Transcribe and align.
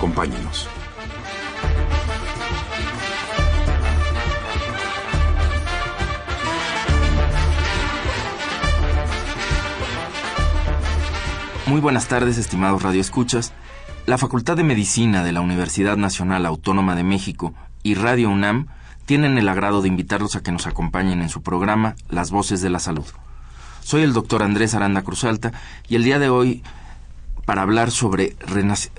Acompáñenos. 0.00 0.66
Muy 11.66 11.82
buenas 11.82 12.08
tardes, 12.08 12.38
estimados 12.38 12.82
radioescuchas. 12.82 13.52
La 14.06 14.16
Facultad 14.16 14.56
de 14.56 14.64
Medicina 14.64 15.22
de 15.22 15.32
la 15.32 15.42
Universidad 15.42 15.98
Nacional 15.98 16.46
Autónoma 16.46 16.96
de 16.96 17.04
México 17.04 17.52
y 17.82 17.94
Radio 17.94 18.30
UNAM 18.30 18.68
tienen 19.04 19.36
el 19.36 19.50
agrado 19.50 19.82
de 19.82 19.88
invitarlos 19.88 20.34
a 20.34 20.42
que 20.42 20.50
nos 20.50 20.66
acompañen 20.66 21.20
en 21.20 21.28
su 21.28 21.42
programa 21.42 21.94
Las 22.08 22.30
Voces 22.30 22.62
de 22.62 22.70
la 22.70 22.78
Salud. 22.78 23.04
Soy 23.82 24.00
el 24.00 24.14
doctor 24.14 24.42
Andrés 24.42 24.72
Aranda 24.72 25.02
Cruzalta 25.02 25.52
y 25.90 25.96
el 25.96 26.04
día 26.04 26.18
de 26.18 26.30
hoy 26.30 26.62
para 27.50 27.62
hablar 27.62 27.90
sobre 27.90 28.36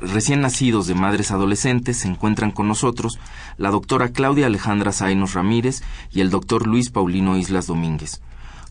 recién 0.02 0.41
nacidos 0.41 0.86
de 0.86 0.94
madres 0.94 1.32
adolescentes 1.32 2.00
se 2.00 2.10
encuentran 2.10 2.52
con 2.52 2.68
nosotros 2.68 3.18
la 3.55 3.70
doctora 3.70 4.10
Claudia 4.10 4.48
Alejandra 4.48 4.91
Zainos 4.91 5.35
Ramírez 5.35 5.84
y 6.12 6.20
el 6.20 6.30
doctor 6.30 6.68
Luis 6.68 6.90
Paulino 6.90 7.38
Islas 7.38 7.68
Domínguez. 7.68 8.21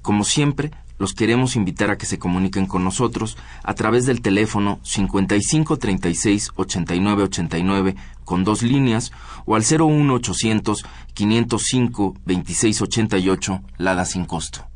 Como 0.03 0.25
siempre, 0.25 0.71
los 0.99 1.15
queremos 1.15 1.57
invitar 1.57 1.91
a 1.91 1.97
que 1.97 2.05
se 2.05 2.19
comuniquen 2.19 2.67
con 2.67 2.85
nosotros 2.85 3.39
a 3.63 3.73
través 3.73 4.05
del 4.05 4.21
teléfono 4.21 4.81
55 4.83 5.79
36 5.79 6.51
89 6.57 7.23
89 7.23 7.97
con 8.27 8.45
dos 8.45 8.63
líneas 8.63 9.13
o 9.47 9.57
al 9.57 9.63
01800 9.63 10.85
505 11.15 12.17
26 12.27 12.83
88 12.83 13.63
Lada 13.79 14.05
sin 14.05 14.27
costo. 14.27 14.70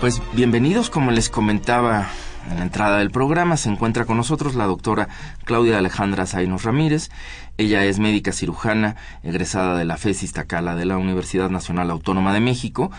Pues 0.00 0.22
bienvenidos, 0.32 0.88
como 0.88 1.10
les 1.10 1.28
comentaba 1.28 2.08
en 2.50 2.56
la 2.56 2.62
entrada 2.62 3.00
del 3.00 3.10
programa, 3.10 3.58
se 3.58 3.68
encuentra 3.68 4.06
con 4.06 4.16
nosotros 4.16 4.54
la 4.54 4.64
doctora 4.64 5.10
Claudia 5.44 5.76
Alejandra 5.76 6.24
Zainos 6.24 6.62
Ramírez. 6.62 7.10
Ella 7.58 7.84
es 7.84 7.98
médica 7.98 8.32
cirujana, 8.32 8.96
egresada 9.22 9.76
de 9.76 9.84
la 9.84 9.98
FES 9.98 10.22
Iztacala 10.22 10.74
de 10.74 10.86
la 10.86 10.96
Universidad 10.96 11.50
Nacional 11.50 11.90
Autónoma 11.90 12.32
de 12.32 12.40
México. 12.40 12.90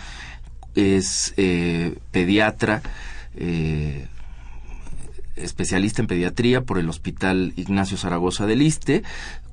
Es 0.75 1.34
eh, 1.38 1.97
pediatra, 2.12 2.84
eh, 3.35 4.07
especialista 5.35 6.03
en 6.03 6.07
pediatría 6.07 6.62
por 6.62 6.78
el 6.78 6.88
Hospital 6.88 7.53
Ignacio 7.56 7.97
Zaragoza 7.97 8.45
del 8.45 8.62
Iste, 8.62 9.01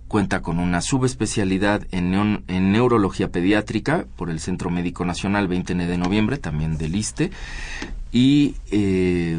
Cuenta 0.08 0.40
con 0.40 0.58
una 0.58 0.80
subespecialidad 0.80 1.86
en, 1.90 2.42
neurología 2.48 3.30
pediátrica 3.30 4.06
por 4.16 4.30
el 4.30 4.40
Centro 4.40 4.70
Médico 4.70 5.04
Nacional 5.04 5.48
20 5.48 5.74
de 5.74 5.98
noviembre, 5.98 6.38
también 6.38 6.78
del 6.78 6.96
ISTE, 6.96 7.30
y 8.10 8.54
eh, 8.70 9.38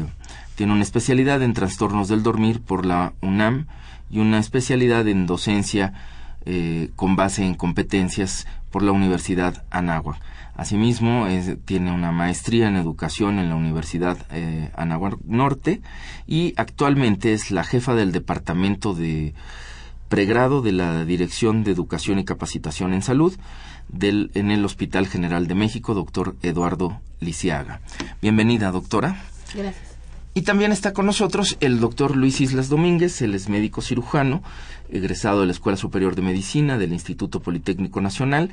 tiene 0.54 0.72
una 0.72 0.82
especialidad 0.82 1.42
en 1.42 1.54
trastornos 1.54 2.06
del 2.06 2.22
dormir 2.22 2.60
por 2.60 2.86
la 2.86 3.14
UNAM 3.20 3.66
y 4.10 4.20
una 4.20 4.38
especialidad 4.38 5.08
en 5.08 5.26
docencia 5.26 5.92
eh, 6.46 6.90
con 6.94 7.16
base 7.16 7.44
en 7.44 7.54
competencias 7.54 8.46
por 8.70 8.84
la 8.84 8.92
Universidad 8.92 9.64
Anáhuac. 9.70 10.20
Asimismo, 10.54 11.26
tiene 11.64 11.90
una 11.90 12.12
maestría 12.12 12.68
en 12.68 12.76
educación 12.76 13.38
en 13.38 13.48
la 13.48 13.56
Universidad 13.56 14.18
eh, 14.30 14.70
Anáhuac 14.76 15.18
Norte 15.24 15.80
y 16.26 16.54
actualmente 16.56 17.32
es 17.32 17.50
la 17.50 17.64
jefa 17.64 17.94
del 17.94 18.12
Departamento 18.12 18.94
de 18.94 19.34
pregrado 20.10 20.60
de 20.60 20.72
la 20.72 21.04
Dirección 21.04 21.62
de 21.64 21.70
Educación 21.70 22.18
y 22.18 22.24
Capacitación 22.24 22.92
en 22.92 23.00
Salud 23.00 23.32
del, 23.88 24.32
en 24.34 24.50
el 24.50 24.64
Hospital 24.64 25.06
General 25.06 25.46
de 25.46 25.54
México, 25.54 25.94
doctor 25.94 26.36
Eduardo 26.42 27.00
Lisiaga. 27.20 27.80
Bienvenida, 28.20 28.72
doctora. 28.72 29.22
Gracias. 29.54 29.90
Y 30.34 30.42
también 30.42 30.72
está 30.72 30.92
con 30.92 31.06
nosotros 31.06 31.56
el 31.60 31.78
doctor 31.78 32.16
Luis 32.16 32.40
Islas 32.40 32.68
Domínguez, 32.68 33.22
él 33.22 33.34
es 33.34 33.48
médico 33.48 33.82
cirujano, 33.82 34.42
egresado 34.88 35.40
de 35.40 35.46
la 35.46 35.52
Escuela 35.52 35.76
Superior 35.76 36.16
de 36.16 36.22
Medicina 36.22 36.76
del 36.76 36.92
Instituto 36.92 37.40
Politécnico 37.40 38.00
Nacional. 38.00 38.50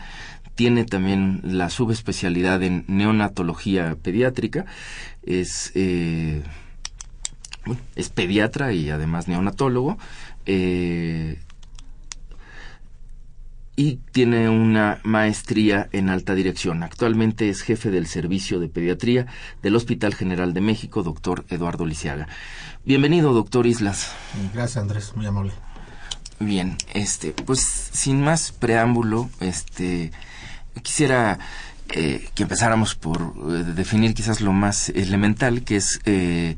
Tiene 0.54 0.86
también 0.86 1.42
la 1.44 1.72
subespecialidad 1.72 2.62
en 2.62 2.86
neonatología 2.88 3.96
pediátrica. 3.96 4.66
Es, 5.24 5.72
eh, 5.74 6.44
es 7.96 8.10
pediatra 8.10 8.74
y 8.74 8.92
además 8.92 9.28
neonatólogo. 9.28 9.98
Eh, 10.46 11.40
y 13.80 13.98
tiene 14.12 14.50
una 14.50 15.00
maestría 15.04 15.88
en 15.92 16.10
alta 16.10 16.34
dirección. 16.34 16.82
Actualmente 16.82 17.48
es 17.48 17.62
jefe 17.62 17.92
del 17.92 18.08
servicio 18.08 18.60
de 18.60 18.70
pediatría 18.70 19.28
del 19.62 19.76
Hospital 19.76 20.16
General 20.16 20.54
de 20.56 20.62
México, 20.62 21.04
doctor 21.04 21.46
Eduardo 21.50 21.86
Lisiaga. 21.86 22.28
Bienvenido, 22.86 23.34
doctor 23.34 23.68
Islas. 23.68 24.12
Gracias, 24.52 24.78
Andrés, 24.78 25.16
muy 25.16 25.28
amable. 25.28 25.54
Bien, 26.40 26.76
este, 26.96 27.34
pues 27.34 27.60
sin 27.92 28.20
más 28.22 28.52
preámbulo, 28.52 29.30
este, 29.42 30.12
quisiera 30.82 31.38
eh, 31.90 32.28
que 32.34 32.44
empezáramos 32.44 32.96
por 32.96 33.22
eh, 33.22 33.64
definir 33.76 34.16
quizás 34.16 34.42
lo 34.42 34.54
más 34.54 34.90
elemental, 34.90 35.64
que 35.64 35.76
es 35.76 36.00
eh, 36.06 36.56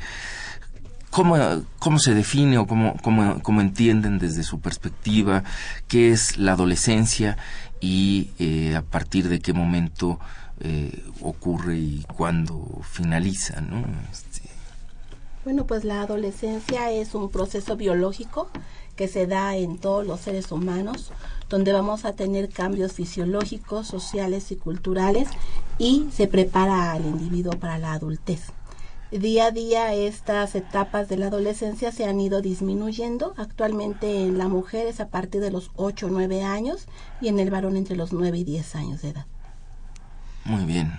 ¿Cómo, 1.10 1.36
¿Cómo 1.80 1.98
se 1.98 2.14
define 2.14 2.60
o 2.60 2.68
cómo, 2.68 2.96
cómo, 3.02 3.42
cómo, 3.42 3.62
entienden 3.62 4.20
desde 4.20 4.44
su 4.44 4.60
perspectiva 4.60 5.44
qué 5.88 6.12
es 6.12 6.38
la 6.38 6.52
adolescencia 6.52 7.38
y 7.82 8.30
eh, 8.38 8.76
a 8.76 8.84
partir 8.84 9.28
de 9.28 9.40
qué 9.40 9.52
momento 9.54 10.20
eh, 10.60 11.04
ocurre 11.22 11.78
y 11.78 12.06
cuándo 12.16 12.82
finaliza? 12.84 13.60
¿no? 13.62 13.84
Este... 14.12 14.50
Bueno, 15.44 15.66
pues 15.66 15.84
la 15.84 16.02
adolescencia 16.02 16.92
es 16.92 17.16
un 17.16 17.32
proceso 17.32 17.76
biológico 17.76 18.50
que 18.96 19.08
se 19.08 19.26
da 19.26 19.56
en 19.56 19.80
todos 19.80 20.06
los 20.06 20.20
seres 20.20 20.52
humanos, 20.52 21.12
donde 21.50 21.74
vamos 21.74 22.06
a 22.06 22.14
tener 22.14 22.50
cambios 22.50 22.94
fisiológicos, 22.94 23.88
sociales 23.88 24.52
y 24.52 24.58
culturales 24.58 25.28
y 25.80 26.08
se 26.12 26.28
prepara 26.28 26.92
al 26.92 27.06
individuo 27.06 27.54
para 27.54 27.80
la 27.80 27.94
adultez 27.94 28.52
día 29.12 29.48
a 29.48 29.52
día 29.52 29.94
estas 29.94 30.54
etapas 30.56 31.10
de 31.10 31.18
la 31.18 31.28
adolescencia 31.28 31.92
se 31.92 32.06
han 32.06 32.20
ido 32.20 32.42
disminuyendo. 32.42 33.34
Actualmente 33.38 34.24
en 34.24 34.38
la 34.38 34.48
mujer 34.48 34.88
es 34.88 35.00
a 35.00 35.10
partir 35.10 35.42
de 35.42 35.52
los 35.52 35.72
8 35.76 36.08
o 36.08 36.10
9 36.10 36.44
años 36.44 36.88
y 37.20 37.28
en 37.28 37.40
el 37.40 37.50
varón 37.50 37.76
entre 37.76 37.96
los 37.96 38.14
9 38.14 38.38
y 38.38 38.44
10 38.44 38.76
años 38.76 39.02
de 39.02 39.10
edad. 39.10 39.26
Muy 40.46 40.66
bien. 40.66 40.92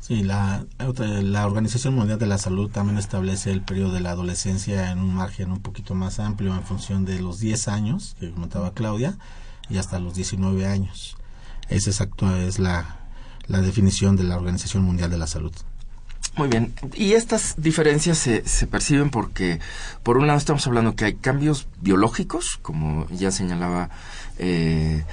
Sí, 0.00 0.24
la, 0.24 0.66
la 0.98 1.46
Organización 1.46 1.94
Mundial 1.94 2.18
de 2.18 2.26
la 2.26 2.36
Salud 2.36 2.70
también 2.70 2.98
establece 2.98 3.52
el 3.52 3.62
periodo 3.62 3.92
de 3.92 4.00
la 4.00 4.10
adolescencia 4.10 4.90
en 4.90 4.98
un 4.98 5.14
margen 5.14 5.52
un 5.52 5.60
poquito 5.60 5.94
más 5.94 6.18
amplio 6.18 6.52
en 6.54 6.64
función 6.64 7.04
de 7.04 7.20
los 7.20 7.38
10 7.38 7.68
años, 7.68 8.16
que 8.18 8.32
comentaba 8.32 8.74
Claudia, 8.74 9.16
y 9.70 9.78
hasta 9.78 10.00
los 10.00 10.14
19 10.14 10.66
años. 10.66 11.16
Esa 11.68 11.90
exacto 11.90 12.36
es 12.36 12.58
la, 12.58 12.96
la 13.46 13.60
definición 13.60 14.16
de 14.16 14.24
la 14.24 14.36
Organización 14.36 14.82
Mundial 14.82 15.08
de 15.08 15.18
la 15.18 15.28
Salud. 15.28 15.52
Muy 16.36 16.48
bien. 16.48 16.72
Y 16.94 17.12
estas 17.12 17.54
diferencias 17.58 18.16
se, 18.16 18.46
se, 18.48 18.66
perciben 18.66 19.10
porque, 19.10 19.60
por 20.02 20.16
un 20.16 20.26
lado, 20.26 20.38
estamos 20.38 20.66
hablando 20.66 20.96
que 20.96 21.04
hay 21.04 21.14
cambios 21.14 21.68
biológicos, 21.80 22.58
como 22.62 23.06
ya 23.10 23.30
señalaba 23.30 23.90
eh, 24.38 25.04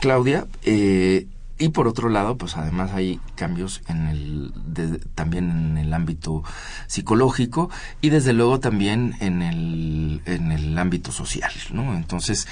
Claudia, 0.00 0.46
eh, 0.64 1.26
y 1.58 1.70
por 1.70 1.88
otro 1.88 2.10
lado, 2.10 2.36
pues 2.36 2.56
además 2.56 2.92
hay 2.92 3.18
cambios 3.34 3.80
en 3.88 4.08
el 4.08 5.02
también 5.14 5.50
en 5.50 5.78
el 5.78 5.94
ámbito 5.94 6.44
psicológico 6.86 7.70
y 8.02 8.10
desde 8.10 8.34
luego 8.34 8.60
también 8.60 9.14
en 9.20 9.40
el 9.40 10.20
en 10.26 10.52
el 10.52 10.76
ámbito 10.76 11.12
social, 11.12 11.52
¿no? 11.70 11.94
Entonces, 11.94 12.46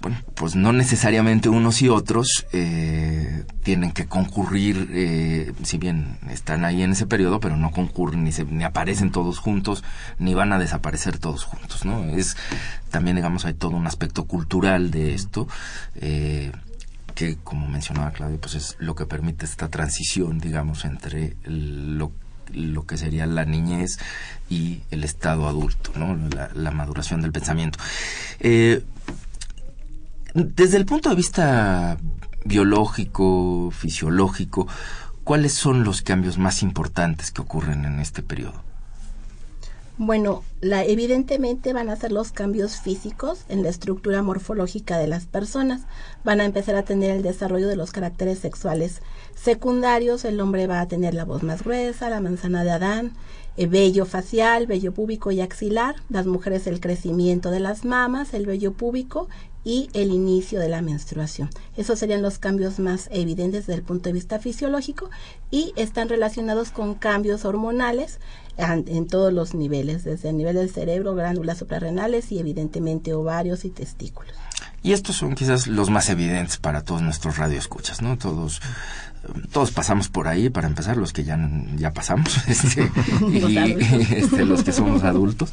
bueno, 0.00 0.18
pues 0.34 0.54
no 0.54 0.72
necesariamente 0.72 1.48
unos 1.48 1.82
y 1.82 1.88
otros 1.88 2.46
eh, 2.52 3.44
tienen 3.62 3.92
que 3.92 4.06
concurrir, 4.06 4.88
eh, 4.92 5.52
si 5.64 5.78
bien 5.78 6.18
están 6.30 6.64
ahí 6.64 6.82
en 6.82 6.92
ese 6.92 7.06
periodo, 7.06 7.40
pero 7.40 7.56
no 7.56 7.70
concurren 7.72 8.22
ni, 8.22 8.30
se, 8.30 8.44
ni 8.44 8.64
aparecen 8.64 9.10
todos 9.10 9.38
juntos, 9.38 9.82
ni 10.18 10.34
van 10.34 10.52
a 10.52 10.58
desaparecer 10.58 11.18
todos 11.18 11.44
juntos, 11.44 11.84
¿no? 11.84 12.04
Es 12.04 12.36
también, 12.90 13.16
digamos, 13.16 13.44
hay 13.44 13.54
todo 13.54 13.76
un 13.76 13.86
aspecto 13.86 14.24
cultural 14.24 14.90
de 14.90 15.14
esto. 15.14 15.48
Eh, 15.96 16.52
que 17.14 17.36
como 17.42 17.66
mencionaba 17.66 18.12
Claudia, 18.12 18.38
pues 18.40 18.54
es 18.54 18.76
lo 18.78 18.94
que 18.94 19.04
permite 19.04 19.44
esta 19.44 19.68
transición, 19.68 20.38
digamos, 20.38 20.84
entre 20.84 21.34
lo, 21.42 22.12
lo 22.52 22.86
que 22.86 22.96
sería 22.96 23.26
la 23.26 23.44
niñez 23.44 23.98
y 24.48 24.82
el 24.92 25.02
estado 25.02 25.48
adulto, 25.48 25.90
¿no? 25.96 26.16
la, 26.54 26.70
maduración 26.70 27.20
del 27.20 27.32
pensamiento. 27.32 27.80
Eh, 28.38 28.84
desde 30.38 30.76
el 30.76 30.86
punto 30.86 31.10
de 31.10 31.16
vista 31.16 31.98
biológico, 32.44 33.70
fisiológico, 33.72 34.68
¿cuáles 35.24 35.52
son 35.52 35.84
los 35.84 36.02
cambios 36.02 36.38
más 36.38 36.62
importantes 36.62 37.32
que 37.32 37.42
ocurren 37.42 37.84
en 37.84 37.98
este 37.98 38.22
periodo? 38.22 38.62
Bueno, 40.00 40.44
evidentemente 40.62 41.72
van 41.72 41.90
a 41.90 41.96
ser 41.96 42.12
los 42.12 42.30
cambios 42.30 42.76
físicos 42.76 43.40
en 43.48 43.64
la 43.64 43.68
estructura 43.68 44.22
morfológica 44.22 44.96
de 44.96 45.08
las 45.08 45.26
personas. 45.26 45.82
Van 46.22 46.40
a 46.40 46.44
empezar 46.44 46.76
a 46.76 46.84
tener 46.84 47.10
el 47.10 47.22
desarrollo 47.24 47.66
de 47.66 47.74
los 47.74 47.90
caracteres 47.90 48.38
sexuales 48.38 49.02
secundarios. 49.34 50.24
El 50.24 50.40
hombre 50.40 50.68
va 50.68 50.80
a 50.80 50.86
tener 50.86 51.14
la 51.14 51.24
voz 51.24 51.42
más 51.42 51.64
gruesa, 51.64 52.10
la 52.10 52.20
manzana 52.20 52.62
de 52.62 52.70
Adán, 52.70 53.12
el 53.56 53.70
vello 53.70 54.06
facial, 54.06 54.68
vello 54.68 54.94
púbico 54.94 55.32
y 55.32 55.40
axilar. 55.40 55.96
Las 56.10 56.26
mujeres 56.26 56.68
el 56.68 56.78
crecimiento 56.78 57.50
de 57.50 57.58
las 57.58 57.84
mamas, 57.84 58.34
el 58.34 58.46
vello 58.46 58.74
púbico 58.74 59.28
y 59.68 59.90
el 59.92 60.12
inicio 60.12 60.60
de 60.60 60.70
la 60.70 60.80
menstruación. 60.80 61.50
Esos 61.76 61.98
serían 61.98 62.22
los 62.22 62.38
cambios 62.38 62.78
más 62.78 63.06
evidentes 63.12 63.66
desde 63.66 63.78
el 63.78 63.84
punto 63.84 64.08
de 64.08 64.14
vista 64.14 64.38
fisiológico 64.38 65.10
y 65.50 65.74
están 65.76 66.08
relacionados 66.08 66.70
con 66.70 66.94
cambios 66.94 67.44
hormonales 67.44 68.18
en, 68.56 69.06
todos 69.08 69.30
los 69.30 69.52
niveles, 69.52 70.04
desde 70.04 70.30
el 70.30 70.38
nivel 70.38 70.56
del 70.56 70.70
cerebro, 70.70 71.14
glándulas 71.14 71.58
suprarrenales 71.58 72.32
y 72.32 72.38
evidentemente 72.38 73.12
ovarios 73.12 73.66
y 73.66 73.68
testículos. 73.68 74.32
Y 74.82 74.92
estos 74.92 75.16
son 75.16 75.34
quizás 75.34 75.66
los 75.66 75.90
más 75.90 76.08
evidentes 76.08 76.56
para 76.56 76.82
todos 76.82 77.02
nuestros 77.02 77.36
radioescuchas, 77.36 78.00
¿no? 78.00 78.16
Todos 78.16 78.62
todos 79.52 79.70
pasamos 79.70 80.08
por 80.08 80.28
ahí 80.28 80.50
para 80.50 80.66
empezar 80.66 80.96
los 80.96 81.12
que 81.12 81.24
ya 81.24 81.38
ya 81.76 81.92
pasamos 81.92 82.36
este, 82.48 82.90
y 83.28 83.56
este, 84.14 84.44
los 84.44 84.62
que 84.62 84.72
somos 84.72 85.02
adultos 85.04 85.52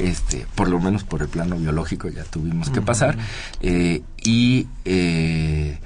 este 0.00 0.46
por 0.54 0.68
lo 0.68 0.78
menos 0.80 1.04
por 1.04 1.22
el 1.22 1.28
plano 1.28 1.56
biológico 1.56 2.08
ya 2.08 2.24
tuvimos 2.24 2.70
que 2.70 2.80
pasar 2.80 3.16
eh, 3.60 4.02
y 4.22 4.66
eh, 4.84 5.78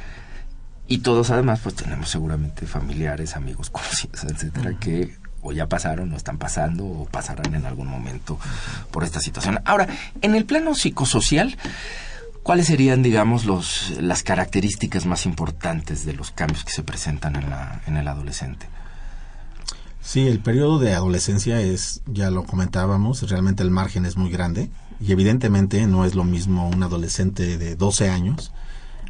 y 0.86 0.98
todos 0.98 1.30
además 1.30 1.60
pues 1.62 1.76
tenemos 1.76 2.10
seguramente 2.10 2.66
familiares 2.66 3.36
amigos 3.36 3.70
conocidos 3.70 4.24
etcétera 4.24 4.74
que 4.78 5.18
o 5.42 5.52
ya 5.52 5.66
pasaron 5.68 6.12
o 6.12 6.16
están 6.16 6.38
pasando 6.38 6.84
o 6.84 7.06
pasarán 7.06 7.54
en 7.54 7.64
algún 7.64 7.88
momento 7.88 8.38
por 8.90 9.04
esta 9.04 9.20
situación. 9.20 9.60
Ahora 9.64 9.88
en 10.20 10.34
el 10.34 10.44
plano 10.44 10.74
psicosocial 10.74 11.56
¿Cuáles 12.42 12.68
serían, 12.68 13.02
digamos, 13.02 13.44
los, 13.44 13.92
las 14.00 14.22
características 14.22 15.04
más 15.04 15.26
importantes 15.26 16.06
de 16.06 16.14
los 16.14 16.30
cambios 16.30 16.64
que 16.64 16.72
se 16.72 16.82
presentan 16.82 17.36
en, 17.36 17.50
la, 17.50 17.82
en 17.86 17.96
el 17.96 18.08
adolescente? 18.08 18.66
Sí, 20.00 20.26
el 20.26 20.40
periodo 20.40 20.78
de 20.78 20.94
adolescencia 20.94 21.60
es, 21.60 22.00
ya 22.06 22.30
lo 22.30 22.44
comentábamos, 22.44 23.28
realmente 23.28 23.62
el 23.62 23.70
margen 23.70 24.06
es 24.06 24.16
muy 24.16 24.30
grande 24.30 24.70
y 24.98 25.12
evidentemente 25.12 25.86
no 25.86 26.06
es 26.06 26.14
lo 26.14 26.24
mismo 26.24 26.68
un 26.68 26.82
adolescente 26.82 27.58
de 27.58 27.76
12 27.76 28.08
años 28.08 28.52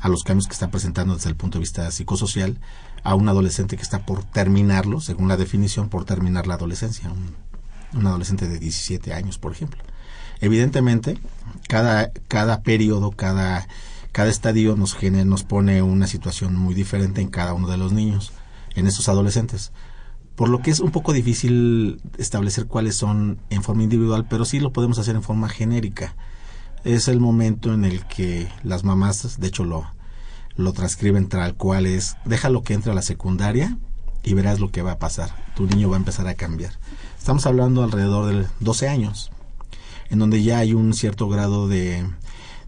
a 0.00 0.08
los 0.08 0.24
cambios 0.24 0.48
que 0.48 0.54
está 0.54 0.70
presentando 0.70 1.14
desde 1.14 1.30
el 1.30 1.36
punto 1.36 1.58
de 1.58 1.60
vista 1.60 1.88
psicosocial 1.92 2.58
a 3.04 3.14
un 3.14 3.28
adolescente 3.28 3.76
que 3.76 3.82
está 3.82 4.04
por 4.04 4.24
terminarlo, 4.24 5.00
según 5.00 5.28
la 5.28 5.36
definición, 5.36 5.88
por 5.88 6.04
terminar 6.04 6.48
la 6.48 6.54
adolescencia, 6.54 7.10
un, 7.10 7.36
un 7.98 8.06
adolescente 8.06 8.48
de 8.48 8.58
17 8.58 9.14
años, 9.14 9.38
por 9.38 9.52
ejemplo. 9.52 9.82
Evidentemente, 10.40 11.18
cada, 11.68 12.12
cada 12.28 12.62
periodo, 12.62 13.10
cada, 13.10 13.68
cada 14.12 14.30
estadio 14.30 14.76
nos, 14.76 14.94
genera, 14.94 15.24
nos 15.24 15.44
pone 15.44 15.82
una 15.82 16.06
situación 16.06 16.56
muy 16.56 16.74
diferente 16.74 17.20
en 17.20 17.28
cada 17.28 17.54
uno 17.54 17.68
de 17.68 17.76
los 17.76 17.92
niños, 17.92 18.32
en 18.74 18.86
estos 18.86 19.08
adolescentes. 19.08 19.72
Por 20.34 20.48
lo 20.48 20.62
que 20.62 20.70
es 20.70 20.80
un 20.80 20.90
poco 20.90 21.12
difícil 21.12 22.00
establecer 22.16 22.66
cuáles 22.66 22.96
son 22.96 23.38
en 23.50 23.62
forma 23.62 23.82
individual, 23.82 24.26
pero 24.28 24.44
sí 24.46 24.58
lo 24.58 24.72
podemos 24.72 24.98
hacer 24.98 25.14
en 25.14 25.22
forma 25.22 25.48
genérica. 25.48 26.14
Es 26.82 27.08
el 27.08 27.20
momento 27.20 27.74
en 27.74 27.84
el 27.84 28.06
que 28.06 28.48
las 28.64 28.82
mamás, 28.82 29.38
de 29.38 29.46
hecho 29.46 29.64
lo, 29.64 29.84
lo 30.56 30.72
transcriben 30.72 31.28
tal 31.28 31.54
cual 31.54 31.84
es, 31.84 32.16
déjalo 32.24 32.62
que 32.62 32.72
entre 32.72 32.92
a 32.92 32.94
la 32.94 33.02
secundaria 33.02 33.76
y 34.22 34.32
verás 34.32 34.60
lo 34.60 34.70
que 34.70 34.80
va 34.80 34.92
a 34.92 34.98
pasar. 34.98 35.30
Tu 35.54 35.66
niño 35.66 35.90
va 35.90 35.96
a 35.96 35.98
empezar 35.98 36.26
a 36.26 36.34
cambiar. 36.34 36.72
Estamos 37.18 37.44
hablando 37.44 37.82
alrededor 37.82 38.32
de 38.32 38.46
12 38.60 38.88
años 38.88 39.30
en 40.10 40.18
donde 40.18 40.42
ya 40.42 40.58
hay 40.58 40.74
un 40.74 40.92
cierto 40.92 41.28
grado 41.28 41.68
de, 41.68 42.04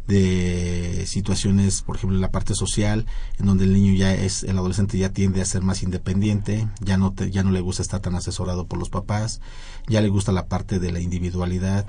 de 0.07 1.05
situaciones, 1.07 1.83
por 1.83 1.97
ejemplo, 1.97 2.17
en 2.17 2.23
la 2.23 2.31
parte 2.31 2.55
social, 2.55 3.07
en 3.39 3.47
donde 3.47 3.65
el 3.65 3.73
niño 3.73 3.95
ya 3.95 4.15
es, 4.15 4.45
el 4.45 4.59
adolescente 4.59 4.99
ya 4.99 5.11
tiende 5.11 5.41
a 5.41 5.45
ser 5.45 5.63
más 5.63 5.83
independiente, 5.83 6.69
ya 6.81 6.97
no, 6.97 7.15
ya 7.15 7.43
no 7.43 7.51
le 7.51 7.61
gusta 7.61 7.83
estar 7.83 8.01
tan 8.01 8.15
asesorado 8.15 8.67
por 8.67 8.79
los 8.79 8.91
papás, 8.91 9.41
ya 9.89 10.01
le 10.01 10.09
gusta 10.09 10.33
la 10.33 10.47
parte 10.47 10.79
de 10.79 10.93
la 10.93 11.01
individualidad, 11.01 11.87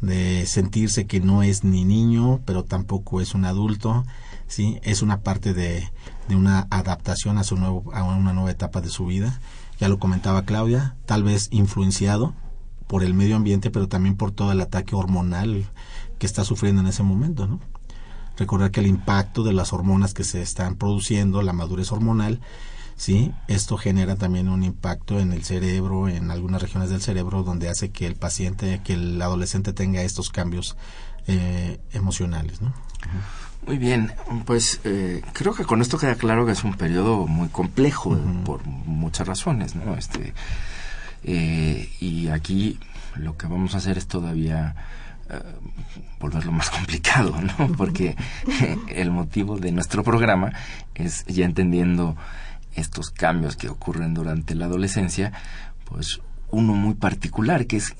de 0.00 0.46
sentirse 0.46 1.06
que 1.06 1.20
no 1.20 1.42
es 1.42 1.64
ni 1.64 1.84
niño, 1.84 2.40
pero 2.44 2.64
tampoco 2.64 3.20
es 3.20 3.34
un 3.34 3.44
adulto, 3.44 4.04
sí, 4.46 4.78
es 4.82 5.02
una 5.02 5.20
parte 5.20 5.54
de, 5.54 5.90
de 6.28 6.36
una 6.36 6.66
adaptación 6.70 7.38
a 7.38 7.44
su 7.44 7.56
nuevo, 7.56 7.84
a 7.94 8.02
una 8.02 8.32
nueva 8.32 8.50
etapa 8.50 8.80
de 8.80 8.90
su 8.90 9.06
vida. 9.06 9.40
Ya 9.80 9.88
lo 9.88 9.98
comentaba 9.98 10.44
Claudia, 10.44 10.94
tal 11.06 11.24
vez 11.24 11.48
influenciado 11.50 12.34
por 12.86 13.02
el 13.02 13.14
medio 13.14 13.36
ambiente, 13.36 13.70
pero 13.70 13.88
también 13.88 14.16
por 14.16 14.30
todo 14.30 14.52
el 14.52 14.60
ataque 14.60 14.94
hormonal 14.94 15.64
que 16.18 16.26
está 16.26 16.44
sufriendo 16.44 16.80
en 16.80 16.88
ese 16.88 17.02
momento, 17.02 17.46
¿no? 17.46 17.60
Recordar 18.36 18.70
que 18.70 18.80
el 18.80 18.86
impacto 18.86 19.44
de 19.44 19.52
las 19.52 19.72
hormonas 19.72 20.12
que 20.12 20.24
se 20.24 20.42
están 20.42 20.74
produciendo, 20.76 21.42
la 21.42 21.52
madurez 21.52 21.92
hormonal, 21.92 22.40
sí, 22.96 23.32
esto 23.46 23.76
genera 23.76 24.16
también 24.16 24.48
un 24.48 24.64
impacto 24.64 25.20
en 25.20 25.32
el 25.32 25.44
cerebro, 25.44 26.08
en 26.08 26.30
algunas 26.30 26.60
regiones 26.60 26.90
del 26.90 27.00
cerebro, 27.00 27.42
donde 27.42 27.68
hace 27.68 27.90
que 27.90 28.06
el 28.06 28.16
paciente, 28.16 28.80
que 28.84 28.94
el 28.94 29.22
adolescente 29.22 29.72
tenga 29.72 30.02
estos 30.02 30.30
cambios 30.30 30.76
eh, 31.26 31.78
emocionales, 31.92 32.60
¿no? 32.60 32.72
Muy 33.66 33.78
bien, 33.78 34.12
pues 34.44 34.80
eh, 34.84 35.22
creo 35.32 35.54
que 35.54 35.64
con 35.64 35.80
esto 35.80 35.96
queda 35.96 36.16
claro 36.16 36.44
que 36.44 36.52
es 36.52 36.64
un 36.64 36.74
periodo 36.74 37.26
muy 37.26 37.48
complejo 37.48 38.14
por 38.44 38.64
muchas 38.66 39.26
razones, 39.26 39.74
¿no? 39.74 39.94
Este, 39.96 40.34
eh, 41.24 41.88
y 42.00 42.28
aquí 42.28 42.78
lo 43.16 43.36
que 43.36 43.46
vamos 43.46 43.74
a 43.74 43.78
hacer 43.78 43.98
es 43.98 44.06
todavía 44.06 44.74
eh, 45.30 45.40
volverlo 46.20 46.52
más 46.52 46.70
complicado, 46.78 47.34
¿no? 47.40 47.68
Porque 47.76 48.16
el 48.88 49.10
motivo 49.10 49.58
de 49.58 49.72
nuestro 49.72 50.04
programa 50.04 50.52
es 50.94 51.24
ya 51.26 51.44
entendiendo 51.44 52.16
estos 52.74 53.10
cambios 53.10 53.56
que 53.56 53.68
ocurren 53.68 54.14
durante 54.14 54.54
la 54.54 54.66
adolescencia, 54.66 55.32
pues 55.84 56.20
uno 56.50 56.74
muy 56.74 56.94
particular, 56.94 57.66
que 57.66 57.76
es 57.76 57.94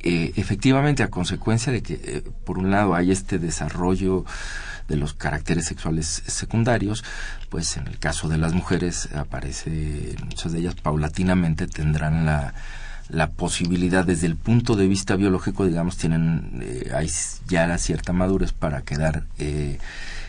eh, 0.00 0.32
efectivamente 0.36 1.02
a 1.02 1.10
consecuencia 1.10 1.72
de 1.72 1.82
que, 1.82 2.24
por 2.44 2.58
un 2.58 2.70
lado, 2.70 2.94
hay 2.94 3.10
este 3.10 3.38
desarrollo 3.38 4.24
de 4.88 4.96
los 4.96 5.14
caracteres 5.14 5.66
sexuales 5.66 6.22
secundarios, 6.26 7.04
pues 7.48 7.76
en 7.76 7.86
el 7.86 7.98
caso 7.98 8.28
de 8.28 8.38
las 8.38 8.52
mujeres 8.52 9.08
aparece, 9.14 10.16
muchas 10.24 10.52
de 10.52 10.60
ellas 10.60 10.74
paulatinamente 10.74 11.66
tendrán 11.66 12.26
la, 12.26 12.54
la 13.08 13.30
posibilidad 13.30 14.04
desde 14.04 14.26
el 14.26 14.36
punto 14.36 14.76
de 14.76 14.86
vista 14.86 15.16
biológico, 15.16 15.66
digamos, 15.66 15.96
tienen 15.96 16.60
eh, 16.62 16.90
hay 16.94 17.10
ya 17.46 17.76
cierta 17.78 18.12
madurez 18.12 18.52
para 18.52 18.82
quedar 18.82 19.24
eh, 19.38 19.78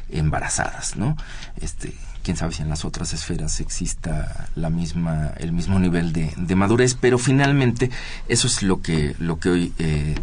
embarazadas, 0.10 0.96
¿no? 0.96 1.16
Este, 1.62 1.94
quién 2.24 2.38
sabe 2.38 2.54
si 2.54 2.64
en 2.64 2.70
las 2.70 2.86
otras 2.86 3.14
esferas 3.14 3.60
exista 3.60 4.50
la 4.56 4.70
misma 4.70 5.32
el 5.38 5.52
mismo 5.52 5.80
nivel 5.80 6.12
de, 6.12 6.34
de 6.36 6.56
madurez, 6.56 6.96
pero 7.00 7.18
finalmente 7.18 7.90
eso 8.28 8.48
es 8.48 8.64
lo 8.64 8.82
que 8.82 9.16
lo 9.20 9.40
que 9.40 9.50
hoy 9.50 9.74
eh, 9.80 10.16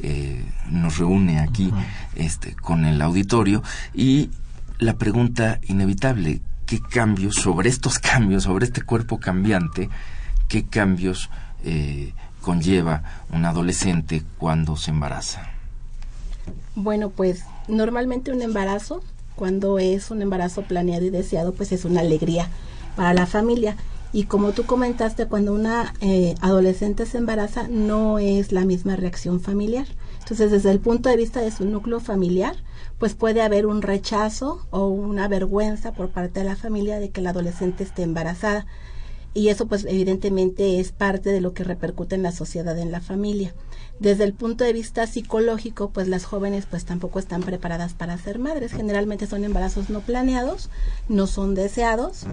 eh, 0.00 0.44
nos 0.70 0.98
reúne 0.98 1.40
aquí 1.40 1.72
este, 2.14 2.54
con 2.54 2.84
el 2.84 3.00
auditorio 3.00 3.62
y 3.94 4.30
la 4.78 4.98
pregunta 4.98 5.58
inevitable, 5.66 6.40
¿qué 6.66 6.80
cambios 6.80 7.36
sobre 7.36 7.68
estos 7.68 7.98
cambios, 7.98 8.44
sobre 8.44 8.66
este 8.66 8.82
cuerpo 8.82 9.18
cambiante, 9.18 9.88
qué 10.48 10.64
cambios 10.66 11.30
eh, 11.64 12.12
conlleva 12.42 13.02
un 13.32 13.44
adolescente 13.44 14.22
cuando 14.38 14.76
se 14.76 14.90
embaraza? 14.90 15.50
Bueno, 16.74 17.10
pues 17.10 17.44
normalmente 17.68 18.30
un 18.32 18.42
embarazo 18.42 19.02
Cuando 19.36 19.78
es 19.78 20.10
un 20.10 20.22
embarazo 20.22 20.62
planeado 20.62 21.04
y 21.04 21.10
deseado, 21.10 21.52
pues 21.52 21.70
es 21.70 21.84
una 21.84 22.00
alegría 22.00 22.48
para 22.96 23.12
la 23.12 23.26
familia. 23.26 23.76
Y 24.12 24.24
como 24.24 24.52
tú 24.52 24.64
comentaste, 24.64 25.26
cuando 25.26 25.52
una 25.52 25.94
eh, 26.00 26.34
adolescente 26.40 27.06
se 27.06 27.18
embaraza, 27.18 27.68
no 27.68 28.18
es 28.18 28.52
la 28.52 28.64
misma 28.64 28.96
reacción 28.96 29.40
familiar. 29.40 29.86
Entonces, 30.20 30.50
desde 30.50 30.70
el 30.70 30.80
punto 30.80 31.08
de 31.08 31.16
vista 31.16 31.40
de 31.40 31.50
su 31.50 31.64
núcleo 31.64 32.00
familiar, 32.00 32.56
pues 32.98 33.14
puede 33.14 33.42
haber 33.42 33.66
un 33.66 33.82
rechazo 33.82 34.66
o 34.70 34.88
una 34.88 35.28
vergüenza 35.28 35.92
por 35.92 36.10
parte 36.10 36.40
de 36.40 36.46
la 36.46 36.56
familia 36.56 36.98
de 36.98 37.10
que 37.10 37.20
la 37.20 37.30
adolescente 37.30 37.84
esté 37.84 38.02
embarazada. 38.02 38.66
Y 39.34 39.48
eso, 39.48 39.66
pues, 39.66 39.84
evidentemente 39.84 40.80
es 40.80 40.92
parte 40.92 41.30
de 41.30 41.42
lo 41.42 41.52
que 41.52 41.62
repercute 41.62 42.14
en 42.14 42.22
la 42.22 42.32
sociedad, 42.32 42.78
en 42.78 42.90
la 42.90 43.02
familia. 43.02 43.54
Desde 43.98 44.24
el 44.24 44.32
punto 44.32 44.64
de 44.64 44.72
vista 44.72 45.06
psicológico, 45.06 45.90
pues 45.90 46.08
las 46.08 46.24
jóvenes 46.24 46.66
pues 46.66 46.84
tampoco 46.84 47.18
están 47.18 47.42
preparadas 47.42 47.94
para 47.94 48.18
ser 48.18 48.38
madres. 48.38 48.72
Generalmente 48.72 49.26
son 49.26 49.44
embarazos 49.44 49.88
no 49.88 50.00
planeados, 50.00 50.70
no 51.08 51.26
son 51.26 51.54
deseados 51.54 52.26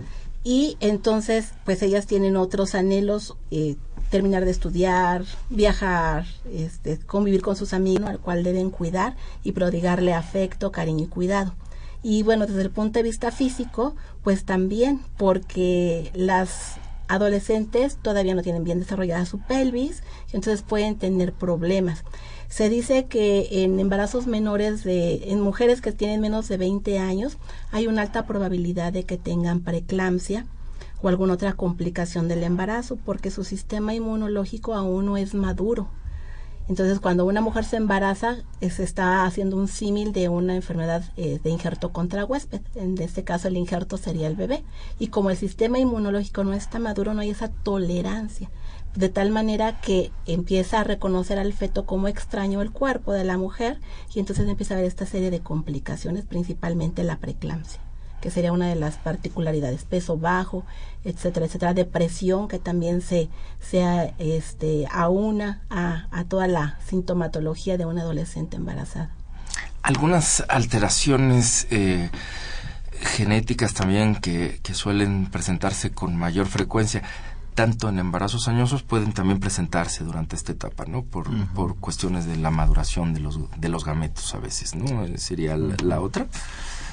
y 0.43 0.77
entonces 0.79 1.53
pues 1.63 1.81
ellas 1.81 2.05
tienen 2.05 2.35
otros 2.35 2.75
anhelos 2.75 3.38
eh, 3.51 3.77
terminar 4.09 4.45
de 4.45 4.51
estudiar 4.51 5.23
viajar 5.50 6.25
este, 6.51 7.00
convivir 7.00 7.41
con 7.41 7.55
sus 7.55 7.73
amigos 7.73 8.09
al 8.09 8.19
cual 8.19 8.43
deben 8.43 8.69
cuidar 8.69 9.15
y 9.43 9.53
prodigarle 9.53 10.13
afecto 10.13 10.71
cariño 10.71 11.05
y 11.05 11.07
cuidado. 11.07 11.55
Y 12.03 12.23
bueno 12.23 12.45
desde 12.45 12.62
el 12.62 12.71
punto 12.71 13.00
de 13.00 13.03
vista 13.03 13.31
físico 13.31 13.95
pues 14.21 14.43
también 14.43 15.00
porque 15.17 16.12
las 16.13 16.75
adolescentes 17.07 17.97
todavía 18.01 18.35
no 18.35 18.41
tienen 18.41 18.63
bien 18.63 18.79
desarrollada 18.79 19.25
su 19.25 19.39
pelvis 19.39 20.03
entonces 20.31 20.62
pueden 20.62 20.97
tener 20.97 21.33
problemas 21.33 22.03
se 22.53 22.69
dice 22.69 23.05
que 23.05 23.63
en 23.63 23.79
embarazos 23.79 24.27
menores 24.27 24.83
de, 24.83 25.31
en 25.31 25.41
mujeres 25.41 25.81
que 25.81 25.91
tienen 25.91 26.22
menos 26.22 26.48
de 26.48 26.57
20 26.57 27.00
años, 27.00 27.39
hay 27.72 27.88
una 27.88 28.03
alta 28.03 28.27
probabilidad 28.27 28.93
de 28.93 29.05
que 29.05 29.17
tengan 29.17 29.62
preeclampsia 29.62 30.45
o 31.01 31.07
alguna 31.07 31.33
otra 31.33 31.53
complicación 31.53 32.27
del 32.27 32.43
embarazo, 32.43 33.00
porque 33.03 33.31
su 33.31 33.43
sistema 33.43 33.95
inmunológico 33.95 34.75
aún 34.75 35.07
no 35.07 35.17
es 35.17 35.33
maduro. 35.33 35.89
Entonces, 36.69 37.00
cuando 37.00 37.25
una 37.25 37.41
mujer 37.41 37.65
se 37.65 37.77
embaraza, 37.77 38.36
se 38.62 38.83
está 38.83 39.25
haciendo 39.25 39.57
un 39.57 39.67
símil 39.67 40.13
de 40.13 40.29
una 40.29 40.55
enfermedad 40.55 41.03
eh, 41.17 41.39
de 41.43 41.50
injerto 41.50 41.91
contra 41.91 42.24
huésped. 42.24 42.62
En 42.75 43.01
este 43.01 43.24
caso, 43.24 43.48
el 43.48 43.57
injerto 43.57 43.98
sería 43.98 44.27
el 44.27 44.36
bebé. 44.36 44.63
Y 45.00 45.07
como 45.07 45.31
el 45.31 45.38
sistema 45.38 45.79
inmunológico 45.79 46.43
no 46.43 46.53
está 46.53 46.77
maduro, 46.77 47.15
no 47.15 47.22
hay 47.22 47.31
esa 47.31 47.48
tolerancia 47.48 48.51
de 48.95 49.09
tal 49.09 49.31
manera 49.31 49.79
que 49.81 50.12
empieza 50.25 50.81
a 50.81 50.83
reconocer 50.83 51.39
al 51.39 51.53
feto 51.53 51.85
como 51.85 52.07
extraño 52.07 52.62
el 52.62 52.71
cuerpo 52.71 53.12
de 53.12 53.23
la 53.23 53.38
mujer 53.38 53.79
y 54.13 54.19
entonces 54.19 54.47
empieza 54.47 54.75
a 54.75 54.77
ver 54.77 54.85
esta 54.85 55.05
serie 55.05 55.31
de 55.31 55.39
complicaciones, 55.39 56.25
principalmente 56.25 57.03
la 57.03 57.17
preeclampsia, 57.17 57.79
que 58.21 58.29
sería 58.29 58.51
una 58.51 58.67
de 58.67 58.75
las 58.75 58.97
particularidades, 58.97 59.83
peso 59.85 60.17
bajo, 60.17 60.63
etcétera, 61.03 61.47
etcétera, 61.47 61.73
depresión 61.73 62.47
que 62.47 62.59
también 62.59 63.01
se, 63.01 63.29
se 63.59 64.13
este, 64.19 64.88
aúna 64.91 65.63
a, 65.69 66.07
a 66.12 66.25
toda 66.25 66.47
la 66.47 66.77
sintomatología 66.85 67.77
de 67.77 67.85
una 67.85 68.01
adolescente 68.01 68.57
embarazada. 68.57 69.09
Algunas 69.81 70.45
alteraciones 70.47 71.67
eh, 71.71 72.09
genéticas 73.01 73.73
también 73.73 74.15
que, 74.15 74.59
que 74.63 74.73
suelen 74.73 75.29
presentarse 75.29 75.91
con 75.91 76.15
mayor 76.15 76.45
frecuencia 76.45 77.01
tanto 77.53 77.89
en 77.89 78.00
embarazos 78.00 78.48
añosos 78.48 78.83
pueden 78.83 79.13
también 79.13 79.39
presentarse 79.39 80.03
durante 80.03 80.36
esta 80.36 80.51
etapa, 80.51 80.86
¿no? 80.86 81.03
Por, 81.03 81.27
por 81.53 81.77
cuestiones 81.77 82.25
de 82.25 82.38
la 82.38 82.51
maduración 82.51 83.13
de 83.13 83.19
los, 83.19 83.39
de 83.57 83.69
los 83.69 83.86
gametos 83.86 84.33
a 84.36 84.39
veces, 84.39 84.75
¿no? 84.75 85.03
Eh, 85.03 85.17
sería 85.17 85.57
la, 85.57 86.01
otra. 86.01 86.27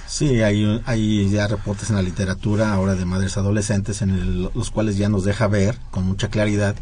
Sí, 0.06 0.42
hay, 0.42 0.82
hay 0.86 1.28
ya 1.28 1.46
reportes 1.46 1.90
en 1.90 1.96
la 1.96 2.02
literatura 2.02 2.72
ahora 2.72 2.94
de 2.94 3.04
madres 3.04 3.36
adolescentes 3.36 4.02
en 4.02 4.42
los 4.42 4.70
cuales 4.70 4.96
ya 4.96 5.08
nos 5.08 5.24
deja 5.24 5.46
ver 5.46 5.78
con 5.90 6.04
mucha 6.06 6.28
claridad 6.28 6.76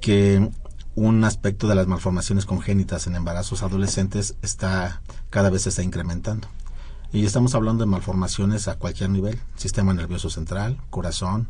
que 0.00 0.48
un 0.94 1.24
aspecto 1.24 1.68
de 1.68 1.74
las 1.74 1.86
malformaciones 1.86 2.46
congénitas 2.46 3.06
en 3.06 3.16
embarazos 3.16 3.62
adolescentes 3.62 4.36
está 4.42 5.02
cada 5.30 5.50
vez 5.50 5.62
se 5.62 5.68
está 5.68 5.82
incrementando. 5.82 6.48
Y 7.12 7.24
estamos 7.24 7.54
hablando 7.54 7.84
de 7.84 7.90
malformaciones 7.90 8.68
a 8.68 8.76
cualquier 8.76 9.10
nivel, 9.10 9.38
sistema 9.56 9.94
nervioso 9.94 10.28
central, 10.30 10.78
corazón, 10.90 11.48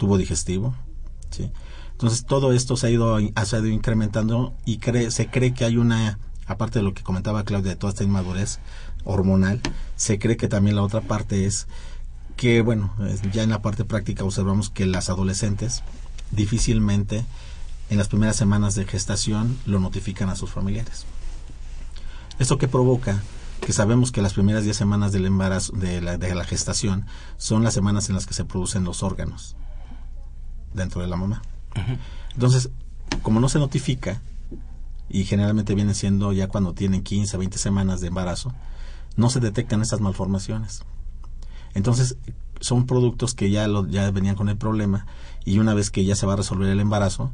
tubo 0.00 0.16
digestivo. 0.16 0.74
¿sí? 1.30 1.52
Entonces 1.92 2.24
todo 2.24 2.52
esto 2.52 2.78
se 2.78 2.86
ha 2.86 2.90
ido, 2.90 3.14
ha 3.14 3.20
ido 3.20 3.66
incrementando 3.66 4.54
y 4.64 4.78
cree, 4.78 5.10
se 5.10 5.28
cree 5.28 5.52
que 5.52 5.66
hay 5.66 5.76
una, 5.76 6.18
aparte 6.46 6.78
de 6.78 6.82
lo 6.82 6.94
que 6.94 7.02
comentaba 7.02 7.44
Claudia, 7.44 7.72
de 7.72 7.76
toda 7.76 7.92
esta 7.92 8.02
inmadurez 8.02 8.58
hormonal, 9.04 9.60
se 9.96 10.18
cree 10.18 10.38
que 10.38 10.48
también 10.48 10.76
la 10.76 10.82
otra 10.82 11.02
parte 11.02 11.44
es 11.44 11.66
que, 12.36 12.62
bueno, 12.62 12.94
ya 13.30 13.42
en 13.42 13.50
la 13.50 13.60
parte 13.60 13.84
práctica 13.84 14.24
observamos 14.24 14.70
que 14.70 14.86
las 14.86 15.10
adolescentes 15.10 15.82
difícilmente 16.30 17.26
en 17.90 17.98
las 17.98 18.08
primeras 18.08 18.36
semanas 18.36 18.74
de 18.74 18.86
gestación 18.86 19.58
lo 19.66 19.78
notifican 19.78 20.30
a 20.30 20.36
sus 20.36 20.50
familiares. 20.50 21.04
¿Esto 22.38 22.56
que 22.56 22.68
provoca? 22.68 23.22
Que 23.60 23.74
sabemos 23.74 24.10
que 24.10 24.22
las 24.22 24.32
primeras 24.32 24.64
10 24.64 24.74
semanas 24.74 25.12
del 25.12 25.26
embarazo, 25.26 25.74
de 25.74 26.00
la, 26.00 26.16
de 26.16 26.34
la 26.34 26.44
gestación, 26.44 27.04
son 27.36 27.62
las 27.62 27.74
semanas 27.74 28.08
en 28.08 28.14
las 28.14 28.24
que 28.24 28.32
se 28.32 28.46
producen 28.46 28.84
los 28.84 29.02
órganos 29.02 29.54
dentro 30.74 31.00
de 31.00 31.08
la 31.08 31.16
mamá. 31.16 31.42
Entonces, 32.34 32.70
como 33.22 33.40
no 33.40 33.48
se 33.48 33.58
notifica, 33.58 34.20
y 35.10 35.24
generalmente 35.24 35.74
viene 35.74 35.94
siendo 35.94 36.32
ya 36.32 36.48
cuando 36.48 36.72
tienen 36.72 37.02
15, 37.02 37.36
20 37.36 37.58
semanas 37.58 38.00
de 38.00 38.08
embarazo, 38.08 38.54
no 39.16 39.28
se 39.28 39.40
detectan 39.40 39.82
estas 39.82 40.00
malformaciones. 40.00 40.82
Entonces, 41.74 42.16
son 42.60 42.86
productos 42.86 43.34
que 43.34 43.50
ya, 43.50 43.66
lo, 43.66 43.86
ya 43.86 44.10
venían 44.10 44.36
con 44.36 44.48
el 44.48 44.56
problema 44.56 45.06
y 45.44 45.58
una 45.58 45.74
vez 45.74 45.90
que 45.90 46.04
ya 46.04 46.14
se 46.14 46.26
va 46.26 46.34
a 46.34 46.36
resolver 46.36 46.68
el 46.68 46.80
embarazo, 46.80 47.30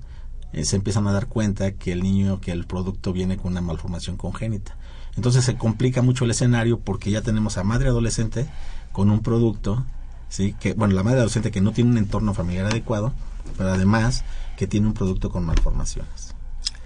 eh, 0.52 0.64
se 0.64 0.76
empiezan 0.76 1.06
a 1.06 1.12
dar 1.12 1.26
cuenta 1.26 1.72
que 1.72 1.92
el 1.92 2.02
niño, 2.02 2.40
que 2.40 2.52
el 2.52 2.66
producto 2.66 3.12
viene 3.12 3.36
con 3.36 3.52
una 3.52 3.60
malformación 3.60 4.16
congénita. 4.16 4.76
Entonces 5.16 5.44
se 5.44 5.56
complica 5.56 6.02
mucho 6.02 6.24
el 6.24 6.30
escenario 6.30 6.80
porque 6.80 7.10
ya 7.10 7.22
tenemos 7.22 7.58
a 7.58 7.64
madre 7.64 7.88
adolescente 7.88 8.46
con 8.92 9.10
un 9.10 9.20
producto 9.20 9.84
¿sí? 10.28 10.54
Que, 10.58 10.74
bueno, 10.74 10.94
la 10.94 11.02
madre 11.02 11.18
adolescente 11.18 11.50
que 11.50 11.60
no 11.60 11.72
tiene 11.72 11.90
un 11.90 11.98
entorno 11.98 12.34
familiar 12.34 12.66
adecuado, 12.66 13.12
pero 13.56 13.70
además 13.72 14.24
que 14.56 14.66
tiene 14.66 14.86
un 14.86 14.94
producto 14.94 15.30
con 15.30 15.44
malformaciones. 15.44 16.34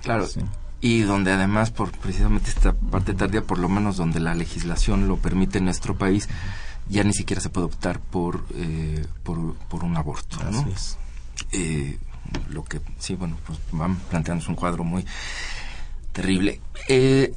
Claro. 0.02 0.26
Y 0.80 1.02
donde 1.02 1.32
además, 1.32 1.70
por 1.70 1.92
precisamente 1.92 2.50
esta 2.50 2.72
parte 2.72 3.14
tardía, 3.14 3.42
por 3.42 3.58
lo 3.58 3.68
menos 3.68 3.96
donde 3.96 4.20
la 4.20 4.34
legislación 4.34 5.08
lo 5.08 5.16
permite 5.16 5.58
en 5.58 5.64
nuestro 5.64 5.96
país, 5.96 6.28
ya 6.88 7.04
ni 7.04 7.12
siquiera 7.12 7.40
se 7.40 7.50
puede 7.50 7.66
optar 7.66 8.00
por, 8.00 8.44
eh, 8.54 9.04
por, 9.22 9.54
por, 9.68 9.84
un 9.84 9.96
aborto. 9.96 10.38
¿no? 10.50 10.66
Eh, 11.52 11.98
lo 12.48 12.64
que, 12.64 12.80
sí, 12.98 13.14
bueno, 13.14 13.36
pues 13.46 13.58
van 13.72 13.96
planteándose 13.96 14.50
un 14.50 14.56
cuadro 14.56 14.84
muy 14.84 15.04
terrible. 16.12 16.60
Eh, 16.88 17.34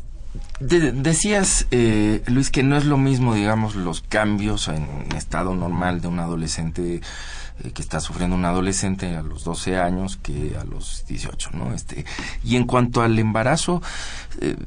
decías, 0.60 1.68
eh, 1.72 2.24
Luis, 2.28 2.50
que 2.50 2.64
no 2.64 2.78
es 2.78 2.86
lo 2.86 2.98
mismo, 2.98 3.36
digamos, 3.36 3.76
los 3.76 4.02
cambios 4.02 4.68
en 4.68 4.88
estado 5.16 5.54
normal 5.56 6.02
de 6.02 6.08
un 6.08 6.20
adolescente 6.20 7.02
eh, 7.64 7.72
que 7.72 7.82
está 7.82 8.00
sufriendo 8.00 8.36
un 8.36 8.46
adolescente 8.46 9.16
a 9.16 9.22
los 9.22 9.44
12 9.44 9.78
años 9.78 10.18
que 10.18 10.58
a 10.60 10.64
los 10.64 11.06
18, 11.08 11.52
¿no? 11.54 11.74
Este, 11.74 12.06
y 12.44 12.56
en 12.56 12.66
cuanto 12.66 13.02
al 13.02 13.18
embarazo, 13.20 13.82
eh, 14.42 14.58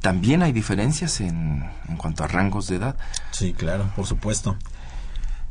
también 0.00 0.42
hay 0.42 0.52
diferencias 0.52 1.20
en, 1.20 1.64
en 1.88 1.96
cuanto 1.96 2.24
a 2.24 2.28
rangos 2.28 2.68
de 2.68 2.76
edad. 2.76 2.96
Sí, 3.30 3.52
claro, 3.52 3.90
por 3.96 4.06
supuesto. 4.06 4.56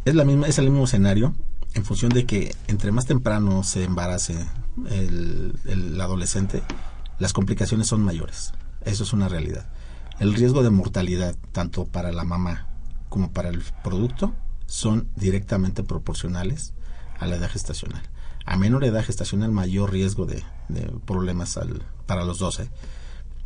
Es, 0.05 0.15
la 0.15 0.25
misma, 0.25 0.48
es 0.48 0.57
el 0.57 0.69
mismo 0.69 0.86
escenario 0.86 1.33
en 1.74 1.86
función 1.86 2.12
de 2.12 2.25
que 2.25 2.55
entre 2.67 2.91
más 2.91 3.05
temprano 3.05 3.63
se 3.63 3.83
embarace 3.83 4.36
el, 4.89 5.55
el 5.65 6.00
adolescente, 6.00 6.63
las 7.19 7.33
complicaciones 7.33 7.88
son 7.88 8.03
mayores. 8.03 8.53
Eso 8.86 9.04
es 9.04 9.13
una 9.13 9.30
realidad. 9.30 9.68
El 10.20 10.34
riesgo 10.34 10.63
de 10.63 10.70
mortalidad, 10.70 11.36
tanto 11.52 11.86
para 11.86 12.12
la 12.12 12.24
mamá 12.24 12.68
como 13.10 13.32
para 13.32 13.50
el 13.50 13.63
producto, 13.84 14.34
son 14.66 15.08
directamente 15.16 15.84
proporcionales 15.84 16.74
a 17.20 17.28
la 17.28 17.36
edad 17.36 17.50
gestacional. 17.50 18.02
A 18.46 18.58
menor 18.58 18.84
edad 18.84 19.04
gestacional, 19.04 19.52
mayor 19.52 19.92
riesgo 19.92 20.25
de, 20.25 20.44
problemas 21.06 21.58
al, 21.58 21.84
para 22.06 22.25
los 22.25 22.40
12. 22.40 22.70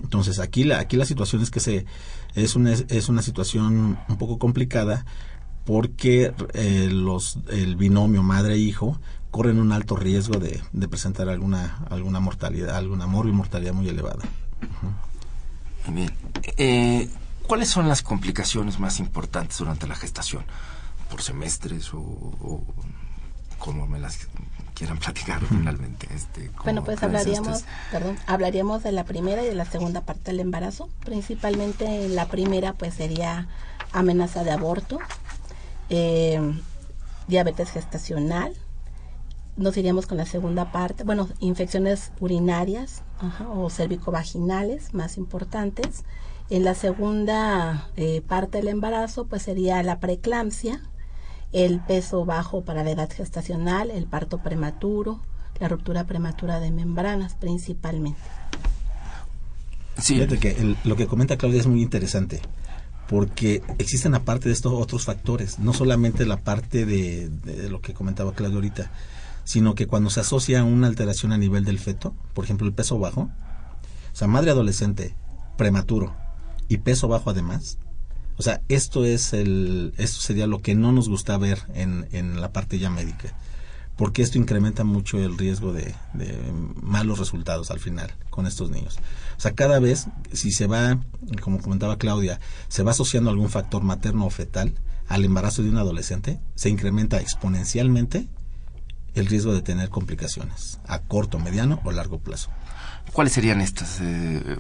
Entonces, 0.02 0.40
aquí 0.40 0.64
la, 0.64 0.80
aquí 0.80 0.96
la 0.96 1.06
situación 1.06 1.42
es 1.42 1.52
que 1.52 1.60
se, 1.60 1.86
es, 2.36 2.56
una, 2.56 2.72
es 2.74 3.10
una 3.10 3.22
situación 3.22 3.98
un 4.08 4.18
poco 4.18 4.38
complicada 4.38 5.06
porque 5.66 6.34
eh, 6.54 6.90
los, 6.92 7.40
el 7.50 7.76
binomio 7.76 8.24
madre-hijo 8.24 9.00
corren 9.32 9.60
un 9.60 9.72
alto 9.72 9.96
riesgo 9.96 10.40
de, 10.40 10.62
de, 10.72 10.88
presentar 10.88 11.28
alguna, 11.30 11.86
alguna 11.90 12.20
mortalidad, 12.20 12.76
alguna 12.76 13.06
mortalidad 13.06 13.74
muy 13.74 13.90
elevada. 13.90 14.24
Bien. 15.88 16.12
Eh, 16.58 17.10
¿Cuáles 17.48 17.70
son 17.70 17.88
las 17.88 18.02
complicaciones 18.02 18.80
más 18.80 19.00
importantes 19.00 19.58
durante 19.58 19.88
la 19.88 19.96
gestación? 19.96 20.46
¿Por 21.10 21.22
semestres 21.22 21.94
o, 21.94 22.64
como 23.58 23.88
me 23.88 24.00
las 24.00 24.28
quieran 24.74 25.00
platicar 25.00 25.42
finalmente. 25.50 26.08
Este, 26.14 26.52
bueno, 26.64 26.84
pues 26.84 27.02
hablaríamos, 27.02 27.64
perdón, 27.92 28.18
hablaríamos 28.28 28.84
de 28.84 28.92
la 28.92 29.06
primera 29.06 29.42
y 29.44 29.48
de 29.48 29.56
la 29.56 29.66
segunda 29.66 30.02
parte 30.02 30.32
del 30.32 30.40
embarazo. 30.40 30.90
Principalmente 31.04 32.08
la 32.10 32.28
primera, 32.28 32.74
pues 32.74 32.94
sería 32.94 33.48
amenaza 33.92 34.44
de 34.44 34.52
aborto, 34.52 35.00
eh, 35.90 36.40
diabetes 37.28 37.72
gestacional. 37.72 38.54
Nos 39.58 39.76
iríamos 39.76 40.06
con 40.06 40.18
la 40.18 40.26
segunda 40.26 40.72
parte, 40.72 41.04
bueno, 41.04 41.28
infecciones 41.40 42.12
urinarias 42.20 43.02
o 43.50 43.70
cérvico-vaginales 43.72 44.94
más 44.94 45.18
importantes. 45.18 46.04
En 46.52 46.64
la 46.64 46.76
segunda 46.76 47.90
eh, 47.98 48.22
parte 48.22 48.60
del 48.60 48.68
embarazo, 48.68 49.26
pues 49.26 49.42
sería 49.42 49.82
la 49.82 50.00
preeclampsia, 50.00 50.82
el 51.54 51.80
peso 51.80 52.24
bajo 52.24 52.64
para 52.64 52.84
la 52.84 52.92
edad 52.92 53.10
gestacional, 53.12 53.90
el 53.90 54.06
parto 54.06 54.44
prematuro, 54.44 55.22
la 55.60 55.68
ruptura 55.68 56.06
prematura 56.06 56.60
de 56.60 56.72
membranas 56.72 57.34
principalmente. 57.34 58.20
Sí. 59.98 60.14
Fíjate 60.16 60.38
que 60.38 60.76
lo 60.84 60.96
que 60.96 61.08
comenta 61.08 61.38
Claudia 61.38 61.60
es 61.60 61.68
muy 61.68 61.82
interesante, 61.82 62.42
porque 63.10 63.64
existen 63.80 64.14
aparte 64.14 64.50
de 64.50 64.54
estos 64.54 64.74
otros 64.74 65.06
factores, 65.06 65.58
no 65.58 65.74
solamente 65.74 66.28
la 66.28 66.38
parte 66.38 66.86
de, 66.86 67.30
de 67.30 67.70
lo 67.70 67.82
que 67.82 67.96
comentaba 67.96 68.34
Claudia 68.34 68.56
ahorita, 68.56 68.92
sino 69.48 69.76
que 69.76 69.88
cuando 69.88 70.10
se 70.10 70.20
asocia 70.20 70.66
una 70.66 70.88
alteración 70.88 71.32
a 71.32 71.38
nivel 71.38 71.64
del 71.64 71.80
feto, 71.80 72.14
por 72.34 72.44
ejemplo 72.44 72.68
el 72.68 72.74
peso 72.74 73.00
bajo, 73.00 73.22
o 73.22 74.16
sea, 74.16 74.28
madre 74.28 74.52
adolescente, 74.52 75.16
prematuro 75.56 76.14
y 76.68 76.80
peso 76.80 77.08
bajo 77.08 77.30
además, 77.30 77.78
o 78.36 78.44
sea, 78.44 78.62
esto 78.68 79.06
es 79.06 79.32
el, 79.32 79.94
esto 79.98 80.20
sería 80.20 80.48
lo 80.48 80.62
que 80.62 80.76
no 80.76 80.92
nos 80.92 81.08
gusta 81.08 81.38
ver 81.38 81.62
en, 81.76 82.10
en 82.12 82.42
la 82.42 82.52
parte 82.52 82.78
ya 82.78 82.90
médica, 82.90 83.38
porque 83.96 84.22
esto 84.22 84.38
incrementa 84.38 84.84
mucho 84.84 85.18
el 85.18 85.38
riesgo 85.38 85.72
de, 85.72 85.96
de, 86.14 86.38
malos 86.82 87.18
resultados 87.18 87.72
al 87.72 87.80
final 87.80 88.12
con 88.30 88.48
estos 88.48 88.70
niños. 88.70 88.98
O 89.38 89.40
sea, 89.40 89.54
cada 89.54 89.80
vez, 89.80 90.08
si 90.34 90.52
se 90.52 90.68
va, 90.68 91.00
como 91.40 91.62
comentaba 91.62 91.98
Claudia, 91.98 92.42
se 92.68 92.84
va 92.84 92.92
asociando 92.92 93.30
algún 93.30 93.50
factor 93.50 93.82
materno 93.82 94.26
o 94.26 94.30
fetal 94.30 94.74
al 95.08 95.24
embarazo 95.24 95.64
de 95.64 95.70
un 95.70 95.78
adolescente, 95.78 96.42
se 96.56 96.68
incrementa 96.68 97.22
exponencialmente 97.22 98.28
el 99.20 99.28
riesgo 99.28 99.54
de 99.54 99.62
tener 99.62 99.90
complicaciones 99.90 100.80
a 100.88 101.00
corto, 101.00 101.40
mediano 101.40 101.80
o 101.84 101.92
largo 101.92 102.20
plazo. 102.20 102.50
¿Cuáles 103.14 103.34
serían 103.34 103.62
estas, 103.62 104.00
eh, 104.02 104.58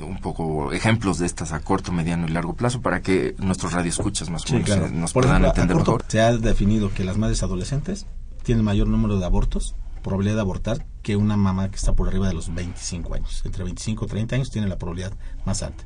un 0.00 0.18
poco 0.20 0.72
ejemplos 0.72 1.18
de 1.18 1.26
estas 1.26 1.52
a 1.52 1.60
corto, 1.60 1.92
mediano 1.92 2.26
y 2.26 2.30
largo 2.30 2.54
plazo 2.54 2.82
para 2.82 3.00
que 3.00 3.34
nuestros 3.38 3.72
radioescuchas 3.72 4.30
más 4.30 4.42
sí, 4.42 4.62
nos 4.92 5.12
puedan 5.12 5.44
entender 5.44 5.76
mejor? 5.76 6.04
Se 6.08 6.20
ha 6.20 6.36
definido 6.36 6.92
que 6.92 7.04
las 7.04 7.16
madres 7.16 7.42
adolescentes 7.42 8.06
tienen 8.42 8.64
mayor 8.64 8.86
número 8.86 9.18
de 9.18 9.24
abortos, 9.24 9.74
probabilidad 10.02 10.36
de 10.36 10.40
abortar, 10.42 10.86
que 11.02 11.16
una 11.16 11.36
mamá 11.36 11.70
que 11.70 11.76
está 11.76 11.94
por 11.94 12.08
arriba 12.08 12.28
de 12.28 12.34
los 12.34 12.54
25 12.54 13.14
años. 13.14 13.42
Entre 13.44 13.64
25 13.64 14.04
y 14.04 14.08
30 14.08 14.36
años 14.36 14.50
tiene 14.50 14.68
la 14.68 14.78
probabilidad 14.78 15.12
más 15.44 15.62
alta. 15.62 15.84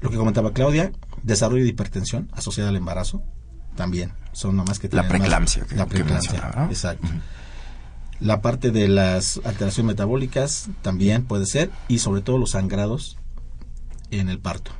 Lo 0.00 0.10
que 0.10 0.16
comentaba 0.16 0.52
Claudia, 0.52 0.92
desarrollo 1.22 1.64
de 1.64 1.70
hipertensión 1.70 2.30
asociada 2.32 2.70
al 2.70 2.76
embarazo, 2.76 3.22
también 3.78 4.10
son 4.32 4.56
nomás 4.56 4.80
que 4.80 4.88
la 4.88 5.06
preeclampsia. 5.06 5.64
la 5.76 5.86
preeclampsia, 5.86 6.66
exacto. 6.68 7.06
La 8.18 8.42
parte 8.42 8.72
de 8.72 8.88
las 8.88 9.40
alteraciones 9.44 9.92
metabólicas 9.92 10.68
también 10.82 11.24
puede 11.24 11.46
ser 11.46 11.70
y 11.86 12.00
sobre 12.00 12.20
todo 12.20 12.38
los 12.38 12.50
sangrados 12.50 13.18
en 14.10 14.28
el 14.28 14.40
parto. 14.40 14.72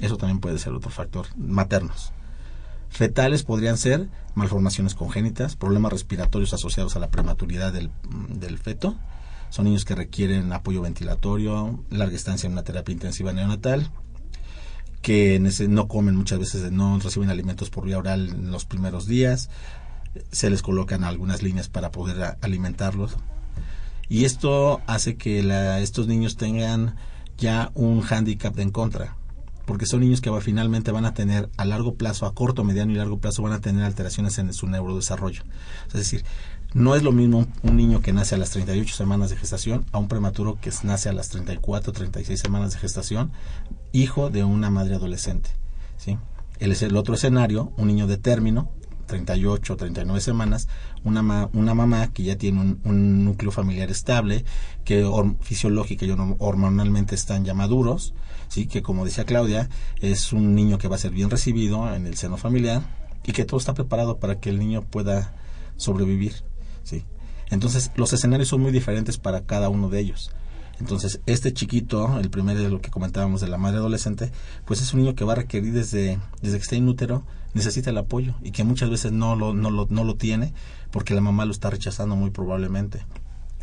Eso 0.00 0.18
también 0.18 0.38
puede 0.38 0.58
ser 0.58 0.74
otro 0.74 0.90
factor. 0.90 1.28
Maternos. 1.34 2.12
Fetales 2.90 3.42
podrían 3.42 3.78
ser 3.78 4.10
malformaciones 4.34 4.94
congénitas, 4.94 5.56
problemas 5.56 5.92
respiratorios 5.92 6.52
asociados 6.52 6.94
a 6.94 6.98
la 6.98 7.10
prematuridad 7.10 7.72
del, 7.72 7.90
del 8.28 8.58
feto. 8.58 8.96
Son 9.48 9.64
niños 9.64 9.86
que 9.86 9.94
requieren 9.94 10.52
apoyo 10.52 10.82
ventilatorio, 10.82 11.82
larga 11.88 12.16
estancia 12.16 12.48
en 12.48 12.52
una 12.52 12.64
terapia 12.64 12.92
intensiva 12.92 13.32
neonatal, 13.32 13.90
que 15.02 15.38
no 15.68 15.88
comen 15.88 16.16
muchas 16.16 16.38
veces, 16.38 16.70
no 16.72 16.98
reciben 17.00 17.28
alimentos 17.28 17.68
por 17.70 17.84
vía 17.84 17.98
oral 17.98 18.28
en 18.28 18.50
los 18.50 18.64
primeros 18.64 19.06
días, 19.06 19.50
se 20.30 20.48
les 20.48 20.62
colocan 20.62 21.04
algunas 21.04 21.42
líneas 21.42 21.68
para 21.68 21.90
poder 21.90 22.36
alimentarlos. 22.40 23.16
Y 24.08 24.24
esto 24.24 24.80
hace 24.86 25.16
que 25.16 25.40
estos 25.82 26.06
niños 26.06 26.36
tengan 26.36 26.96
ya 27.36 27.72
un 27.74 28.00
hándicap 28.02 28.58
en 28.58 28.70
contra, 28.70 29.16
porque 29.64 29.86
son 29.86 30.00
niños 30.00 30.20
que 30.20 30.30
finalmente 30.40 30.90
van 30.92 31.06
a 31.06 31.14
tener 31.14 31.48
a 31.56 31.64
largo 31.64 31.94
plazo, 31.94 32.26
a 32.26 32.34
corto, 32.34 32.62
mediano 32.62 32.92
y 32.92 32.96
largo 32.96 33.18
plazo, 33.18 33.42
van 33.42 33.54
a 33.54 33.60
tener 33.60 33.84
alteraciones 33.84 34.38
en 34.38 34.52
su 34.52 34.66
neurodesarrollo. 34.66 35.42
Es 35.88 35.94
decir, 35.94 36.24
no 36.74 36.94
es 36.94 37.02
lo 37.02 37.12
mismo 37.12 37.46
un 37.62 37.76
niño 37.76 38.00
que 38.00 38.12
nace 38.12 38.34
a 38.34 38.38
las 38.38 38.50
38 38.50 38.94
semanas 38.94 39.30
de 39.30 39.36
gestación 39.36 39.84
a 39.92 39.98
un 39.98 40.08
prematuro 40.08 40.58
que 40.60 40.70
nace 40.84 41.08
a 41.08 41.12
las 41.12 41.28
34, 41.28 41.92
36 41.92 42.40
semanas 42.40 42.72
de 42.72 42.78
gestación, 42.78 43.32
hijo 43.92 44.30
de 44.30 44.44
una 44.44 44.70
madre 44.70 44.94
adolescente. 44.94 45.50
¿sí? 45.98 46.16
El, 46.58 46.72
el 46.72 46.96
otro 46.96 47.14
escenario, 47.14 47.72
un 47.76 47.88
niño 47.88 48.06
de 48.06 48.16
término, 48.16 48.70
38 49.06 49.72
o 49.72 49.76
39 49.76 50.20
semanas, 50.20 50.68
una, 51.04 51.50
una 51.52 51.74
mamá 51.74 52.12
que 52.12 52.22
ya 52.22 52.36
tiene 52.36 52.78
un, 52.84 53.24
núcleo 53.24 53.50
familiar 53.50 53.90
estable, 53.90 54.44
que 54.84 55.06
fisiológica 55.40 56.06
y 56.06 56.16
hormonalmente 56.38 57.14
están 57.14 57.44
ya 57.44 57.52
maduros, 57.52 58.14
¿sí? 58.48 58.66
que 58.66 58.82
como 58.82 59.04
decía 59.04 59.24
Claudia, 59.24 59.68
es 60.00 60.32
un 60.32 60.54
niño 60.54 60.78
que 60.78 60.88
va 60.88 60.96
a 60.96 60.98
ser 60.98 61.10
bien 61.10 61.28
recibido 61.28 61.94
en 61.94 62.06
el 62.06 62.16
seno 62.16 62.38
familiar 62.38 62.82
y 63.24 63.32
que 63.32 63.44
todo 63.44 63.60
está 63.60 63.74
preparado 63.74 64.18
para 64.18 64.40
que 64.40 64.48
el 64.48 64.58
niño 64.58 64.82
pueda 64.82 65.34
sobrevivir. 65.76 66.51
¿Sí? 66.84 67.04
Entonces, 67.50 67.90
los 67.96 68.12
escenarios 68.12 68.48
son 68.48 68.62
muy 68.62 68.72
diferentes 68.72 69.18
para 69.18 69.42
cada 69.42 69.68
uno 69.68 69.88
de 69.88 70.00
ellos. 70.00 70.30
Entonces, 70.80 71.20
este 71.26 71.52
chiquito, 71.52 72.18
el 72.18 72.30
primero 72.30 72.60
de 72.60 72.70
lo 72.70 72.80
que 72.80 72.90
comentábamos 72.90 73.40
de 73.40 73.48
la 73.48 73.58
madre 73.58 73.78
adolescente, 73.78 74.32
pues 74.64 74.80
es 74.80 74.92
un 74.94 75.00
niño 75.00 75.14
que 75.14 75.24
va 75.24 75.34
a 75.34 75.36
requerir 75.36 75.72
desde, 75.72 76.18
desde 76.40 76.56
que 76.56 76.62
está 76.62 76.76
inútero, 76.76 77.24
necesita 77.54 77.90
el 77.90 77.98
apoyo 77.98 78.34
y 78.42 78.50
que 78.50 78.64
muchas 78.64 78.90
veces 78.90 79.12
no 79.12 79.36
lo, 79.36 79.54
no 79.54 79.70
lo, 79.70 79.86
no 79.90 80.04
lo 80.04 80.16
tiene 80.16 80.54
porque 80.90 81.14
la 81.14 81.20
mamá 81.20 81.44
lo 81.44 81.52
está 81.52 81.70
rechazando 81.70 82.16
muy 82.16 82.30
probablemente 82.30 83.04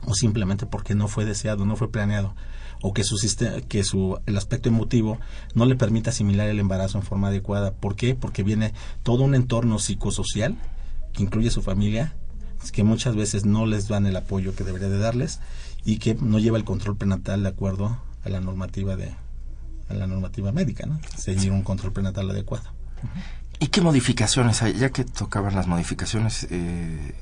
o 0.06 0.14
simplemente 0.14 0.66
porque 0.66 0.96
no 0.96 1.08
fue 1.08 1.26
deseado, 1.26 1.66
no 1.66 1.76
fue 1.76 1.92
planeado 1.92 2.36
o 2.82 2.94
que 2.94 3.04
su 3.04 3.18
sistema, 3.18 3.62
que 3.62 3.84
su 3.84 4.20
el 4.26 4.38
aspecto 4.38 4.70
emotivo 4.70 5.20
no 5.54 5.66
le 5.66 5.76
permite 5.76 6.10
asimilar 6.10 6.48
el 6.48 6.60
embarazo 6.60 6.98
en 6.98 7.04
forma 7.04 7.28
adecuada. 7.28 7.74
¿Por 7.74 7.96
qué? 7.96 8.16
Porque 8.16 8.44
viene 8.44 8.74
todo 9.04 9.24
un 9.24 9.36
entorno 9.36 9.80
psicosocial 9.80 10.58
que 11.12 11.24
incluye 11.24 11.52
su 11.52 11.62
familia, 11.62 12.16
que 12.72 12.84
muchas 12.84 13.16
veces 13.16 13.46
no 13.46 13.66
les 13.66 13.88
dan 13.88 14.06
el 14.06 14.16
apoyo 14.16 14.56
que 14.56 14.64
debería 14.64 14.90
de 14.90 15.00
darles 15.00 15.40
y 15.86 15.98
que 15.98 16.16
no 16.16 16.40
lleva 16.40 16.58
el 16.58 16.66
control 16.66 16.98
prenatal 16.98 17.44
de 17.44 17.50
acuerdo 17.50 17.98
a 18.24 18.30
la 18.30 18.42
normativa 18.42 18.96
de 18.96 19.16
a 19.90 19.94
la 19.94 20.06
normativa 20.06 20.52
médica, 20.52 20.86
¿no? 20.86 21.00
Seguir 21.18 21.52
un 21.52 21.64
control 21.64 21.92
prenatal 21.92 22.30
adecuado. 22.30 22.70
¿Y 23.60 23.68
qué 23.68 23.82
modificaciones 23.82 24.62
hay? 24.62 24.74
Ya 24.74 24.92
que 24.92 25.04
tocaban 25.04 25.56
las 25.56 25.66
modificaciones 25.68 26.48
eh, 26.52 27.16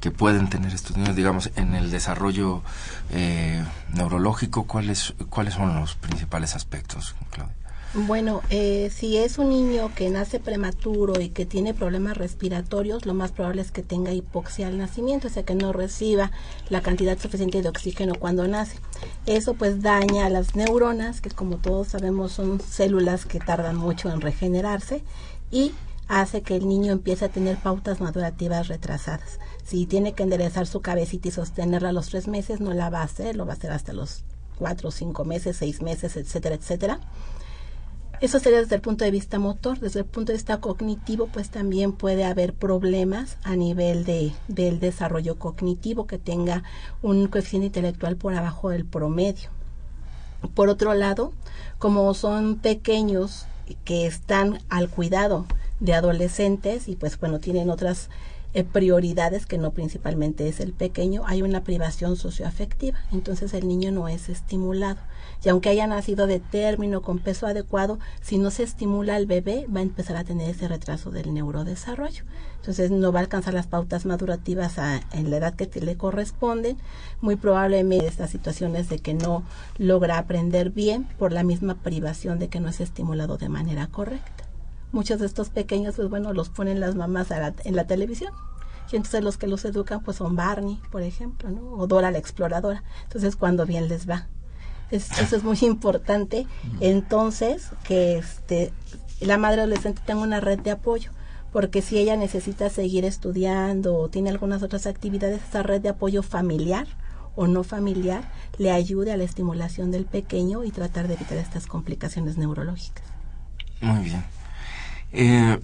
que 0.00 0.10
pueden 0.10 0.48
tener 0.48 0.72
estos 0.72 0.96
niños, 0.96 1.16
digamos, 1.16 1.50
en 1.56 1.74
el 1.74 1.90
desarrollo 1.90 2.62
eh, 3.10 3.64
neurológico, 3.92 4.66
¿cuáles, 4.66 5.14
¿cuáles 5.30 5.54
son 5.54 5.74
los 5.80 5.96
principales 5.96 6.54
aspectos, 6.54 7.14
Claudia? 7.30 7.63
Bueno, 7.96 8.42
eh, 8.50 8.90
si 8.92 9.18
es 9.18 9.38
un 9.38 9.50
niño 9.50 9.88
que 9.94 10.10
nace 10.10 10.40
prematuro 10.40 11.20
y 11.20 11.28
que 11.28 11.46
tiene 11.46 11.74
problemas 11.74 12.16
respiratorios, 12.16 13.06
lo 13.06 13.14
más 13.14 13.30
probable 13.30 13.62
es 13.62 13.70
que 13.70 13.84
tenga 13.84 14.10
hipoxia 14.10 14.66
al 14.66 14.78
nacimiento, 14.78 15.28
o 15.28 15.30
sea 15.30 15.44
que 15.44 15.54
no 15.54 15.72
reciba 15.72 16.32
la 16.70 16.80
cantidad 16.80 17.16
suficiente 17.16 17.62
de 17.62 17.68
oxígeno 17.68 18.16
cuando 18.16 18.48
nace. 18.48 18.80
Eso 19.26 19.54
pues 19.54 19.80
daña 19.80 20.26
a 20.26 20.28
las 20.28 20.56
neuronas, 20.56 21.20
que 21.20 21.30
como 21.30 21.58
todos 21.58 21.86
sabemos 21.86 22.32
son 22.32 22.60
células 22.60 23.26
que 23.26 23.38
tardan 23.38 23.76
mucho 23.76 24.10
en 24.10 24.20
regenerarse 24.20 25.04
y 25.52 25.70
hace 26.08 26.42
que 26.42 26.56
el 26.56 26.66
niño 26.66 26.90
empiece 26.90 27.26
a 27.26 27.30
tener 27.30 27.58
pautas 27.58 28.00
madurativas 28.00 28.66
retrasadas. 28.66 29.38
Si 29.64 29.86
tiene 29.86 30.14
que 30.14 30.24
enderezar 30.24 30.66
su 30.66 30.80
cabecita 30.80 31.28
y 31.28 31.30
sostenerla 31.30 31.90
a 31.90 31.92
los 31.92 32.08
tres 32.08 32.26
meses, 32.26 32.58
no 32.58 32.74
la 32.74 32.90
va 32.90 33.02
a 33.02 33.04
hacer, 33.04 33.36
lo 33.36 33.46
va 33.46 33.52
a 33.52 33.56
hacer 33.56 33.70
hasta 33.70 33.92
los 33.92 34.24
cuatro, 34.58 34.90
cinco 34.90 35.24
meses, 35.24 35.58
seis 35.58 35.80
meses, 35.80 36.16
etcétera, 36.16 36.56
etcétera 36.56 36.98
eso 38.20 38.38
sería 38.38 38.60
desde 38.60 38.76
el 38.76 38.80
punto 38.80 39.04
de 39.04 39.10
vista 39.10 39.38
motor. 39.38 39.78
Desde 39.78 40.00
el 40.00 40.06
punto 40.06 40.32
de 40.32 40.38
vista 40.38 40.60
cognitivo, 40.60 41.26
pues 41.26 41.50
también 41.50 41.92
puede 41.92 42.24
haber 42.24 42.54
problemas 42.54 43.36
a 43.42 43.56
nivel 43.56 44.04
de, 44.04 44.32
del 44.48 44.80
desarrollo 44.80 45.38
cognitivo 45.38 46.06
que 46.06 46.18
tenga 46.18 46.62
un 47.02 47.26
coeficiente 47.26 47.66
intelectual 47.66 48.16
por 48.16 48.34
abajo 48.34 48.70
del 48.70 48.84
promedio. 48.84 49.50
Por 50.54 50.68
otro 50.68 50.94
lado, 50.94 51.32
como 51.78 52.12
son 52.14 52.56
pequeños 52.56 53.46
que 53.84 54.06
están 54.06 54.58
al 54.68 54.88
cuidado 54.88 55.46
de 55.80 55.94
adolescentes 55.94 56.88
y 56.88 56.96
pues 56.96 57.18
bueno, 57.18 57.40
tienen 57.40 57.70
otras 57.70 58.10
eh, 58.52 58.62
prioridades 58.62 59.46
que 59.46 59.58
no 59.58 59.72
principalmente 59.72 60.48
es 60.48 60.60
el 60.60 60.72
pequeño, 60.72 61.22
hay 61.26 61.42
una 61.42 61.64
privación 61.64 62.16
socioafectiva, 62.16 62.98
entonces 63.10 63.52
el 63.52 63.66
niño 63.66 63.90
no 63.90 64.06
es 64.06 64.28
estimulado. 64.28 64.98
Y 65.44 65.48
aunque 65.50 65.68
haya 65.68 65.86
nacido 65.86 66.26
de 66.26 66.40
término 66.40 67.02
con 67.02 67.18
peso 67.18 67.46
adecuado, 67.46 67.98
si 68.22 68.38
no 68.38 68.50
se 68.50 68.62
estimula 68.62 69.16
al 69.16 69.26
bebé, 69.26 69.66
va 69.74 69.80
a 69.80 69.82
empezar 69.82 70.16
a 70.16 70.24
tener 70.24 70.48
ese 70.48 70.68
retraso 70.68 71.10
del 71.10 71.34
neurodesarrollo. 71.34 72.24
Entonces 72.56 72.90
no 72.90 73.12
va 73.12 73.18
a 73.18 73.22
alcanzar 73.22 73.52
las 73.52 73.66
pautas 73.66 74.06
madurativas 74.06 74.78
en 75.12 75.30
la 75.30 75.36
edad 75.36 75.54
que 75.54 75.68
le 75.80 75.96
corresponden. 75.96 76.78
Muy 77.20 77.36
probablemente 77.36 78.06
estas 78.06 78.30
situaciones 78.30 78.88
de 78.88 79.00
que 79.00 79.12
no 79.12 79.42
logra 79.76 80.18
aprender 80.18 80.70
bien 80.70 81.04
por 81.18 81.32
la 81.32 81.42
misma 81.42 81.74
privación 81.74 82.38
de 82.38 82.48
que 82.48 82.60
no 82.60 82.68
es 82.68 82.80
estimulado 82.80 83.36
de 83.36 83.48
manera 83.48 83.86
correcta 83.88 84.44
muchos 84.94 85.18
de 85.18 85.26
estos 85.26 85.50
pequeños, 85.50 85.96
pues 85.96 86.08
bueno, 86.08 86.32
los 86.32 86.48
ponen 86.48 86.80
las 86.80 86.94
mamás 86.94 87.28
en 87.32 87.76
la 87.76 87.84
televisión. 87.84 88.32
Y 88.92 88.96
entonces 88.96 89.24
los 89.24 89.36
que 89.36 89.48
los 89.48 89.64
educan, 89.64 90.02
pues 90.02 90.18
son 90.18 90.36
Barney, 90.36 90.80
por 90.90 91.02
ejemplo, 91.02 91.50
¿no? 91.50 91.72
O 91.72 91.86
Dora 91.86 92.12
la 92.12 92.18
exploradora. 92.18 92.84
Entonces, 93.02 93.34
cuando 93.34 93.66
bien 93.66 93.88
les 93.88 94.08
va. 94.08 94.28
Eso 94.90 95.36
es 95.36 95.42
muy 95.42 95.58
importante. 95.62 96.46
Entonces, 96.80 97.70
que 97.84 98.18
este, 98.18 98.72
la 99.20 99.38
madre 99.38 99.62
adolescente 99.62 100.02
tenga 100.04 100.22
una 100.22 100.40
red 100.40 100.58
de 100.60 100.70
apoyo 100.70 101.10
porque 101.54 101.82
si 101.82 101.98
ella 101.98 102.16
necesita 102.16 102.68
seguir 102.68 103.04
estudiando 103.04 103.94
o 103.94 104.08
tiene 104.08 104.30
algunas 104.30 104.64
otras 104.64 104.88
actividades, 104.88 105.40
esa 105.48 105.62
red 105.62 105.80
de 105.80 105.90
apoyo 105.90 106.24
familiar 106.24 106.88
o 107.36 107.46
no 107.46 107.62
familiar 107.62 108.28
le 108.58 108.72
ayude 108.72 109.12
a 109.12 109.16
la 109.16 109.22
estimulación 109.22 109.92
del 109.92 110.04
pequeño 110.04 110.64
y 110.64 110.72
tratar 110.72 111.06
de 111.06 111.14
evitar 111.14 111.38
estas 111.38 111.66
complicaciones 111.66 112.36
neurológicas. 112.36 113.04
Muy 113.80 114.02
bien. 114.02 114.24
Eh, 115.12 115.60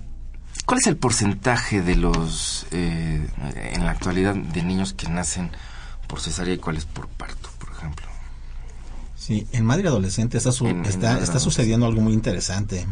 ¿Cuál 0.64 0.78
es 0.78 0.86
el 0.86 0.96
porcentaje 0.96 1.82
de 1.82 1.96
los, 1.96 2.68
eh, 2.70 3.26
en 3.72 3.84
la 3.84 3.90
actualidad, 3.90 4.36
de 4.36 4.62
niños 4.62 4.92
que 4.92 5.08
nacen 5.08 5.50
por 6.06 6.20
cesárea 6.20 6.54
y 6.54 6.58
cuáles 6.58 6.84
por 6.84 7.08
parto? 7.08 7.49
Sí, 9.30 9.46
en 9.52 9.64
madre 9.64 9.86
adolescente 9.86 10.38
está, 10.38 10.50
está, 11.20 11.38
sucediendo 11.38 11.86
algo 11.86 12.00
muy 12.00 12.14
interesante. 12.14 12.84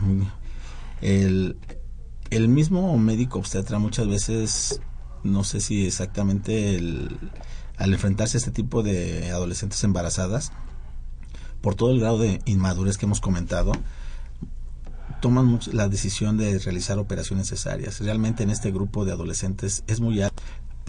El, 1.01 1.57
el 2.31 2.49
mismo 2.49 2.97
médico 2.97 3.41
obstetra 3.41 3.81
muchas 3.81 4.07
veces, 4.07 4.81
no 5.25 5.43
sé 5.43 5.61
si 5.61 5.85
exactamente 5.85 6.81
al 7.77 7.93
enfrentarse 7.93 8.37
a 8.37 8.39
este 8.39 8.53
tipo 8.53 8.85
de 8.85 9.33
adolescentes 9.33 9.83
embarazadas, 9.83 10.53
por 11.61 11.75
todo 11.75 11.91
el 11.91 11.99
grado 11.99 12.19
de 12.19 12.41
inmadurez 12.45 12.99
que 12.99 13.07
hemos 13.07 13.21
comentado, 13.21 13.73
toman 15.21 15.59
la 15.73 15.89
decisión 15.89 16.37
de 16.37 16.57
realizar 16.61 17.01
operaciones 17.01 17.51
necesarias. 17.51 17.99
Realmente 17.99 18.45
en 18.45 18.51
este 18.51 18.71
grupo 18.71 19.05
de 19.05 19.11
adolescentes 19.11 19.83
es 19.89 19.99
muy 19.99 20.23
alto. 20.23 20.41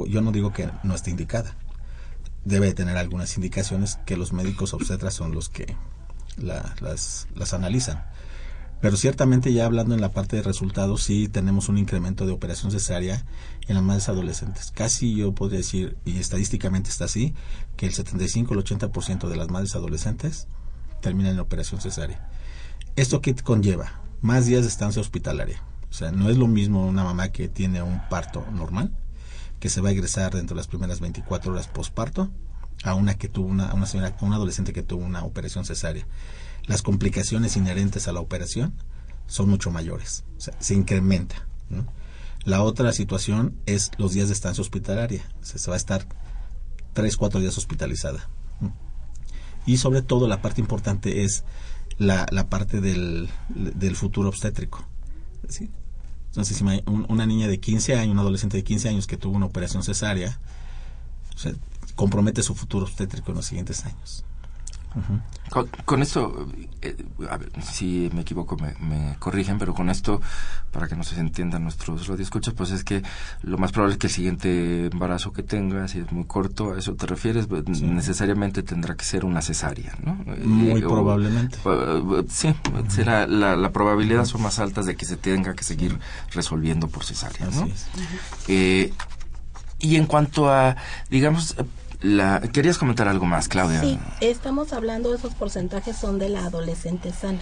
Yo 0.08 0.22
no 0.22 0.32
digo 0.32 0.54
que 0.54 0.70
no 0.84 0.94
esté 0.94 1.10
indicada. 1.10 1.58
Debe 2.46 2.74
tener 2.74 2.98
algunas 2.98 3.36
indicaciones 3.36 4.00
que 4.06 4.18
los 4.18 4.34
médicos 4.34 4.74
obstetras 4.74 5.14
son 5.14 5.34
los 5.34 5.50
que 5.50 5.76
las, 6.38 7.28
las 7.36 7.54
analizan. 7.54 8.06
Pero 8.82 8.96
ciertamente 8.96 9.52
ya 9.52 9.66
hablando 9.66 9.94
en 9.94 10.00
la 10.00 10.14
parte 10.14 10.38
de 10.38 10.42
resultados, 10.42 11.04
sí 11.04 11.28
tenemos 11.28 11.68
un 11.68 11.78
incremento 11.78 12.26
de 12.26 12.32
operación 12.32 12.72
cesárea 12.72 13.26
en 13.68 13.76
las 13.76 13.84
madres 13.84 14.08
adolescentes. 14.08 14.72
Casi 14.72 15.16
yo 15.16 15.34
podría 15.34 15.58
decir, 15.58 15.98
y 16.06 16.18
estadísticamente 16.18 16.90
está 16.90 17.06
así, 17.06 17.34
que 17.76 17.88
el 17.88 17.94
75 17.94 18.54
al 18.54 18.64
80% 18.64 19.28
de 19.28 19.36
las 19.36 19.50
madres 19.50 19.76
adolescentes 19.76 20.48
terminan 21.02 21.34
en 21.34 21.40
operación 21.40 21.82
cesárea. 21.82 22.30
¿Esto 22.96 23.20
qué 23.22 23.36
conlleva? 23.36 24.00
más 24.22 24.46
días 24.46 24.62
de 24.62 24.68
estancia 24.68 25.02
hospitalaria. 25.02 25.62
O 25.90 25.94
sea, 25.94 26.12
no 26.12 26.30
es 26.30 26.38
lo 26.38 26.48
mismo 26.48 26.86
una 26.86 27.04
mamá 27.04 27.30
que 27.30 27.48
tiene 27.48 27.82
un 27.82 28.02
parto 28.10 28.46
normal, 28.52 28.92
que 29.60 29.70
se 29.70 29.82
va 29.82 29.90
a 29.90 29.92
egresar 29.92 30.34
dentro 30.34 30.56
de 30.56 30.60
las 30.60 30.68
primeras 30.68 31.00
24 31.00 31.52
horas 31.52 31.68
postparto, 31.68 32.30
a 32.84 32.94
una 32.94 33.16
que 33.16 33.28
tuvo 33.28 33.48
una, 33.48 33.74
una 33.74 34.36
adolescente 34.36 34.74
que 34.74 34.84
tuvo 34.84 35.04
una 35.04 35.24
operación 35.24 35.66
cesárea. 35.66 36.08
Las 36.66 36.82
complicaciones 36.82 37.58
inherentes 37.58 38.08
a 38.08 38.14
la 38.14 38.22
operación 38.22 38.74
son 39.28 39.50
mucho 39.50 39.72
mayores, 39.72 40.24
se 40.38 40.74
incrementa. 40.74 41.46
La 42.46 42.64
otra 42.64 42.94
situación 42.94 43.56
es 43.66 43.92
los 43.98 44.14
días 44.14 44.28
de 44.28 44.34
estancia 44.34 44.62
hospitalaria, 44.62 45.24
se 45.42 45.70
va 45.70 45.76
a 45.76 45.78
estar 45.78 46.06
3, 46.94 47.18
4 47.18 47.40
días 47.40 47.58
hospitalizada. 47.58 48.30
Y 49.66 49.78
sobre 49.78 50.02
todo 50.02 50.28
la 50.28 50.42
parte 50.42 50.62
importante 50.62 51.24
es 51.24 51.44
la, 51.98 52.26
la 52.32 52.50
parte 52.50 52.82
del, 52.82 53.30
del 53.50 53.96
futuro 53.96 54.30
obstétrico. 54.30 54.86
Una 57.08 57.26
niña 57.26 57.48
de 57.48 57.60
15 57.60 57.96
años, 57.96 58.14
un 58.14 58.20
adolescente 58.20 58.58
de 58.58 58.64
15 58.64 58.90
años 58.90 59.08
que 59.08 59.18
tuvo 59.18 59.36
una 59.36 59.46
operación 59.46 59.84
cesárea, 59.84 60.40
compromete 61.96 62.44
su 62.44 62.56
futuro 62.56 62.86
obstétrico 62.86 63.32
en 63.32 63.38
los 63.38 63.46
siguientes 63.46 63.86
años 63.86 64.24
con, 65.86 66.02
esto, 66.02 66.48
eh, 66.82 66.96
a 67.30 67.38
ver, 67.38 67.52
si 67.64 68.10
me 68.14 68.22
equivoco 68.22 68.56
me, 68.58 69.16
corrigen, 69.18 69.58
pero 69.58 69.74
con 69.74 69.90
esto, 69.90 70.22
para 70.72 70.88
que 70.88 70.96
no 70.96 71.04
se 71.04 71.20
entiendan 71.20 71.64
nuestros 71.64 72.08
radioescuchas, 72.08 72.54
pues 72.54 72.72
es 72.72 72.84
que 72.84 73.02
lo 73.42 73.58
más 73.58 73.72
probable 73.72 73.94
es 73.94 74.00
que 74.00 74.08
el 74.08 74.14
siguiente 74.14 74.86
embarazo 74.92 75.34
que 75.34 75.44
tenga, 75.44 75.88
si 75.88 76.00
es 76.00 76.12
muy 76.12 76.26
corto, 76.26 76.74
a 76.74 76.80
eso 76.80 76.96
te 76.96 77.08
refieres, 77.08 77.48
pues, 77.48 77.68
necesariamente 77.82 78.64
tendrá 78.64 78.96
que 78.96 79.06
ser 79.06 79.26
una 79.26 79.42
cesárea, 79.42 79.96
¿no? 80.04 80.16
Muy 80.44 80.82
probablemente. 80.82 81.58
sí, 82.30 82.54
será, 82.88 83.26
la, 83.28 83.56
la, 83.56 83.72
probabilidad 83.72 84.26
son 84.26 84.42
más 84.44 84.60
altas 84.60 84.86
de 84.86 84.96
que 84.96 85.06
se 85.06 85.18
tenga 85.18 85.56
que 85.56 85.64
seguir 85.64 86.00
resolviendo 86.32 86.88
por 86.88 87.04
cesárea, 87.04 87.48
¿no? 87.48 87.68
Eh, 88.48 88.94
y 89.80 89.96
en 89.96 90.06
cuanto 90.06 90.50
a, 90.50 90.76
digamos, 91.10 91.56
la, 92.02 92.40
¿Querías 92.40 92.78
comentar 92.78 93.08
algo 93.08 93.26
más, 93.26 93.48
Claudia? 93.48 93.82
Sí, 93.82 94.00
estamos 94.22 94.72
hablando, 94.72 95.14
esos 95.14 95.34
porcentajes 95.34 95.98
son 95.98 96.18
de 96.18 96.30
la 96.30 96.46
adolescente 96.46 97.12
sana, 97.12 97.40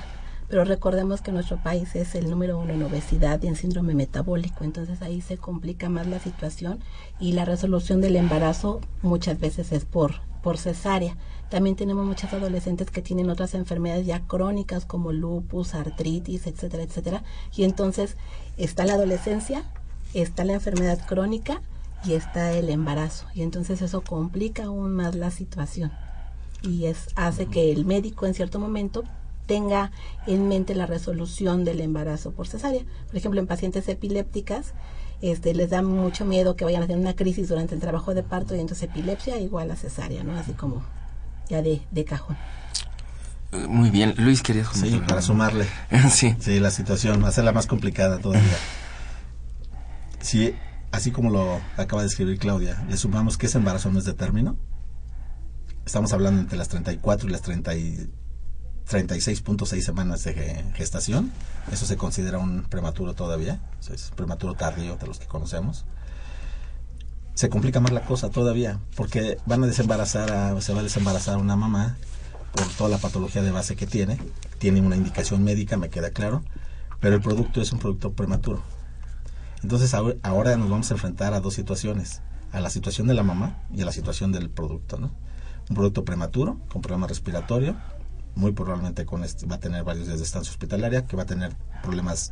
pero 0.50 0.64
recordemos 0.64 1.22
que 1.22 1.32
nuestro 1.32 1.58
país 1.58 1.96
es 1.96 2.16
el 2.16 2.30
número 2.30 2.58
uno 2.58 2.74
en 2.74 2.82
obesidad 2.82 3.42
y 3.44 3.48
en 3.48 3.56
síndrome 3.56 3.94
metabólico, 3.94 4.64
entonces 4.64 5.02
ahí 5.02 5.22
se 5.22 5.38
complica 5.38 5.90
más 5.90 6.08
la 6.08 6.20
situación 6.20 6.80
y 7.20 7.34
la 7.34 7.46
resolución 7.46 8.02
del 8.02 8.16
embarazo 8.16 8.82
muchas 9.04 9.40
veces 9.40 9.72
es 9.72 9.86
por, 9.86 10.22
por 10.42 10.58
cesárea. 10.58 11.16
También 11.50 11.76
tenemos 11.76 12.06
muchas 12.06 12.34
adolescentes 12.34 12.90
que 12.90 13.02
tienen 13.02 13.30
otras 13.30 13.54
enfermedades 13.54 14.06
ya 14.06 14.22
crónicas 14.22 14.86
como 14.86 15.14
lupus, 15.14 15.76
artritis, 15.76 16.48
etcétera, 16.48 16.84
etcétera, 16.84 17.24
y 17.56 17.64
entonces 17.64 18.18
está 18.58 18.86
la 18.86 18.94
adolescencia, 18.94 19.64
está 20.14 20.44
la 20.46 20.54
enfermedad 20.54 21.00
crónica, 21.06 21.62
y 22.04 22.14
está 22.14 22.52
el 22.54 22.70
embarazo 22.70 23.26
y 23.34 23.42
entonces 23.42 23.82
eso 23.82 24.02
complica 24.02 24.66
aún 24.66 24.96
más 24.96 25.16
la 25.16 25.32
situación 25.32 25.92
y 26.62 26.86
es 26.86 27.08
hace 27.16 27.48
que 27.48 27.72
el 27.72 27.86
médico 27.86 28.26
en 28.26 28.34
cierto 28.34 28.60
momento 28.60 29.04
tenga 29.46 29.92
en 30.26 30.48
mente 30.48 30.76
la 30.76 30.86
resolución 30.86 31.64
del 31.64 31.80
embarazo 31.80 32.32
por 32.32 32.48
cesárea. 32.48 32.84
Por 33.08 33.16
ejemplo, 33.16 33.40
en 33.40 33.48
pacientes 33.48 33.88
epilépticas, 33.88 34.74
este, 35.22 35.54
les 35.54 35.70
da 35.70 35.82
mucho 35.82 36.26
miedo 36.26 36.56
que 36.56 36.66
vayan 36.66 36.84
a 36.84 36.88
tener 36.88 37.00
una 37.02 37.16
crisis 37.16 37.48
durante 37.48 37.74
el 37.74 37.82
trabajo 37.82 38.14
de 38.14 38.24
parto 38.24 38.56
y 38.56 38.60
entonces 38.60 38.90
epilepsia 38.90 39.40
igual 39.40 39.72
a 39.72 39.76
cesárea, 39.78 40.24
¿no? 40.24 40.38
Así 40.38 40.52
como 40.52 40.84
ya 41.50 41.62
de, 41.62 41.82
de 41.92 42.06
cajón. 42.06 42.36
Eh, 43.54 43.66
muy 43.68 43.90
bien, 43.90 44.14
Luis, 44.18 44.42
querías 44.44 44.68
Sí, 44.74 45.02
para 45.08 45.22
sumarle. 45.22 45.66
sí. 46.12 46.36
Sí, 46.40 46.60
la 46.60 46.70
situación, 46.70 47.24
hacerla 47.24 47.54
más 47.54 47.68
complicada 47.68 48.20
todavía. 48.20 48.44
Sí, 50.20 50.56
así 50.92 51.12
como 51.12 51.30
lo 51.30 51.62
acaba 51.78 52.02
de 52.02 52.08
escribir 52.08 52.40
Claudia, 52.40 52.84
le 52.90 52.98
sumamos 52.98 53.38
que 53.38 53.46
ese 53.48 53.58
embarazo 53.58 53.92
no 53.92 54.00
es 54.00 54.06
de 54.06 54.14
término, 54.14 54.56
estamos 55.86 56.14
hablando 56.14 56.40
entre 56.42 56.58
las 56.58 56.70
34 56.70 57.28
y 57.28 57.32
las 57.32 57.44
36.6 57.44 59.82
semanas 59.82 60.24
de 60.24 60.64
gestación, 60.76 61.32
eso 61.72 61.86
se 61.86 61.98
considera 61.98 62.40
un 62.40 62.64
prematuro 62.64 63.14
todavía, 63.14 63.60
es 63.92 64.12
prematuro 64.16 64.54
tardío 64.54 64.96
de 64.98 65.08
los 65.08 65.20
que 65.20 65.28
conocemos. 65.28 65.86
Se 67.36 67.50
complica 67.50 67.80
más 67.80 67.92
la 67.92 68.04
cosa 68.04 68.30
todavía, 68.30 68.80
porque 68.96 69.38
van 69.46 69.64
a 69.64 69.68
desembarazar 69.68 70.32
a, 70.32 70.60
se 70.60 70.74
va 70.74 70.80
a 70.80 70.84
desembarazar 70.84 71.38
una 71.38 71.56
mamá 71.56 71.96
por 72.52 72.68
toda 72.70 72.90
la 72.90 72.98
patología 72.98 73.44
de 73.44 73.52
base 73.52 73.76
que 73.76 73.86
tiene, 73.86 74.18
tiene 74.58 74.82
una 74.82 74.96
indicación 74.96 75.44
médica, 75.44 75.78
me 75.78 75.90
queda 75.90 76.10
claro, 76.10 76.42
pero 77.00 77.16
el 77.16 77.22
producto 77.22 77.62
es 77.62 77.72
un 77.72 77.78
producto 77.78 78.14
prematuro 78.14 78.64
entonces 79.64 79.94
ahora 79.94 80.58
nos 80.58 80.70
vamos 80.70 80.92
a 80.92 80.94
enfrentar 80.94 81.34
a 81.34 81.40
dos 81.40 81.54
situaciones, 81.54 82.22
a 82.52 82.60
la 82.60 82.70
situación 82.70 83.08
de 83.08 83.14
la 83.14 83.24
mamá 83.24 83.64
y 83.74 83.82
a 83.82 83.86
la 83.86 83.92
situación 83.92 84.32
del 84.32 84.50
producto, 84.50 84.98
¿no? 84.98 85.12
Un 85.70 85.76
producto 85.76 86.06
prematuro, 86.06 86.60
con 86.70 86.82
problema 86.82 87.08
respiratorio, 87.08 87.76
muy 88.36 88.52
probablemente 88.52 89.06
con 89.06 89.24
este, 89.24 89.46
va 89.48 89.56
a 89.56 89.60
tener 89.60 89.84
varios 89.84 90.08
días 90.08 90.20
de 90.20 90.26
estancia 90.26 90.52
hospitalaria, 90.52 91.06
que 91.06 91.18
va 91.18 91.24
a 91.24 91.26
tener 91.26 91.56
problemas 91.82 92.32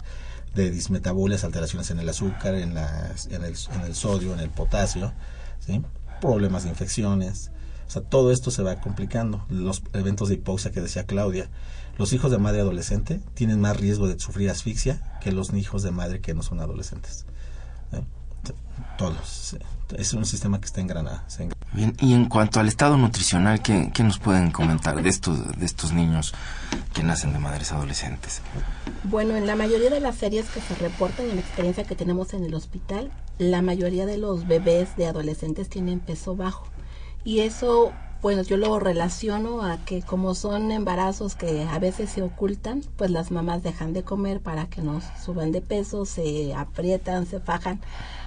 de 0.54 0.72
dismetabolias, 0.72 1.44
alteraciones 1.44 1.90
en 1.92 2.00
el 2.00 2.08
azúcar, 2.08 2.56
en, 2.56 2.78
el, 2.78 3.56
en 3.72 3.82
el 3.82 3.96
sodio, 3.96 4.34
en 4.34 4.40
el 4.40 4.50
potasio, 4.50 5.14
¿sí? 5.60 5.84
problemas 6.22 6.64
de 6.64 6.70
infecciones. 6.70 7.52
O 7.88 7.92
sea, 7.92 8.02
todo 8.02 8.32
esto 8.32 8.52
se 8.52 8.64
va 8.64 8.80
complicando. 8.80 9.46
Los 9.50 9.84
eventos 9.94 10.30
de 10.30 10.36
hipoxia 10.36 10.72
que 10.72 10.82
decía 10.82 11.06
Claudia, 11.06 11.50
los 11.98 12.14
hijos 12.14 12.32
de 12.32 12.38
madre 12.38 12.62
adolescente 12.62 13.22
tienen 13.34 13.62
más 13.62 13.78
riesgo 13.78 14.08
de 14.08 14.20
sufrir 14.20 14.50
asfixia 14.50 15.02
que 15.22 15.32
los 15.32 15.54
hijos 15.54 15.84
de 15.84 15.92
madre 15.92 16.22
que 16.22 16.34
no 16.34 16.44
son 16.44 16.60
adolescentes. 16.60 17.26
¿eh? 17.94 18.02
Todos. 18.98 19.58
Es 19.98 20.14
un 20.14 20.26
sistema 20.26 20.60
que 20.60 20.66
está 20.66 20.82
engranado. 20.82 21.22
Bien, 21.74 21.96
y 22.00 22.14
en 22.14 22.26
cuanto 22.26 22.60
al 22.60 22.68
estado 22.68 22.98
nutricional, 22.98 23.62
¿qué, 23.62 23.92
¿qué, 23.94 24.04
nos 24.04 24.20
pueden 24.20 24.52
comentar 24.52 25.02
de 25.02 25.10
estos, 25.10 25.58
de 25.58 25.66
estos 25.66 25.94
niños 25.94 26.34
que 26.94 27.04
nacen 27.04 27.34
de 27.34 27.40
madres 27.40 27.72
adolescentes? 27.72 28.42
Bueno, 29.04 29.36
en 29.36 29.46
la 29.46 29.56
mayoría 29.56 29.90
de 29.90 30.00
las 30.00 30.16
series 30.16 30.48
que 30.50 30.62
se 30.62 30.76
reportan, 30.76 31.30
en 31.30 31.36
la 31.36 31.42
experiencia 31.42 31.84
que 31.84 31.96
tenemos 31.96 32.34
en 32.34 32.44
el 32.44 32.54
hospital, 32.54 33.12
la 33.38 33.62
mayoría 33.62 34.06
de 34.06 34.18
los 34.18 34.48
bebés 34.48 34.96
de 34.96 35.08
adolescentes 35.08 35.70
tienen 35.70 36.00
peso 36.00 36.36
bajo. 36.36 36.68
Y 37.24 37.40
eso 37.42 37.94
bueno, 38.26 38.42
yo 38.42 38.58
lo 38.58 38.80
relaciono 38.80 39.62
a 39.62 39.78
que 39.86 40.02
como 40.02 40.34
son 40.34 40.72
embarazos 40.72 41.36
que 41.36 41.62
a 41.62 41.78
veces 41.78 42.10
se 42.10 42.24
ocultan, 42.24 42.82
pues 42.96 43.12
las 43.12 43.30
mamás 43.30 43.62
dejan 43.62 43.94
de 43.94 44.02
comer 44.02 44.42
para 44.42 44.66
que 44.66 44.82
no 44.82 45.00
suban 45.24 45.52
de 45.52 45.62
peso, 45.62 46.08
se 46.08 46.56
aprietan, 46.56 47.28
se 47.28 47.40
fajan. 47.40 47.82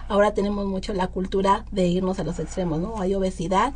Ahora 0.06 0.34
tenemos 0.34 0.66
mucho 0.66 0.94
la 0.94 1.08
cultura 1.08 1.64
de 1.72 1.88
irnos 1.88 2.20
a 2.20 2.22
los 2.22 2.38
extremos, 2.38 2.78
¿no? 2.78 3.00
Hay 3.00 3.12
obesidad 3.16 3.74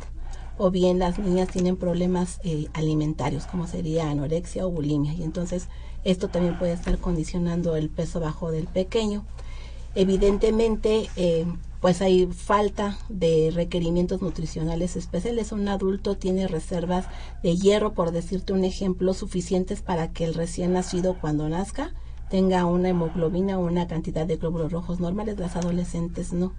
o 0.57 0.71
bien 0.71 0.97
las 0.97 1.19
niñas 1.19 1.49
tienen 1.49 1.75
problemas 1.75 2.39
eh, 2.45 2.69
alimentarios, 2.71 3.45
como 3.45 3.67
sería 3.67 4.09
anorexia 4.09 4.65
o 4.65 4.71
bulimia. 4.71 5.11
Y 5.11 5.23
entonces 5.23 5.67
esto 6.05 6.29
también 6.29 6.57
puede 6.57 6.71
estar 6.71 6.99
condicionando 6.99 7.75
el 7.75 7.89
peso 7.89 8.21
bajo 8.21 8.49
del 8.49 8.67
pequeño. 8.67 9.25
Evidentemente, 9.93 11.09
eh, 11.17 11.45
pues 11.83 12.01
hay 12.01 12.27
falta 12.27 12.97
de 13.09 13.51
requerimientos 13.53 14.21
nutricionales 14.21 14.95
especiales. 14.95 15.51
Un 15.51 15.67
adulto 15.67 16.15
tiene 16.15 16.47
reservas 16.47 17.07
de 17.43 17.57
hierro, 17.57 17.91
por 17.91 18.11
decirte 18.11 18.53
un 18.53 18.63
ejemplo, 18.63 19.13
suficientes 19.13 19.81
para 19.81 20.13
que 20.13 20.23
el 20.23 20.33
recién 20.33 20.71
nacido 20.71 21.17
cuando 21.19 21.49
nazca 21.49 21.91
tenga 22.29 22.63
una 22.63 22.87
hemoglobina 22.87 23.59
o 23.59 23.65
una 23.65 23.85
cantidad 23.85 24.25
de 24.25 24.37
glóbulos 24.37 24.71
rojos 24.71 25.01
normales, 25.01 25.37
las 25.37 25.57
adolescentes 25.57 26.31
no. 26.31 26.53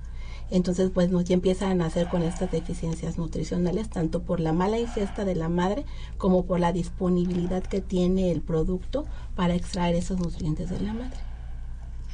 Entonces, 0.51 0.91
pues 0.93 1.09
ya 1.11 1.33
empiezan 1.33 1.71
a 1.71 1.85
nacer 1.87 2.09
con 2.09 2.23
estas 2.23 2.53
deficiencias 2.53 3.17
nutricionales, 3.17 3.89
tanto 3.89 4.25
por 4.25 4.41
la 4.41 4.53
mala 4.53 4.79
ingesta 4.79 5.25
de 5.25 5.37
la 5.37 5.49
madre 5.49 5.87
como 6.19 6.45
por 6.45 6.61
la 6.61 6.71
disponibilidad 6.71 7.63
que 7.63 7.81
tiene 7.81 8.31
el 8.31 8.43
producto 8.43 9.07
para 9.35 9.55
extraer 9.55 9.95
esos 9.95 10.19
nutrientes 10.19 10.69
de 10.69 10.81
la 10.81 10.93
madre. 10.93 11.17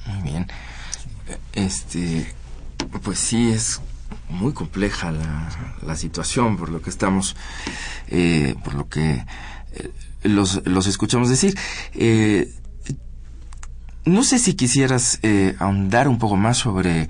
Muy 0.07 0.23
bien. 0.23 0.47
Este, 1.53 2.27
pues 3.03 3.19
sí, 3.19 3.51
es 3.51 3.81
muy 4.29 4.53
compleja 4.53 5.13
la, 5.13 5.97
situación 5.97 6.57
por 6.57 6.69
lo 6.69 6.81
que 6.81 6.91
estamos, 6.91 7.37
eh, 8.09 8.55
por 8.65 8.75
lo 8.75 8.89
que 8.89 9.25
eh, 9.73 9.91
los, 10.23 10.65
los 10.67 10.87
escuchamos 10.87 11.29
decir. 11.29 11.59
Eh, 11.95 12.53
no 14.05 14.25
sé 14.25 14.39
si 14.39 14.55
quisieras 14.55 15.19
eh, 15.23 15.55
ahondar 15.59 16.09
un 16.09 16.19
poco 16.19 16.37
más 16.37 16.57
sobre, 16.57 17.09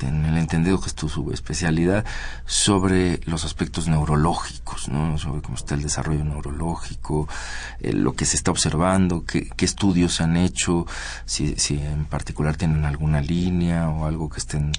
en 0.00 0.24
el 0.24 0.38
entendido 0.38 0.80
que 0.80 0.86
es 0.86 0.94
tu 0.94 1.08
subespecialidad, 1.08 2.04
sobre 2.46 3.20
los 3.26 3.44
aspectos 3.44 3.88
neurológicos, 3.88 4.88
¿no? 4.88 5.18
Sobre 5.18 5.42
cómo 5.42 5.56
está 5.56 5.74
el 5.74 5.82
desarrollo 5.82 6.24
neurológico, 6.24 7.28
eh, 7.80 7.92
lo 7.92 8.14
que 8.14 8.24
se 8.24 8.36
está 8.36 8.50
observando, 8.50 9.24
qué, 9.24 9.50
qué 9.54 9.64
estudios 9.66 10.22
han 10.22 10.36
hecho, 10.38 10.86
si, 11.26 11.56
si 11.56 11.74
en 11.74 12.06
particular 12.06 12.56
tienen 12.56 12.86
alguna 12.86 13.20
línea 13.20 13.90
o 13.90 14.06
algo 14.06 14.30
que 14.30 14.38
estén 14.38 14.72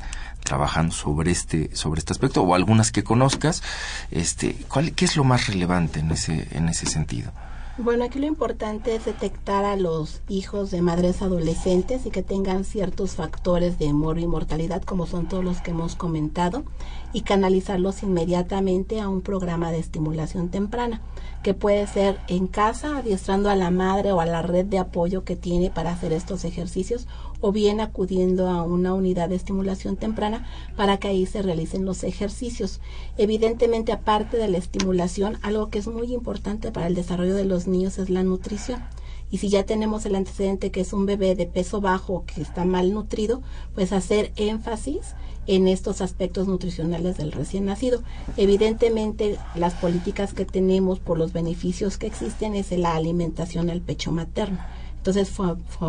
trabajando 0.43 0.93
sobre 0.93 1.31
este 1.31 1.75
sobre 1.75 1.99
este 1.99 2.13
aspecto 2.13 2.43
o 2.43 2.53
algunas 2.53 2.91
que 2.91 3.03
conozcas 3.03 3.63
este 4.11 4.55
cuál 4.67 4.93
qué 4.93 5.05
es 5.05 5.17
lo 5.17 5.23
más 5.23 5.47
relevante 5.47 6.01
en 6.01 6.11
ese 6.11 6.47
en 6.51 6.69
ese 6.69 6.85
sentido 6.85 7.31
bueno, 7.77 8.05
aquí 8.05 8.19
lo 8.19 8.25
importante 8.25 8.95
es 8.95 9.03
detectar 9.03 9.65
a 9.65 9.75
los 9.75 10.21
hijos 10.29 10.71
de 10.71 10.81
madres 10.81 11.21
adolescentes 11.21 12.05
y 12.05 12.09
que 12.09 12.23
tengan 12.23 12.63
ciertos 12.63 13.15
factores 13.15 13.77
de 13.77 13.91
moro 13.91 14.21
y 14.21 14.27
mortalidad, 14.27 14.81
como 14.83 15.05
son 15.05 15.27
todos 15.27 15.43
los 15.43 15.59
que 15.59 15.71
hemos 15.71 15.97
comentado, 15.97 16.63
y 17.11 17.21
canalizarlos 17.21 18.01
inmediatamente 18.01 19.01
a 19.01 19.09
un 19.09 19.21
programa 19.21 19.71
de 19.71 19.79
estimulación 19.79 20.49
temprana, 20.49 21.01
que 21.43 21.53
puede 21.53 21.85
ser 21.87 22.17
en 22.29 22.47
casa, 22.47 22.97
adiestrando 22.97 23.49
a 23.49 23.55
la 23.55 23.71
madre 23.71 24.13
o 24.13 24.21
a 24.21 24.25
la 24.25 24.41
red 24.41 24.65
de 24.65 24.79
apoyo 24.79 25.25
que 25.25 25.35
tiene 25.35 25.69
para 25.69 25.91
hacer 25.91 26.13
estos 26.13 26.45
ejercicios, 26.45 27.07
o 27.41 27.51
bien 27.51 27.79
acudiendo 27.79 28.47
a 28.49 28.63
una 28.63 28.93
unidad 28.93 29.29
de 29.29 29.35
estimulación 29.35 29.97
temprana 29.97 30.45
para 30.75 30.97
que 30.97 31.07
ahí 31.07 31.25
se 31.25 31.41
realicen 31.41 31.85
los 31.85 32.03
ejercicios. 32.03 32.79
Evidentemente, 33.17 33.91
aparte 33.91 34.37
de 34.37 34.47
la 34.47 34.57
estimulación, 34.57 35.37
algo 35.41 35.69
que 35.69 35.79
es 35.79 35.87
muy 35.87 36.13
importante 36.13 36.71
para 36.71 36.87
el 36.87 36.95
desarrollo 36.95 37.35
de 37.35 37.45
los 37.45 37.67
niños 37.67 37.97
es 37.97 38.09
la 38.09 38.23
nutrición. 38.23 38.83
Y 39.31 39.37
si 39.39 39.49
ya 39.49 39.63
tenemos 39.63 40.05
el 40.05 40.15
antecedente 40.15 40.71
que 40.71 40.81
es 40.81 40.93
un 40.93 41.05
bebé 41.05 41.35
de 41.35 41.47
peso 41.47 41.81
bajo 41.81 42.23
que 42.25 42.41
está 42.41 42.63
mal 42.63 42.93
nutrido, 42.93 43.41
pues 43.73 43.91
hacer 43.91 44.31
énfasis 44.35 45.15
en 45.47 45.67
estos 45.67 46.01
aspectos 46.01 46.47
nutricionales 46.47 47.17
del 47.17 47.31
recién 47.31 47.65
nacido. 47.65 48.01
Evidentemente, 48.37 49.37
las 49.55 49.73
políticas 49.73 50.33
que 50.33 50.45
tenemos 50.45 50.99
por 50.99 51.17
los 51.17 51.33
beneficios 51.33 51.97
que 51.97 52.07
existen 52.07 52.55
es 52.55 52.71
la 52.71 52.95
alimentación 52.95 53.69
al 53.69 53.81
pecho 53.81 54.11
materno 54.11 54.59
entonces, 55.05 55.29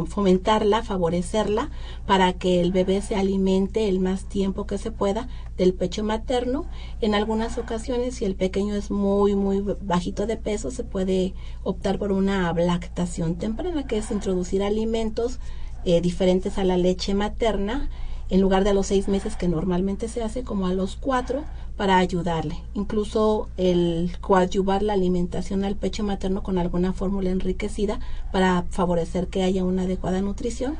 fomentarla, 0.08 0.82
favorecerla 0.82 1.70
para 2.04 2.34
que 2.34 2.60
el 2.60 2.70
bebé 2.70 3.00
se 3.00 3.16
alimente 3.16 3.88
el 3.88 3.98
más 3.98 4.26
tiempo 4.26 4.66
que 4.66 4.76
se 4.76 4.90
pueda 4.90 5.26
del 5.56 5.72
pecho 5.72 6.04
materno. 6.04 6.66
En 7.00 7.14
algunas 7.14 7.56
ocasiones, 7.56 8.16
si 8.16 8.26
el 8.26 8.34
pequeño 8.34 8.74
es 8.74 8.90
muy, 8.90 9.34
muy 9.34 9.64
bajito 9.80 10.26
de 10.26 10.36
peso, 10.36 10.70
se 10.70 10.84
puede 10.84 11.32
optar 11.62 11.98
por 11.98 12.12
una 12.12 12.52
lactación 12.52 13.36
temprana, 13.36 13.86
que 13.86 13.96
es 13.96 14.10
introducir 14.10 14.62
alimentos 14.62 15.38
eh, 15.86 16.02
diferentes 16.02 16.58
a 16.58 16.64
la 16.64 16.76
leche 16.76 17.14
materna 17.14 17.88
en 18.28 18.42
lugar 18.42 18.64
de 18.64 18.70
a 18.70 18.74
los 18.74 18.88
seis 18.88 19.08
meses 19.08 19.34
que 19.36 19.48
normalmente 19.48 20.08
se 20.08 20.22
hace, 20.22 20.42
como 20.42 20.66
a 20.66 20.74
los 20.74 20.96
cuatro, 20.96 21.44
para 21.76 21.98
ayudarle. 21.98 22.56
Incluso 22.74 23.48
el 23.56 24.16
coadyuvar 24.20 24.82
la 24.82 24.94
alimentación 24.94 25.64
al 25.64 25.76
pecho 25.76 26.04
materno 26.04 26.42
con 26.42 26.58
alguna 26.58 26.92
fórmula 26.92 27.30
enriquecida 27.30 28.00
para 28.32 28.64
favorecer 28.70 29.28
que 29.28 29.42
haya 29.42 29.64
una 29.64 29.82
adecuada 29.82 30.20
nutrición 30.22 30.76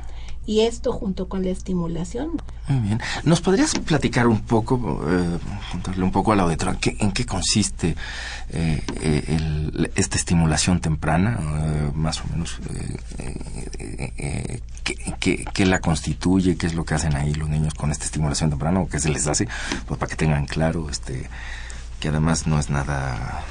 y 0.47 0.61
esto 0.61 0.93
junto 0.93 1.27
con 1.27 1.43
la 1.43 1.51
estimulación. 1.51 2.41
Muy 2.69 2.79
bien. 2.79 3.01
¿Nos 3.23 3.41
podrías 3.41 3.75
platicar 3.75 4.27
un 4.27 4.39
poco, 4.39 5.03
eh, 5.07 5.37
contarle 5.71 6.03
un 6.03 6.11
poco 6.11 6.31
a 6.31 6.37
la 6.37 6.43
auditoría, 6.43 6.79
en 6.99 7.11
qué 7.11 7.25
consiste 7.25 7.95
eh, 8.49 8.81
eh, 9.01 9.89
esta 9.95 10.15
estimulación 10.15 10.79
temprana, 10.79 11.37
eh, 11.37 11.91
más 11.93 12.21
o 12.21 12.27
menos, 12.31 12.59
qué, 15.19 15.45
qué, 15.53 15.65
la 15.65 15.79
constituye, 15.79 16.55
qué 16.55 16.67
es 16.67 16.73
lo 16.73 16.85
que 16.85 16.93
hacen 16.93 17.17
ahí 17.17 17.33
los 17.33 17.49
niños 17.49 17.73
con 17.73 17.91
esta 17.91 18.05
estimulación 18.05 18.49
temprana 18.49 18.79
o 18.79 18.87
qué 18.87 18.99
se 18.99 19.09
les 19.09 19.27
hace, 19.27 19.49
pues 19.85 19.99
para 19.99 20.09
que 20.09 20.15
tengan 20.15 20.45
claro, 20.45 20.89
este, 20.89 21.29
que 21.99 22.07
además 22.07 22.47
no 22.47 22.57
es 22.57 22.69
nada 22.69 23.43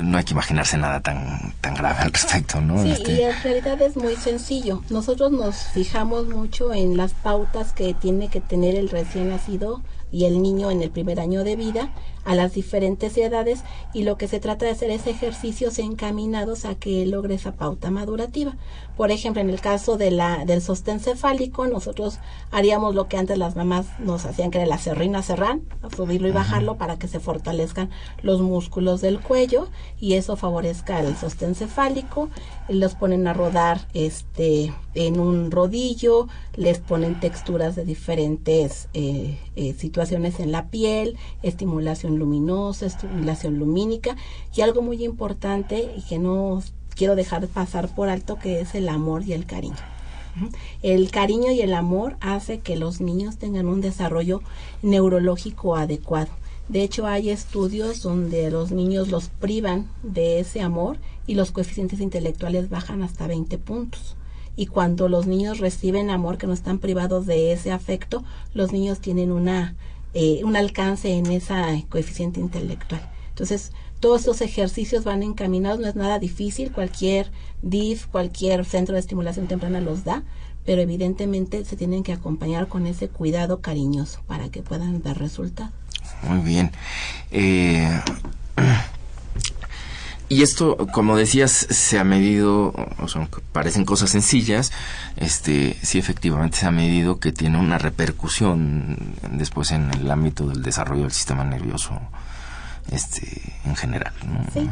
no 0.00 0.18
hay 0.18 0.24
que 0.24 0.32
imaginarse 0.32 0.76
nada 0.76 1.00
tan, 1.00 1.54
tan 1.60 1.74
grave 1.74 1.98
al 2.00 2.12
respecto, 2.12 2.60
¿no? 2.60 2.82
Sí, 2.82 2.92
este 2.92 3.12
y 3.12 3.22
en 3.22 3.42
realidad 3.42 3.80
es 3.82 3.96
muy 3.96 4.16
sencillo. 4.16 4.82
Nosotros 4.90 5.32
nos 5.32 5.56
fijamos 5.56 6.28
mucho 6.28 6.72
en 6.72 6.96
las 6.96 7.12
pautas 7.12 7.72
que 7.72 7.94
tiene 7.94 8.28
que 8.28 8.40
tener 8.40 8.74
el 8.74 8.88
recién 8.88 9.28
nacido 9.30 9.82
y 10.12 10.24
el 10.24 10.42
niño 10.42 10.70
en 10.70 10.82
el 10.82 10.90
primer 10.90 11.20
año 11.20 11.44
de 11.44 11.56
vida 11.56 11.90
a 12.30 12.36
las 12.36 12.52
diferentes 12.52 13.16
edades 13.16 13.64
y 13.92 14.04
lo 14.04 14.16
que 14.16 14.28
se 14.28 14.38
trata 14.38 14.64
de 14.64 14.70
hacer 14.70 14.90
es 14.90 15.08
ejercicios 15.08 15.80
encaminados 15.80 16.64
a 16.64 16.76
que 16.76 17.04
logre 17.04 17.34
esa 17.34 17.56
pauta 17.56 17.90
madurativa. 17.90 18.56
Por 18.96 19.10
ejemplo, 19.10 19.42
en 19.42 19.50
el 19.50 19.60
caso 19.60 19.96
de 19.96 20.12
la, 20.12 20.44
del 20.44 20.62
sostén 20.62 21.00
cefálico, 21.00 21.66
nosotros 21.66 22.20
haríamos 22.52 22.94
lo 22.94 23.08
que 23.08 23.16
antes 23.16 23.36
las 23.36 23.56
mamás 23.56 23.86
nos 23.98 24.26
hacían, 24.26 24.52
que 24.52 24.58
era 24.58 24.66
la 24.68 24.78
serrina 24.78 25.22
serrán, 25.22 25.62
subirlo 25.96 26.28
y 26.28 26.30
bajarlo 26.30 26.76
para 26.76 27.00
que 27.00 27.08
se 27.08 27.18
fortalezcan 27.18 27.90
los 28.22 28.40
músculos 28.40 29.00
del 29.00 29.18
cuello 29.18 29.68
y 29.98 30.14
eso 30.14 30.36
favorezca 30.36 31.00
el 31.00 31.16
sostén 31.16 31.56
cefálico. 31.56 32.28
Los 32.68 32.94
ponen 32.94 33.26
a 33.26 33.32
rodar 33.32 33.88
este, 33.92 34.72
en 34.94 35.18
un 35.18 35.50
rodillo, 35.50 36.28
les 36.54 36.78
ponen 36.78 37.18
texturas 37.18 37.74
de 37.74 37.84
diferentes 37.84 38.88
eh, 38.94 39.36
eh, 39.56 39.74
situaciones 39.74 40.38
en 40.38 40.52
la 40.52 40.68
piel, 40.68 41.16
estimulación 41.42 42.19
luminosa, 42.20 42.86
estimulación 42.86 43.58
lumínica 43.58 44.16
y 44.54 44.60
algo 44.60 44.82
muy 44.82 45.04
importante 45.04 45.92
y 45.96 46.02
que 46.02 46.18
no 46.18 46.62
quiero 46.94 47.16
dejar 47.16 47.48
pasar 47.48 47.94
por 47.94 48.08
alto 48.08 48.38
que 48.38 48.60
es 48.60 48.74
el 48.74 48.88
amor 48.88 49.24
y 49.24 49.32
el 49.32 49.46
cariño. 49.46 49.76
El 50.82 51.10
cariño 51.10 51.50
y 51.50 51.60
el 51.60 51.74
amor 51.74 52.16
hace 52.20 52.60
que 52.60 52.76
los 52.76 53.00
niños 53.00 53.36
tengan 53.38 53.66
un 53.66 53.80
desarrollo 53.80 54.42
neurológico 54.82 55.76
adecuado. 55.76 56.30
De 56.68 56.84
hecho, 56.84 57.06
hay 57.06 57.30
estudios 57.30 58.00
donde 58.02 58.48
los 58.50 58.70
niños 58.70 59.08
los 59.08 59.28
privan 59.28 59.88
de 60.04 60.38
ese 60.38 60.60
amor 60.60 60.98
y 61.26 61.34
los 61.34 61.50
coeficientes 61.50 62.00
intelectuales 62.00 62.70
bajan 62.70 63.02
hasta 63.02 63.26
20 63.26 63.58
puntos. 63.58 64.14
Y 64.54 64.66
cuando 64.66 65.08
los 65.08 65.26
niños 65.26 65.58
reciben 65.58 66.10
amor, 66.10 66.38
que 66.38 66.46
no 66.46 66.52
están 66.52 66.78
privados 66.78 67.26
de 67.26 67.52
ese 67.52 67.72
afecto, 67.72 68.22
los 68.54 68.72
niños 68.72 69.00
tienen 69.00 69.32
una 69.32 69.74
eh, 70.14 70.40
un 70.44 70.56
alcance 70.56 71.12
en 71.12 71.26
ese 71.26 71.86
coeficiente 71.88 72.40
intelectual. 72.40 73.00
Entonces, 73.28 73.72
todos 74.00 74.22
esos 74.22 74.40
ejercicios 74.40 75.04
van 75.04 75.22
encaminados, 75.22 75.78
no 75.78 75.86
es 75.86 75.94
nada 75.94 76.18
difícil, 76.18 76.72
cualquier 76.72 77.30
DIF, 77.62 78.06
cualquier 78.06 78.64
centro 78.64 78.94
de 78.94 79.00
estimulación 79.00 79.46
temprana 79.46 79.80
los 79.80 80.04
da, 80.04 80.22
pero 80.64 80.82
evidentemente 80.82 81.64
se 81.64 81.76
tienen 81.76 82.02
que 82.02 82.12
acompañar 82.12 82.68
con 82.68 82.86
ese 82.86 83.08
cuidado 83.08 83.60
cariñoso 83.60 84.20
para 84.26 84.48
que 84.48 84.62
puedan 84.62 85.02
dar 85.02 85.18
resultado. 85.18 85.70
Muy 86.22 86.40
bien. 86.40 86.70
Eh, 87.30 88.00
y 90.30 90.42
esto, 90.42 90.86
como 90.92 91.16
decías, 91.16 91.50
se 91.50 91.98
ha 91.98 92.04
medido, 92.04 92.72
o 92.98 93.08
sea, 93.08 93.28
parecen 93.52 93.84
cosas 93.84 94.10
sencillas, 94.10 94.70
este, 95.16 95.76
sí 95.82 95.98
efectivamente 95.98 96.56
se 96.56 96.66
ha 96.66 96.70
medido 96.70 97.18
que 97.18 97.32
tiene 97.32 97.58
una 97.58 97.78
repercusión 97.78 98.96
después 99.32 99.72
en 99.72 99.90
el 99.90 100.08
ámbito 100.08 100.46
del 100.46 100.62
desarrollo 100.62 101.02
del 101.02 101.10
sistema 101.10 101.42
nervioso, 101.42 102.00
este, 102.92 103.54
en 103.64 103.74
general. 103.74 104.12
Sí. 104.54 104.70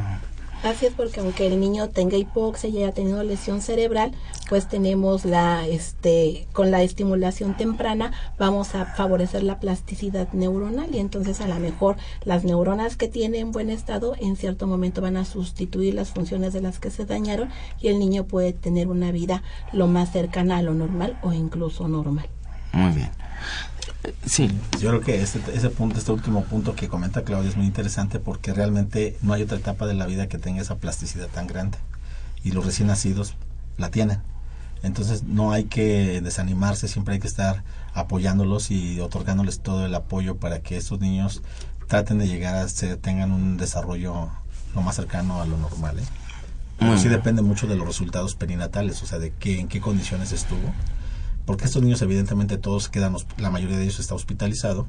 Así 0.64 0.86
es 0.86 0.92
porque 0.92 1.20
aunque 1.20 1.46
el 1.46 1.60
niño 1.60 1.88
tenga 1.88 2.16
hipoxia 2.16 2.68
y 2.68 2.78
haya 2.78 2.92
tenido 2.92 3.22
lesión 3.22 3.62
cerebral, 3.62 4.12
pues 4.48 4.66
tenemos 4.68 5.24
la, 5.24 5.66
este, 5.68 6.48
con 6.52 6.72
la 6.72 6.82
estimulación 6.82 7.56
temprana 7.56 8.12
vamos 8.38 8.74
a 8.74 8.86
favorecer 8.86 9.44
la 9.44 9.60
plasticidad 9.60 10.32
neuronal 10.32 10.92
y 10.92 10.98
entonces 10.98 11.40
a 11.40 11.46
lo 11.46 11.54
mejor 11.60 11.96
las 12.24 12.44
neuronas 12.44 12.96
que 12.96 13.06
tiene 13.06 13.38
en 13.38 13.52
buen 13.52 13.70
estado 13.70 14.14
en 14.18 14.34
cierto 14.36 14.66
momento 14.66 15.00
van 15.00 15.16
a 15.16 15.24
sustituir 15.24 15.94
las 15.94 16.10
funciones 16.10 16.52
de 16.52 16.60
las 16.60 16.80
que 16.80 16.90
se 16.90 17.04
dañaron 17.04 17.50
y 17.80 17.88
el 17.88 18.00
niño 18.00 18.24
puede 18.24 18.52
tener 18.52 18.88
una 18.88 19.12
vida 19.12 19.42
lo 19.72 19.86
más 19.86 20.12
cercana 20.12 20.56
a 20.56 20.62
lo 20.62 20.74
normal 20.74 21.18
o 21.22 21.32
incluso 21.32 21.86
normal. 21.86 22.28
Muy 22.72 22.92
bien. 22.92 23.10
Sí. 24.24 24.50
Yo 24.78 24.90
creo 24.90 25.00
que 25.00 25.22
este, 25.22 25.40
ese 25.54 25.70
punto, 25.70 25.98
este 25.98 26.12
último 26.12 26.44
punto 26.44 26.74
que 26.74 26.88
comenta 26.88 27.24
Claudia 27.24 27.50
es 27.50 27.56
muy 27.56 27.66
interesante 27.66 28.20
porque 28.20 28.54
realmente 28.54 29.16
no 29.22 29.32
hay 29.32 29.42
otra 29.42 29.58
etapa 29.58 29.86
de 29.86 29.94
la 29.94 30.06
vida 30.06 30.28
que 30.28 30.38
tenga 30.38 30.62
esa 30.62 30.76
plasticidad 30.76 31.28
tan 31.28 31.46
grande 31.46 31.78
y 32.44 32.52
los 32.52 32.64
recién 32.64 32.88
nacidos 32.88 33.34
la 33.76 33.90
tienen. 33.90 34.20
Entonces 34.82 35.24
no 35.24 35.50
hay 35.50 35.64
que 35.64 36.20
desanimarse, 36.20 36.86
siempre 36.86 37.14
hay 37.14 37.20
que 37.20 37.26
estar 37.26 37.64
apoyándolos 37.94 38.70
y 38.70 39.00
otorgándoles 39.00 39.60
todo 39.60 39.86
el 39.86 39.94
apoyo 39.94 40.36
para 40.36 40.60
que 40.60 40.76
estos 40.76 41.00
niños 41.00 41.42
traten 41.88 42.18
de 42.18 42.28
llegar 42.28 42.54
a 42.54 42.68
ser, 42.68 42.96
tengan 42.98 43.32
un 43.32 43.56
desarrollo 43.56 44.28
lo 44.74 44.82
más 44.82 44.96
cercano 44.96 45.40
a 45.40 45.46
lo 45.46 45.56
normal. 45.56 45.98
¿eh? 45.98 46.96
sí 46.96 47.08
depende 47.08 47.42
mucho 47.42 47.66
de 47.66 47.74
los 47.74 47.86
resultados 47.86 48.36
perinatales, 48.36 49.02
o 49.02 49.06
sea, 49.06 49.18
de 49.18 49.32
qué, 49.32 49.58
en 49.58 49.66
qué 49.66 49.80
condiciones 49.80 50.30
estuvo 50.30 50.72
porque 51.48 51.64
estos 51.64 51.82
niños 51.82 52.02
evidentemente 52.02 52.58
todos 52.58 52.90
quedan, 52.90 53.16
la 53.38 53.48
mayoría 53.48 53.78
de 53.78 53.84
ellos 53.84 54.00
está 54.00 54.14
hospitalizado 54.14 54.86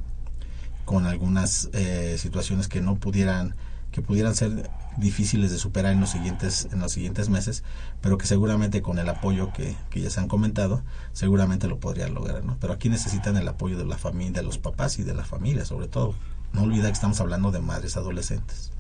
con 0.84 1.06
algunas 1.06 1.70
eh, 1.72 2.18
situaciones 2.20 2.68
que 2.68 2.82
no 2.82 2.98
pudieran 2.98 3.56
que 3.92 4.02
pudieran 4.02 4.36
ser 4.36 4.70
difíciles 4.98 5.52
de 5.52 5.58
superar 5.58 5.94
en 5.94 6.02
los 6.02 6.10
siguientes 6.10 6.68
en 6.74 6.80
los 6.80 6.92
siguientes 6.92 7.30
meses 7.30 7.64
pero 8.02 8.18
que 8.18 8.28
seguramente 8.28 8.82
con 8.82 9.00
el 9.00 9.08
apoyo 9.08 9.54
que, 9.54 9.78
que 9.90 10.02
ya 10.02 10.10
se 10.10 10.20
han 10.20 10.28
comentado 10.28 10.84
seguramente 11.14 11.70
lo 11.70 11.80
podrían 11.80 12.14
lograr 12.14 12.44
¿no? 12.44 12.58
pero 12.60 12.74
aquí 12.74 12.90
necesitan 12.90 13.38
el 13.38 13.48
apoyo 13.48 13.78
de 13.78 13.86
la 13.86 13.98
familia 13.98 14.42
de 14.42 14.44
los 14.44 14.58
papás 14.58 15.00
y 15.00 15.04
de 15.04 15.14
la 15.14 15.24
familia 15.24 15.64
sobre 15.64 15.88
todo 15.88 16.14
no 16.52 16.64
olvida 16.64 16.88
que 16.88 16.94
estamos 16.94 17.22
hablando 17.22 17.52
de 17.52 17.62
madres 17.62 17.96
adolescentes 17.96 18.74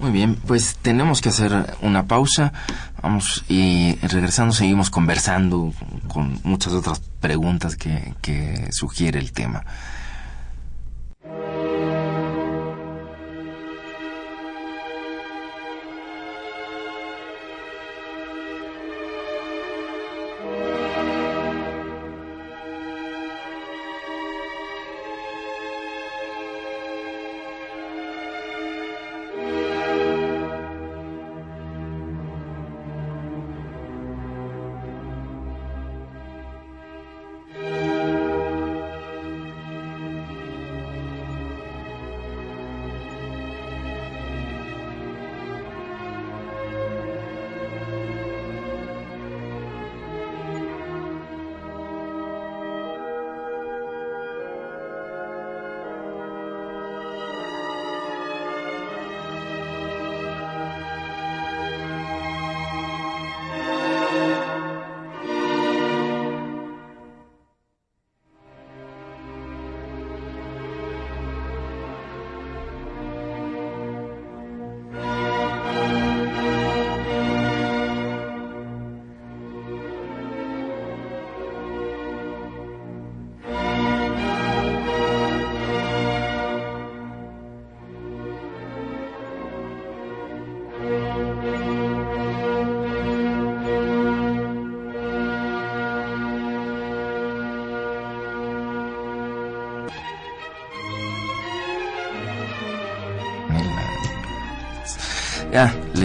muy 0.00 0.10
bien, 0.10 0.36
pues 0.46 0.76
tenemos 0.82 1.20
que 1.20 1.30
hacer 1.30 1.76
una 1.82 2.06
pausa. 2.06 2.52
Vamos 3.02 3.44
y 3.48 3.96
regresando 4.02 4.52
seguimos 4.52 4.90
conversando 4.90 5.72
con 6.08 6.40
muchas 6.44 6.72
otras 6.72 7.00
preguntas 7.20 7.76
que, 7.76 8.14
que 8.20 8.68
sugiere 8.72 9.18
el 9.18 9.32
tema. 9.32 9.64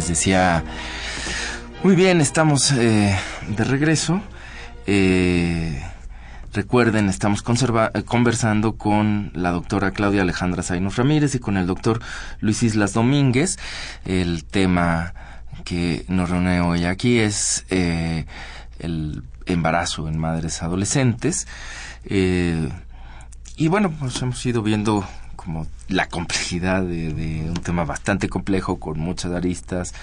Decía, 0.07 0.63
muy 1.83 1.95
bien, 1.95 2.21
estamos 2.21 2.71
eh, 2.71 3.17
de 3.47 3.63
regreso. 3.63 4.21
Eh, 4.87 5.81
recuerden, 6.51 7.09
estamos 7.09 7.41
eh, 7.41 8.03
conversando 8.03 8.77
con 8.77 9.31
la 9.33 9.51
doctora 9.51 9.91
Claudia 9.91 10.21
Alejandra 10.21 10.63
Zainos 10.63 10.95
Ramírez 10.95 11.35
y 11.35 11.39
con 11.39 11.57
el 11.57 11.67
doctor 11.67 12.01
Luis 12.39 12.63
Islas 12.63 12.93
Domínguez. 12.93 13.57
El 14.05 14.45
tema 14.45 15.13
que 15.63 16.05
nos 16.07 16.29
reúne 16.29 16.61
hoy 16.61 16.85
aquí 16.85 17.19
es 17.19 17.65
el 17.69 19.23
embarazo 19.45 20.07
en 20.07 20.17
madres 20.17 20.63
adolescentes. 20.63 21.47
y 22.05 23.67
bueno, 23.67 23.91
pues 23.99 24.21
hemos 24.21 24.45
ido 24.45 24.63
viendo 24.63 25.05
como 25.43 25.67
la 25.89 26.07
complejidad 26.07 26.83
de, 26.83 27.45
un 27.49 27.61
tema 27.61 27.83
bastante 27.85 28.29
complejo 28.29 28.79
con 28.79 28.99
muchas 28.99 29.31
aristas 29.31 29.93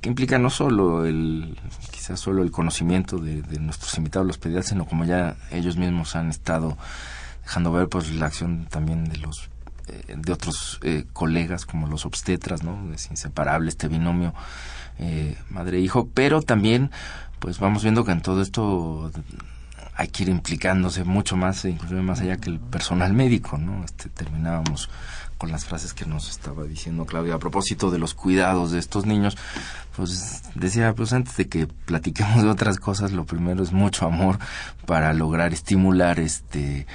que 0.00 0.08
implica 0.08 0.38
no 0.38 0.50
solo 0.50 1.06
el 1.06 1.56
quizás 1.90 2.20
solo 2.20 2.42
el 2.42 2.50
conocimiento 2.50 3.18
de, 3.18 3.42
nuestros 3.60 3.96
invitados 3.96 4.26
los 4.26 4.38
pediatras 4.38 4.68
sino 4.68 4.84
como 4.84 5.04
ya 5.04 5.36
ellos 5.50 5.76
mismos 5.76 6.16
han 6.16 6.28
estado 6.30 6.76
dejando 7.44 7.72
ver 7.72 7.88
pues 7.88 8.10
la 8.12 8.26
acción 8.26 8.66
también 8.68 9.04
de 9.04 9.18
los 9.18 9.48
eh, 9.88 10.16
de 10.16 10.32
otros 10.32 10.78
eh, 10.82 11.04
colegas 11.12 11.66
como 11.66 11.86
los 11.86 12.04
obstetras 12.06 12.62
no 12.62 12.92
es 12.92 13.10
inseparable 13.10 13.68
este 13.68 13.88
binomio 13.88 14.34
eh, 14.98 15.36
madre 15.50 15.80
hijo 15.80 16.08
pero 16.12 16.42
también 16.42 16.90
pues 17.38 17.58
vamos 17.58 17.82
viendo 17.82 18.04
que 18.04 18.12
en 18.12 18.22
todo 18.22 18.42
esto 18.42 19.10
hay 19.94 20.08
que 20.08 20.24
ir 20.24 20.28
implicándose 20.28 21.04
mucho 21.04 21.36
más, 21.36 21.64
inclusive 21.64 22.02
más 22.02 22.20
allá 22.20 22.36
que 22.38 22.50
el 22.50 22.58
personal 22.60 23.12
médico, 23.12 23.58
¿no? 23.58 23.84
Este, 23.84 24.08
terminábamos 24.08 24.88
con 25.36 25.50
las 25.50 25.64
frases 25.64 25.92
que 25.92 26.06
nos 26.06 26.30
estaba 26.30 26.64
diciendo 26.64 27.04
Claudia 27.04 27.34
a 27.34 27.38
propósito 27.38 27.90
de 27.90 27.98
los 27.98 28.14
cuidados 28.14 28.70
de 28.70 28.78
estos 28.78 29.06
niños, 29.06 29.36
pues 29.96 30.42
decía, 30.54 30.94
pues 30.94 31.12
antes 31.12 31.36
de 31.36 31.48
que 31.48 31.66
platiquemos 31.66 32.42
de 32.42 32.48
otras 32.48 32.78
cosas, 32.78 33.12
lo 33.12 33.24
primero 33.24 33.62
es 33.62 33.72
mucho 33.72 34.06
amor 34.06 34.38
para 34.86 35.12
lograr 35.12 35.52
estimular 35.52 36.20
este 36.20 36.86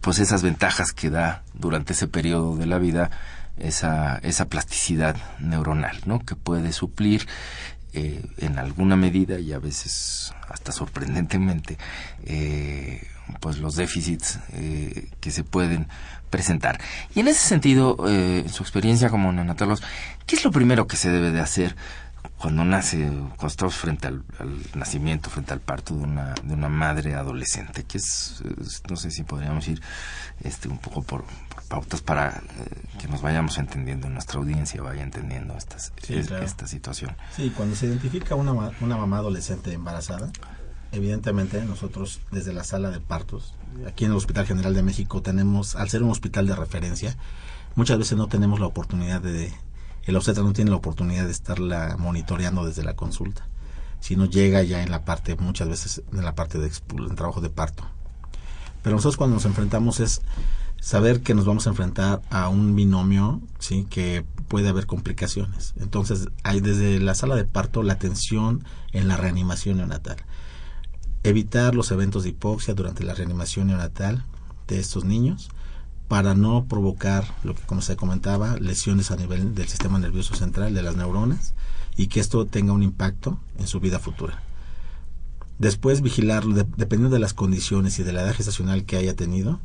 pues 0.00 0.18
esas 0.18 0.42
ventajas 0.42 0.92
que 0.92 1.10
da 1.10 1.44
durante 1.54 1.92
ese 1.92 2.08
periodo 2.08 2.56
de 2.56 2.66
la 2.66 2.78
vida 2.78 3.10
esa, 3.58 4.18
esa 4.18 4.48
plasticidad 4.48 5.16
neuronal, 5.38 5.96
¿no? 6.06 6.18
Que 6.20 6.34
puede 6.34 6.72
suplir 6.72 7.26
eh, 7.94 8.22
en 8.38 8.58
alguna 8.58 8.96
medida 8.96 9.38
y 9.38 9.52
a 9.52 9.58
veces 9.58 10.32
hasta 10.48 10.72
sorprendentemente 10.72 11.76
eh, 12.24 13.06
pues 13.40 13.58
los 13.58 13.76
déficits 13.76 14.38
eh, 14.54 15.10
que 15.20 15.30
se 15.30 15.44
pueden 15.44 15.88
presentar. 16.30 16.80
Y 17.14 17.20
en 17.20 17.28
ese 17.28 17.46
sentido, 17.46 18.08
en 18.08 18.48
su 18.48 18.62
experiencia 18.62 19.10
como 19.10 19.32
neonatólogos, 19.32 19.82
¿qué 20.26 20.36
es 20.36 20.44
lo 20.44 20.50
primero 20.50 20.86
que 20.86 20.96
se 20.96 21.10
debe 21.10 21.30
de 21.30 21.40
hacer 21.40 21.76
cuando 22.38 22.64
nace, 22.64 23.06
cuando 23.06 23.46
estamos 23.46 23.74
frente 23.76 24.08
al, 24.08 24.24
nacimiento, 24.74 25.30
frente 25.30 25.52
al 25.52 25.60
parto 25.60 25.94
de 25.94 26.02
una, 26.02 26.34
de 26.42 26.54
una 26.54 26.68
madre 26.68 27.14
adolescente, 27.14 27.84
que 27.84 27.98
es, 27.98 28.42
no 28.88 28.96
sé 28.96 29.10
si 29.10 29.22
podríamos 29.22 29.68
ir 29.68 29.80
este, 30.42 30.68
un 30.68 30.78
poco 30.78 31.02
por, 31.02 31.24
pautas 31.72 32.02
para 32.02 32.28
eh, 32.28 32.98
que 33.00 33.08
nos 33.08 33.22
vayamos 33.22 33.56
entendiendo, 33.56 34.10
nuestra 34.10 34.38
audiencia 34.38 34.82
vaya 34.82 35.02
entendiendo 35.02 35.56
estas, 35.56 35.90
esta 36.06 36.66
situación. 36.66 37.16
Sí, 37.34 37.50
cuando 37.56 37.74
se 37.76 37.86
identifica 37.86 38.34
una, 38.34 38.52
una 38.82 38.96
mamá 38.98 39.16
adolescente 39.16 39.72
embarazada, 39.72 40.30
evidentemente 40.92 41.64
nosotros 41.64 42.20
desde 42.30 42.52
la 42.52 42.62
sala 42.62 42.90
de 42.90 43.00
partos, 43.00 43.54
aquí 43.88 44.04
en 44.04 44.10
el 44.10 44.18
Hospital 44.18 44.44
General 44.44 44.74
de 44.74 44.82
México 44.82 45.22
tenemos, 45.22 45.74
al 45.74 45.88
ser 45.88 46.02
un 46.02 46.10
hospital 46.10 46.46
de 46.46 46.54
referencia, 46.54 47.16
muchas 47.74 47.96
veces 47.96 48.18
no 48.18 48.28
tenemos 48.28 48.60
la 48.60 48.66
oportunidad 48.66 49.22
de, 49.22 49.50
el 50.04 50.16
obstetra 50.16 50.42
no 50.42 50.52
tiene 50.52 50.70
la 50.70 50.76
oportunidad 50.76 51.24
de 51.24 51.32
estarla 51.32 51.96
monitoreando 51.98 52.66
desde 52.66 52.84
la 52.84 52.96
consulta, 52.96 53.46
sino 53.98 54.26
llega 54.26 54.62
ya 54.62 54.82
en 54.82 54.90
la 54.90 55.06
parte, 55.06 55.36
muchas 55.36 55.70
veces 55.70 56.02
en 56.12 56.22
la 56.22 56.34
parte 56.34 56.58
de 56.58 56.70
en 56.98 57.16
trabajo 57.16 57.40
de 57.40 57.48
parto. 57.48 57.82
Pero 58.82 58.96
nosotros 58.96 59.16
cuando 59.16 59.36
nos 59.36 59.46
enfrentamos 59.46 60.00
es 60.00 60.20
saber 60.82 61.22
que 61.22 61.34
nos 61.34 61.46
vamos 61.46 61.66
a 61.66 61.70
enfrentar 61.70 62.20
a 62.28 62.50
un 62.50 62.76
binomio, 62.76 63.40
sí, 63.58 63.86
que 63.88 64.26
puede 64.48 64.68
haber 64.68 64.84
complicaciones. 64.84 65.72
Entonces, 65.80 66.28
hay 66.42 66.60
desde 66.60 67.00
la 67.00 67.14
sala 67.14 67.36
de 67.36 67.44
parto 67.44 67.82
la 67.82 67.94
atención 67.94 68.62
en 68.92 69.08
la 69.08 69.16
reanimación 69.16 69.78
neonatal 69.78 70.18
evitar 71.24 71.74
los 71.74 71.90
eventos 71.90 72.24
de 72.24 72.30
hipoxia 72.30 72.74
durante 72.74 73.04
la 73.04 73.14
reanimación 73.14 73.68
neonatal 73.68 74.24
de 74.66 74.78
estos 74.78 75.04
niños 75.04 75.50
para 76.08 76.34
no 76.34 76.66
provocar 76.66 77.24
lo 77.44 77.54
que 77.54 77.62
como 77.62 77.80
se 77.80 77.96
comentaba 77.96 78.56
lesiones 78.56 79.10
a 79.10 79.16
nivel 79.16 79.54
del 79.54 79.68
sistema 79.68 79.98
nervioso 79.98 80.34
central 80.34 80.74
de 80.74 80.82
las 80.82 80.96
neuronas 80.96 81.54
y 81.96 82.08
que 82.08 82.20
esto 82.20 82.44
tenga 82.46 82.72
un 82.72 82.82
impacto 82.82 83.38
en 83.58 83.66
su 83.66 83.80
vida 83.80 83.98
futura. 83.98 84.42
Después 85.58 86.02
vigilarlo 86.02 86.54
dependiendo 86.54 87.14
de 87.14 87.20
las 87.20 87.34
condiciones 87.34 87.98
y 87.98 88.02
de 88.02 88.12
la 88.12 88.22
edad 88.22 88.34
gestacional 88.34 88.84
que 88.84 88.96
haya 88.96 89.14
tenido, 89.14 89.60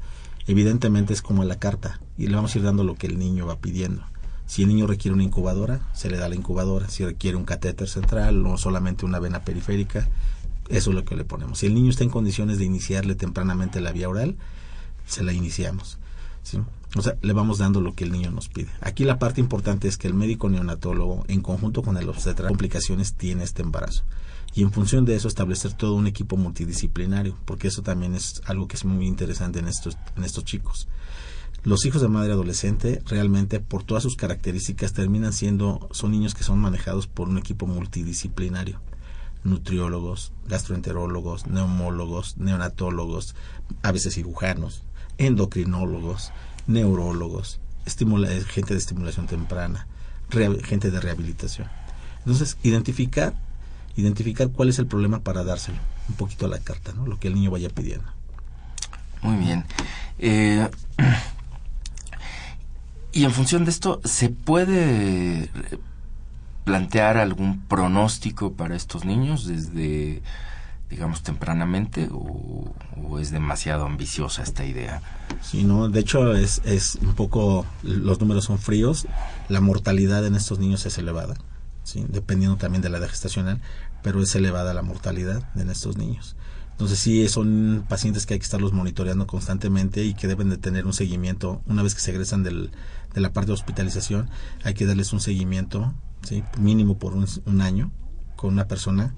evidentemente 0.48 1.14
es 1.14 1.22
como 1.22 1.44
la 1.44 1.60
carta 1.60 2.00
y 2.18 2.28
le 2.28 2.36
vamos 2.36 2.56
a 2.56 2.58
ir 2.58 2.64
dando 2.64 2.84
lo 2.84 2.96
que 2.96 3.08
el 3.08 3.20
niño 3.20 3.46
va 3.46 3.60
pidiendo. 3.60 4.04
Si 4.46 4.64
el 4.64 4.70
niño 4.70 4.88
requiere 4.88 5.14
una 5.14 5.24
incubadora, 5.24 5.82
se 5.94 6.10
le 6.10 6.18
da 6.18 6.30
la 6.30 6.36
incubadora. 6.36 6.88
Si 6.90 7.04
requiere 7.04 7.36
un 7.36 7.44
catéter 7.44 7.90
central 7.90 8.46
o 8.46 8.58
solamente 8.58 9.06
una 9.06 9.20
vena 9.20 9.44
periférica, 9.44 10.08
eso 10.70 10.90
es 10.90 10.96
lo 10.96 11.04
que 11.04 11.18
le 11.18 11.26
ponemos. 11.26 11.60
Si 11.60 11.66
el 11.66 11.74
niño 11.74 11.90
está 11.90 12.04
en 12.04 12.10
condiciones 12.10 12.58
de 12.58 12.66
iniciarle 12.66 13.16
tempranamente 13.16 13.82
la 13.82 13.92
vía 13.92 14.10
oral, 14.10 14.38
se 15.06 15.24
la 15.24 15.34
iniciamos. 15.34 16.00
O 16.96 17.02
sea, 17.02 17.18
le 17.22 17.34
vamos 17.34 17.58
dando 17.58 17.82
lo 17.82 17.94
que 17.94 18.06
el 18.06 18.12
niño 18.14 18.32
nos 18.32 18.48
pide. 18.48 18.70
Aquí 18.80 19.04
la 19.04 19.20
parte 19.20 19.42
importante 19.42 19.90
es 19.90 19.98
que 19.98 20.08
el 20.08 20.14
médico 20.14 20.50
neonatólogo, 20.50 21.26
en 21.28 21.42
conjunto 21.42 21.84
con 21.84 21.98
el 21.98 22.08
obstetra, 22.08 22.48
complicaciones 22.48 23.14
tiene 23.14 23.44
este 23.44 23.64
embarazo. 23.64 24.04
Y 24.58 24.64
en 24.64 24.72
función 24.72 25.06
de 25.06 25.16
eso, 25.16 25.28
establecer 25.28 25.74
todo 25.74 25.94
un 25.94 26.08
equipo 26.08 26.36
multidisciplinario, 26.36 27.38
porque 27.46 27.68
eso 27.68 27.84
también 27.84 28.16
es 28.16 28.42
algo 28.48 28.68
que 28.68 28.76
es 28.76 28.86
muy 28.86 29.06
interesante 29.06 29.60
en 29.60 29.68
estos, 29.68 30.00
en 30.16 30.24
estos 30.24 30.46
chicos. 30.46 30.88
Los 31.64 31.86
hijos 31.86 32.02
de 32.02 32.08
madre 32.08 32.34
adolescente 32.34 33.04
realmente, 33.06 33.60
por 33.60 33.84
todas 33.84 34.02
sus 34.02 34.16
características, 34.16 34.94
terminan 34.94 35.32
siendo, 35.32 35.88
son 35.92 36.10
niños 36.10 36.34
que 36.34 36.44
son 36.44 36.58
manejados 36.58 37.06
por 37.06 37.30
un 37.30 37.38
equipo 37.38 37.68
multidisciplinario 37.68 38.82
nutriólogos, 39.44 40.34
gastroenterólogos, 40.48 41.46
neumólogos, 41.46 42.38
neonatólogos, 42.38 43.36
a 43.84 43.92
veces 43.92 44.16
cirujanos, 44.16 44.84
endocrinólogos, 45.20 46.32
neurólogos, 46.66 47.60
gente 48.48 48.74
de 48.74 48.80
estimulación 48.80 49.28
temprana, 49.28 49.86
gente 50.64 50.90
de 50.90 51.00
rehabilitación. 51.00 51.70
Entonces, 52.20 52.58
identificar, 52.64 53.36
identificar 53.98 54.50
cuál 54.50 54.70
es 54.70 54.80
el 54.80 54.88
problema 54.88 55.20
para 55.20 55.44
dárselo, 55.44 55.78
un 56.08 56.16
poquito 56.16 56.46
a 56.46 56.50
la 56.50 56.60
carta, 56.60 56.94
¿no? 56.94 57.06
lo 57.06 57.20
que 57.20 57.28
el 57.28 57.36
niño 57.36 57.52
vaya 57.52 57.70
pidiendo. 57.70 58.08
Muy 59.22 59.38
bien. 59.38 59.66
Eh, 60.20 60.70
y 63.12 63.24
en 63.24 63.32
función 63.32 63.66
de 63.66 63.72
esto, 63.72 64.00
¿se 64.04 64.30
puede 64.30 65.50
plantear 66.64 67.18
algún 67.18 67.62
pronóstico 67.62 68.54
para 68.54 68.76
estos 68.76 69.06
niños 69.06 69.48
desde, 69.48 70.22
digamos, 70.90 71.24
tempranamente 71.24 72.10
o, 72.12 72.74
es 73.20 73.32
demasiado 73.32 73.86
ambiciosa 73.86 74.44
esta 74.44 74.66
idea? 74.66 75.02
Sí, 75.42 75.64
no, 75.64 75.90
de 75.90 76.02
hecho 76.02 76.36
es, 76.36 76.62
es 76.66 77.00
un 77.02 77.16
poco, 77.16 77.66
los 77.84 78.20
números 78.20 78.46
son 78.46 78.60
fríos, 78.60 79.08
la 79.50 79.62
mortalidad 79.62 80.26
en 80.26 80.36
estos 80.36 80.60
niños 80.60 80.86
es 80.86 80.98
elevada, 80.98 81.36
¿sí? 81.84 82.06
dependiendo 82.10 82.58
también 82.58 82.82
de 82.82 82.90
la 82.90 83.00
edad 83.00 83.10
gestacional, 83.10 83.62
pero 84.04 84.22
es 84.22 84.34
elevada 84.36 84.74
la 84.74 84.82
mortalidad 84.82 85.44
en 85.56 85.70
estos 85.70 85.98
niños. 85.98 86.36
Entonces 86.78 87.00
sí, 87.00 87.28
son 87.28 87.86
pacientes 87.90 88.28
que 88.28 88.36
hay 88.36 88.40
que 88.40 88.46
estarlos 88.46 88.72
monitoreando 88.72 89.26
constantemente 89.26 90.04
y 90.04 90.14
que 90.14 90.28
deben 90.28 90.50
de 90.50 90.58
tener 90.58 90.86
un 90.86 90.94
seguimiento. 90.94 91.64
Una 91.66 91.82
vez 91.82 91.96
que 91.96 92.02
se 92.02 92.12
egresan 92.12 92.44
del, 92.44 92.70
de 93.16 93.22
la 93.22 93.34
parte 93.34 93.48
de 93.48 93.54
hospitalización, 93.54 94.30
hay 94.64 94.76
que 94.76 94.86
darles 94.86 95.12
un 95.12 95.20
seguimiento 95.20 95.96
¿sí? 96.22 96.44
mínimo 96.60 97.00
por 97.00 97.16
un, 97.16 97.62
año 97.62 97.92
con 98.36 98.54
una 98.54 98.68
persona 98.68 99.16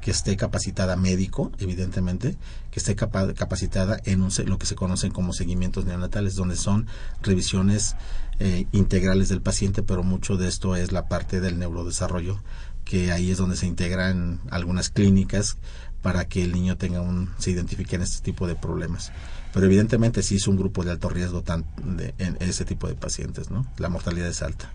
que 0.00 0.12
esté 0.12 0.36
capacitada 0.36 0.94
médico, 0.94 1.50
evidentemente, 1.58 2.36
que 2.70 2.78
esté 2.78 2.94
capacitada 2.94 3.98
en 4.04 4.22
un, 4.22 4.30
lo 4.46 4.58
que 4.58 4.66
se 4.66 4.76
conocen 4.76 5.10
como 5.10 5.32
seguimientos 5.32 5.86
neonatales, 5.86 6.36
donde 6.36 6.54
son 6.54 6.86
revisiones 7.22 7.96
eh, 8.38 8.66
integrales 8.70 9.30
del 9.30 9.42
paciente, 9.42 9.82
pero 9.82 10.04
mucho 10.04 10.36
de 10.36 10.46
esto 10.46 10.76
es 10.76 10.92
la 10.92 11.08
parte 11.08 11.40
del 11.40 11.58
neurodesarrollo, 11.58 12.38
que 12.84 13.12
ahí 13.12 13.30
es 13.30 13.38
donde 13.38 13.56
se 13.56 13.66
integran 13.66 14.40
algunas 14.50 14.90
clínicas 14.90 15.58
para 16.02 16.28
que 16.28 16.42
el 16.42 16.52
niño 16.52 16.76
tenga 16.76 17.00
un, 17.00 17.30
se 17.38 17.50
identifique 17.50 17.96
en 17.96 18.02
este 18.02 18.22
tipo 18.22 18.46
de 18.46 18.54
problemas. 18.54 19.12
Pero 19.52 19.66
evidentemente 19.66 20.22
sí 20.22 20.36
es 20.36 20.48
un 20.48 20.56
grupo 20.56 20.84
de 20.84 20.90
alto 20.90 21.08
riesgo 21.08 21.42
tan, 21.42 21.64
de, 21.96 22.14
en 22.18 22.36
ese 22.40 22.64
tipo 22.64 22.88
de 22.88 22.94
pacientes, 22.94 23.50
¿no? 23.50 23.66
La 23.78 23.88
mortalidad 23.88 24.28
es 24.28 24.42
alta 24.42 24.70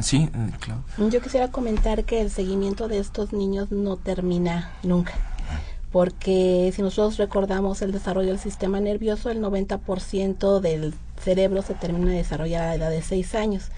sí, 0.00 0.28
claro. 0.60 0.84
Yo 1.10 1.20
quisiera 1.20 1.48
comentar 1.48 2.04
que 2.04 2.20
el 2.20 2.30
seguimiento 2.30 2.88
de 2.88 2.98
estos 2.98 3.32
niños 3.32 3.70
no 3.70 3.96
termina 3.96 4.72
nunca. 4.82 5.12
Porque 5.92 6.72
si 6.74 6.82
nosotros 6.82 7.18
recordamos 7.18 7.80
el 7.80 7.92
desarrollo 7.92 8.30
del 8.30 8.40
sistema 8.40 8.80
nervioso, 8.80 9.30
el 9.30 9.40
90% 9.40 10.60
del 10.60 10.92
cerebro 11.22 11.62
se 11.62 11.74
termina 11.74 12.10
de 12.10 12.16
desarrollar 12.16 12.62
a 12.62 12.66
la 12.66 12.74
edad 12.74 12.90
de 12.90 13.00
6 13.00 13.34
años. 13.36 13.70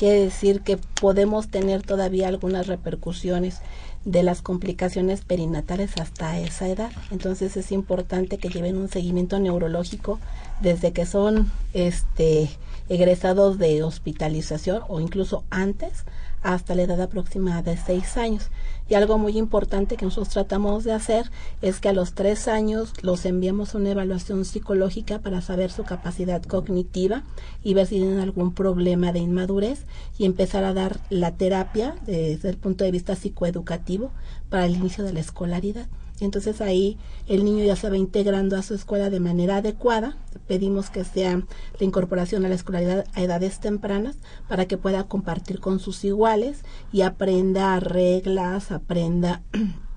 Quiere 0.00 0.20
decir 0.20 0.62
que 0.62 0.78
podemos 0.78 1.50
tener 1.50 1.82
todavía 1.82 2.28
algunas 2.28 2.68
repercusiones 2.68 3.60
de 4.06 4.22
las 4.22 4.40
complicaciones 4.40 5.20
perinatales 5.20 5.98
hasta 5.98 6.38
esa 6.38 6.68
edad. 6.68 6.90
Entonces 7.10 7.54
es 7.58 7.70
importante 7.70 8.38
que 8.38 8.48
lleven 8.48 8.78
un 8.78 8.88
seguimiento 8.88 9.38
neurológico 9.38 10.18
desde 10.62 10.92
que 10.92 11.04
son 11.04 11.52
este 11.74 12.48
egresados 12.88 13.58
de 13.58 13.82
hospitalización 13.82 14.80
o 14.88 15.00
incluso 15.00 15.44
antes 15.50 16.06
hasta 16.42 16.74
la 16.74 16.82
edad 16.82 17.00
aproximada 17.00 17.62
de 17.62 17.76
seis 17.76 18.16
años. 18.16 18.50
Y 18.88 18.94
algo 18.94 19.18
muy 19.18 19.38
importante 19.38 19.96
que 19.96 20.04
nosotros 20.04 20.30
tratamos 20.30 20.82
de 20.82 20.92
hacer 20.92 21.30
es 21.62 21.78
que 21.78 21.88
a 21.88 21.92
los 21.92 22.14
tres 22.14 22.48
años 22.48 22.92
los 23.02 23.24
enviamos 23.24 23.74
a 23.74 23.78
una 23.78 23.90
evaluación 23.90 24.44
psicológica 24.44 25.20
para 25.20 25.40
saber 25.40 25.70
su 25.70 25.84
capacidad 25.84 26.42
cognitiva 26.42 27.22
y 27.62 27.74
ver 27.74 27.86
si 27.86 27.96
tienen 27.96 28.18
algún 28.18 28.52
problema 28.52 29.12
de 29.12 29.20
inmadurez 29.20 29.84
y 30.18 30.24
empezar 30.24 30.64
a 30.64 30.74
dar 30.74 31.00
la 31.08 31.36
terapia 31.36 31.94
desde 32.04 32.48
el 32.48 32.56
punto 32.56 32.82
de 32.82 32.90
vista 32.90 33.14
psicoeducativo 33.14 34.10
para 34.48 34.66
el 34.66 34.74
inicio 34.74 35.04
de 35.04 35.12
la 35.12 35.20
escolaridad. 35.20 35.86
Y 36.20 36.24
entonces 36.24 36.60
ahí 36.60 36.98
el 37.26 37.44
niño 37.44 37.64
ya 37.64 37.76
se 37.76 37.88
va 37.88 37.96
integrando 37.96 38.56
a 38.56 38.62
su 38.62 38.74
escuela 38.74 39.08
de 39.10 39.20
manera 39.20 39.56
adecuada. 39.56 40.16
Pedimos 40.46 40.90
que 40.90 41.04
sea 41.04 41.36
la 41.36 41.86
incorporación 41.86 42.44
a 42.44 42.48
la 42.48 42.54
escolaridad 42.54 43.06
a 43.14 43.22
edades 43.22 43.58
tempranas 43.58 44.16
para 44.48 44.66
que 44.66 44.76
pueda 44.76 45.04
compartir 45.04 45.60
con 45.60 45.80
sus 45.80 46.04
iguales 46.04 46.58
y 46.92 47.02
aprenda 47.02 47.80
reglas, 47.80 48.70
aprenda 48.70 49.42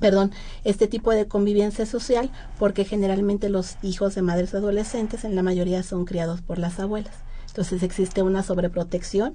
perdón, 0.00 0.32
este 0.64 0.86
tipo 0.86 1.12
de 1.12 1.26
convivencia 1.26 1.86
social, 1.86 2.30
porque 2.58 2.84
generalmente 2.84 3.48
los 3.48 3.76
hijos 3.82 4.14
de 4.14 4.22
madres 4.22 4.54
adolescentes 4.54 5.24
en 5.24 5.34
la 5.34 5.42
mayoría 5.42 5.82
son 5.82 6.04
criados 6.04 6.40
por 6.40 6.58
las 6.58 6.78
abuelas. 6.78 7.14
Entonces 7.48 7.82
existe 7.82 8.22
una 8.22 8.42
sobreprotección 8.42 9.34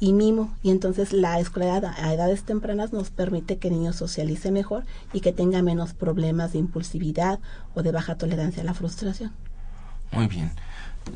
y 0.00 0.12
mimo 0.12 0.54
y 0.62 0.70
entonces 0.70 1.12
la 1.12 1.38
escolaridad 1.40 1.84
a 1.84 2.12
edades 2.12 2.42
tempranas 2.42 2.92
nos 2.92 3.10
permite 3.10 3.58
que 3.58 3.68
el 3.68 3.74
niño 3.74 3.92
socialice 3.92 4.50
mejor 4.50 4.84
y 5.12 5.20
que 5.20 5.32
tenga 5.32 5.62
menos 5.62 5.94
problemas 5.94 6.52
de 6.52 6.58
impulsividad 6.58 7.38
o 7.74 7.82
de 7.82 7.92
baja 7.92 8.16
tolerancia 8.16 8.62
a 8.62 8.66
la 8.66 8.74
frustración. 8.74 9.32
Muy 10.12 10.26
bien. 10.26 10.52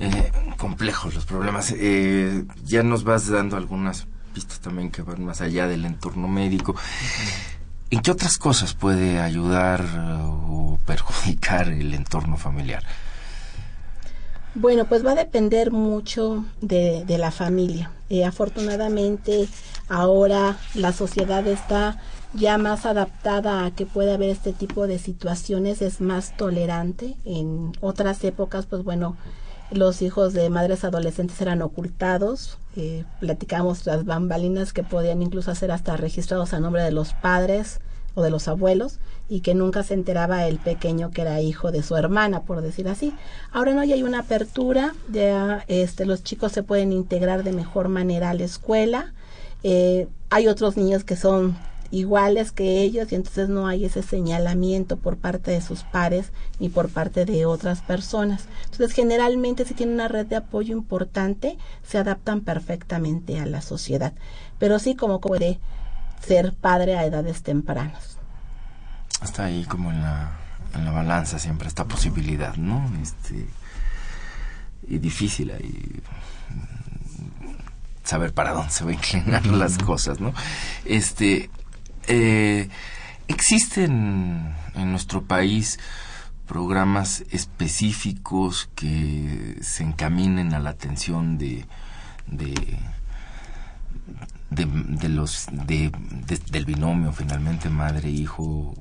Eh, 0.01 0.33
complejos 0.57 1.15
los 1.15 1.25
problemas. 1.25 1.73
Eh, 1.77 2.45
ya 2.65 2.83
nos 2.83 3.05
vas 3.05 3.29
dando 3.29 3.57
algunas 3.57 4.07
pistas 4.35 4.61
también 4.61 4.91
que 4.91 5.03
van 5.03 5.25
más 5.25 5.41
allá 5.41 5.67
del 5.67 5.85
entorno 5.85 6.29
médico. 6.29 6.75
¿En 7.91 8.01
qué 8.01 8.11
otras 8.11 8.39
cosas 8.39 8.75
puede 8.75 9.19
ayudar 9.19 9.85
o 10.21 10.79
perjudicar 10.85 11.69
el 11.69 11.95
entorno 11.95 12.37
familiar? 12.37 12.85
Bueno, 14.55 14.87
pues 14.87 15.05
va 15.05 15.13
a 15.13 15.15
depender 15.15 15.71
mucho 15.71 16.45
de, 16.61 17.05
la 17.19 17.31
familia. 17.31 17.91
Eh, 18.09 18.25
afortunadamente 18.25 19.49
ahora 19.89 20.57
la 20.75 20.93
sociedad 20.93 21.47
está 21.47 21.99
ya 22.35 22.59
más 22.59 22.87
adaptada 22.87 23.65
a 23.65 23.71
que 23.71 23.87
pueda 23.87 24.15
haber 24.15 24.31
este 24.31 24.53
tipo 24.53 24.87
de 24.87 24.99
situaciones, 24.99 25.83
es 25.83 26.01
más 26.01 26.37
tolerante. 26.37 27.17
En 27.25 27.73
otras 27.81 28.25
épocas, 28.25 28.67
pues 28.67 28.85
bueno, 28.85 29.17
los 29.71 30.01
hijos 30.03 30.33
de 30.33 30.49
madres 30.51 30.85
adolescentes 30.85 31.41
eran 31.41 31.63
ocultados. 31.63 32.59
Eh, 32.77 33.05
platicamos 33.21 33.87
las 33.87 34.05
bambalinas 34.05 34.73
que 34.73 34.83
podían 34.83 35.23
incluso 35.23 35.55
ser 35.55 35.73
hasta 35.73 35.97
registrados 35.97 36.55
a 36.55 36.61
nombre 36.61 36.83
de 36.83 36.93
los 36.93 37.13
padres 37.13 37.81
o 38.19 38.23
de 38.23 38.31
los 38.31 38.49
abuelos 38.49 38.99
y 39.29 39.41
que 39.41 39.55
nunca 39.55 39.83
se 39.83 39.95
enteraba 39.95 40.47
el 40.47 40.59
pequeño 40.59 41.11
que 41.11 41.23
era 41.23 41.41
hijo 41.41 41.71
de 41.71 41.83
su 41.83 41.97
hermana, 41.97 42.43
por 42.43 42.63
decir 42.63 42.89
así. 42.89 43.15
Ahora 43.53 43.75
no, 43.75 43.85
ya 43.85 43.95
hay 43.95 44.03
una 44.03 44.21
apertura, 44.21 44.95
ya 45.11 45.65
este, 45.69 46.05
los 46.05 46.25
chicos 46.25 46.53
se 46.53 46.63
pueden 46.63 46.93
integrar 46.93 47.45
de 47.45 47.53
mejor 47.53 47.89
manera 47.89 48.31
a 48.31 48.35
la 48.35 48.45
escuela. 48.45 49.13
Eh, 49.63 50.09
hay 50.31 50.49
otros 50.49 50.77
niños 50.77 51.05
que 51.05 51.17
son 51.17 51.57
iguales 51.91 52.53
que 52.53 52.83
ellos 52.83 53.13
y 53.13 53.15
entonces 53.15 53.49
no 53.49 53.67
hay 53.67 53.85
ese 53.85 54.03
señalamiento 54.03 54.97
por 54.97 55.17
parte 55.17 55.53
de 55.53 55.61
sus 55.61 55.85
pares 55.85 56.33
ni 56.59 56.69
por 56.69 56.89
parte 56.89 57.25
de 57.25 57.47
otras 57.47 57.81
personas. 57.81 58.47
Entonces 58.65 58.93
generalmente 58.93 59.65
si 59.65 59.75
tienen 59.75 59.95
una 59.95 60.09
red 60.09 60.27
de 60.27 60.37
apoyo 60.37 60.77
importante 60.77 61.57
se 61.83 61.99
adaptan 61.99 62.41
perfectamente 62.41 63.39
a 63.39 63.47
la 63.47 63.63
sociedad, 63.63 64.13
pero 64.59 64.79
sí 64.79 64.97
como 64.97 65.21
puede 65.21 65.61
ser 66.21 66.55
padre 66.55 66.97
a 66.97 67.05
edades 67.05 67.43
tempranas. 67.43 68.19
Está 69.23 69.45
ahí 69.45 69.65
como 69.65 69.91
en 69.91 70.03
la, 70.03 70.31
en 70.75 70.85
la 70.85 70.93
balanza 70.93 71.39
siempre 71.39 71.69
esta 71.69 71.85
posibilidad, 71.85 72.57
¿no? 72.57 72.91
Este, 73.03 73.49
y 74.87 74.99
difícil 74.99 75.51
ahí 75.51 76.03
saber 78.05 78.33
para 78.33 78.53
dónde 78.53 78.71
se 78.71 78.85
van 78.85 78.95
a 78.95 78.97
inclinar 78.97 79.47
las 79.47 79.79
cosas, 79.79 80.21
¿no? 80.21 80.33
Este, 80.85 81.51
eh, 82.07 82.69
¿Existen 83.29 84.55
en 84.75 84.91
nuestro 84.91 85.25
país 85.25 85.79
programas 86.47 87.25
específicos 87.31 88.71
que 88.75 89.59
se 89.61 89.83
encaminen 89.83 90.55
a 90.55 90.59
la 90.59 90.71
atención 90.71 91.37
de, 91.37 91.67
de, 92.27 92.55
de, 94.51 95.09
los 95.09 95.47
de, 95.53 95.93
del 96.51 96.65
binomio 96.65 97.13
finalmente 97.13 97.69
madre 97.69 98.11
hijo 98.11 98.75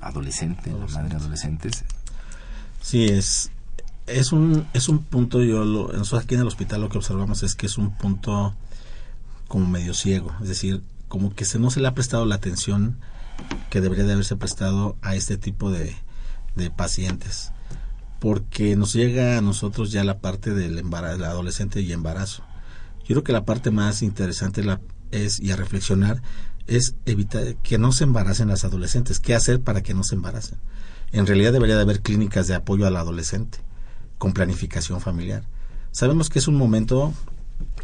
adolescente 0.00 0.70
la 0.70 0.86
madre 0.86 1.16
adolescentes 1.16 1.84
sí 2.80 3.06
es 3.06 3.50
es 4.06 4.32
un 4.32 4.66
es 4.72 4.88
un 4.88 5.02
punto 5.02 5.42
yo 5.42 5.64
lo, 5.64 5.92
nosotros 5.92 6.24
aquí 6.24 6.34
en 6.34 6.42
el 6.42 6.46
hospital 6.46 6.82
lo 6.82 6.88
que 6.88 6.98
observamos 6.98 7.42
es 7.42 7.54
que 7.54 7.66
es 7.66 7.76
un 7.76 7.96
punto 7.96 8.54
como 9.48 9.66
medio 9.66 9.94
ciego 9.94 10.32
es 10.42 10.48
decir 10.48 10.82
como 11.08 11.34
que 11.34 11.44
se 11.44 11.58
no 11.58 11.70
se 11.70 11.80
le 11.80 11.88
ha 11.88 11.94
prestado 11.94 12.24
la 12.24 12.36
atención 12.36 12.98
que 13.68 13.80
debería 13.80 14.04
de 14.04 14.12
haberse 14.12 14.36
prestado 14.36 14.96
a 15.02 15.16
este 15.16 15.36
tipo 15.38 15.70
de, 15.70 15.96
de 16.54 16.70
pacientes 16.70 17.52
porque 18.20 18.76
nos 18.76 18.92
llega 18.92 19.38
a 19.38 19.40
nosotros 19.40 19.90
ya 19.90 20.04
la 20.04 20.18
parte 20.18 20.54
del 20.54 20.78
embarazo, 20.78 21.16
del 21.16 21.24
adolescente 21.24 21.80
y 21.80 21.90
embarazo. 21.92 22.44
Yo 23.00 23.14
creo 23.14 23.24
que 23.24 23.32
la 23.32 23.46
parte 23.46 23.70
más 23.70 24.02
interesante 24.02 24.62
la, 24.62 24.78
es, 25.10 25.40
y 25.40 25.50
a 25.52 25.56
reflexionar, 25.56 26.22
es 26.66 26.94
evitar 27.04 27.56
que 27.56 27.78
no 27.78 27.92
se 27.92 28.04
embaracen 28.04 28.48
las 28.48 28.64
adolescentes. 28.64 29.20
¿Qué 29.20 29.34
hacer 29.34 29.60
para 29.60 29.82
que 29.82 29.94
no 29.94 30.04
se 30.04 30.14
embaracen? 30.14 30.58
En 31.12 31.26
realidad 31.26 31.52
debería 31.52 31.76
de 31.76 31.82
haber 31.82 32.00
clínicas 32.00 32.46
de 32.46 32.54
apoyo 32.54 32.86
al 32.86 32.96
adolescente, 32.96 33.58
con 34.18 34.32
planificación 34.32 35.00
familiar. 35.00 35.44
Sabemos 35.90 36.28
que 36.30 36.38
es 36.38 36.46
un 36.46 36.56
momento 36.56 37.12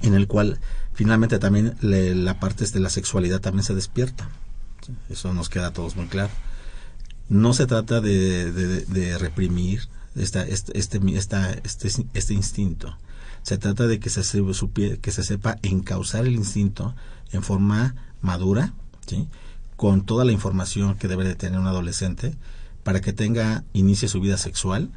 en 0.03 0.14
el 0.14 0.29
cual 0.29 0.59
finalmente 0.95 1.39
también 1.39 1.77
la 1.81 2.41
parte 2.41 2.66
de 2.66 2.81
la 2.81 2.91
sexualidad 2.91 3.41
también 3.41 3.64
se 3.64 3.74
despierta. 3.74 4.29
Eso 5.09 5.35
nos 5.35 5.49
queda 5.49 5.68
a 5.68 5.72
todos 5.72 5.97
muy 5.97 6.07
claro. 6.07 6.31
No 7.29 7.53
se 7.53 7.66
trata 7.66 8.01
de, 8.01 9.16
reprimir 9.18 9.89
esta, 10.14 10.43
este, 10.43 10.79
este, 10.79 11.01
este, 11.64 12.07
este, 12.14 12.35
instinto. 12.35 12.97
Se 13.47 13.59
trata 13.59 13.86
de 13.86 14.01
que 14.01 14.11
se, 14.11 14.22
que 15.01 15.11
se 15.12 15.22
sepa 15.22 15.57
encauzar 15.62 16.26
el 16.26 16.34
instinto 16.34 16.97
en 17.30 17.44
forma 17.44 17.94
madura, 18.20 18.74
¿sí? 19.07 19.28
con 19.76 20.05
toda 20.05 20.24
la 20.24 20.32
información 20.32 20.97
que 20.97 21.07
debe 21.07 21.22
de 21.22 21.36
tener 21.36 21.61
un 21.61 21.68
adolescente 21.68 22.34
para 22.82 23.01
que 23.01 23.12
tenga, 23.12 23.62
inicie 23.72 24.09
su 24.09 24.20
vida 24.20 24.36
sexual, 24.36 24.90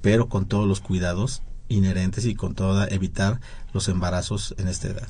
pero 0.00 0.28
con 0.28 0.46
todos 0.46 0.66
los 0.66 0.80
cuidados 0.80 1.42
inherentes 1.68 2.26
y 2.26 2.34
con 2.34 2.56
toda 2.56 2.88
evitar 2.88 3.40
los 3.72 3.86
embarazos 3.86 4.56
en 4.58 4.66
esta 4.66 4.88
edad. 4.88 5.06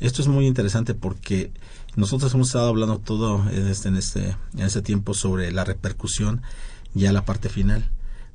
Esto 0.00 0.20
es 0.20 0.26
muy 0.26 0.48
interesante 0.48 0.94
porque 0.94 1.52
nosotros 1.94 2.34
hemos 2.34 2.48
estado 2.48 2.70
hablando 2.70 2.98
todo 2.98 3.48
este, 3.50 3.86
en 3.86 3.96
este, 3.96 4.36
en 4.54 4.64
este 4.64 4.82
tiempo 4.82 5.14
sobre 5.14 5.52
la 5.52 5.62
repercusión 5.62 6.42
ya 6.92 7.12
la 7.12 7.24
parte 7.24 7.48
final, 7.48 7.88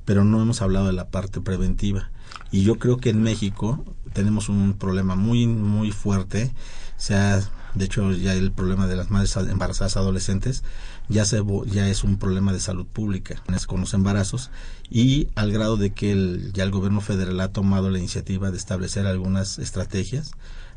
pero 0.06 0.24
no 0.24 0.40
hemos 0.40 0.62
hablado 0.62 0.86
de 0.86 0.94
la 0.94 1.10
parte 1.10 1.42
preventiva. 1.42 2.10
Y 2.50 2.62
yo 2.62 2.78
creo 2.78 2.96
que 2.96 3.10
en 3.10 3.22
México 3.22 3.84
tenemos 4.12 4.48
un 4.48 4.74
problema 4.74 5.16
muy, 5.16 5.46
muy 5.46 5.92
fuerte. 5.92 6.52
sea, 6.96 7.40
de 7.74 7.84
hecho, 7.84 8.12
ya 8.12 8.34
el 8.34 8.52
problema 8.52 8.86
de 8.86 8.96
las 8.96 9.10
madres 9.10 9.36
embarazadas 9.36 9.96
adolescentes 9.96 10.64
ya, 11.08 11.24
se, 11.24 11.42
ya 11.66 11.88
es 11.88 12.04
un 12.04 12.18
problema 12.18 12.52
de 12.52 12.60
salud 12.60 12.86
pública 12.86 13.42
con 13.66 13.80
los 13.80 13.94
embarazos 13.94 14.50
y 14.90 15.28
al 15.34 15.52
grado 15.52 15.76
de 15.76 15.92
que 15.92 16.12
el, 16.12 16.52
ya 16.52 16.64
el 16.64 16.70
gobierno 16.70 17.00
federal 17.00 17.40
ha 17.40 17.52
tomado 17.52 17.90
la 17.90 17.98
iniciativa 17.98 18.50
de 18.50 18.56
establecer 18.56 19.06
algunas 19.06 19.58
estrategias 19.58 20.32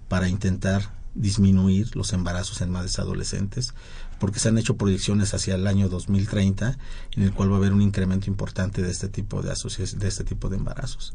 para 0.08 0.30
intentar 0.30 0.92
disminuir 1.14 1.96
los 1.96 2.14
embarazos 2.14 2.62
en 2.62 2.72
madres 2.72 3.00
adolescentes, 3.00 3.74
porque 4.20 4.40
se 4.40 4.50
han 4.50 4.58
hecho 4.58 4.78
proyecciones 4.78 5.34
hacia 5.34 5.56
el 5.56 5.68
año 5.68 5.90
2030 5.90 6.78
en 7.16 7.24
el 7.24 7.34
cual 7.34 7.52
va 7.52 7.56
a 7.56 7.58
haber 7.58 7.74
un 7.74 7.82
incremento 7.82 8.30
importante 8.30 8.82
de 8.82 8.92
este 8.92 9.10
tipo 9.10 9.42
de 9.42 9.50
de 9.52 10.08
este 10.08 10.24
tipo 10.24 10.50
de 10.50 10.58
embarazos. 10.58 11.14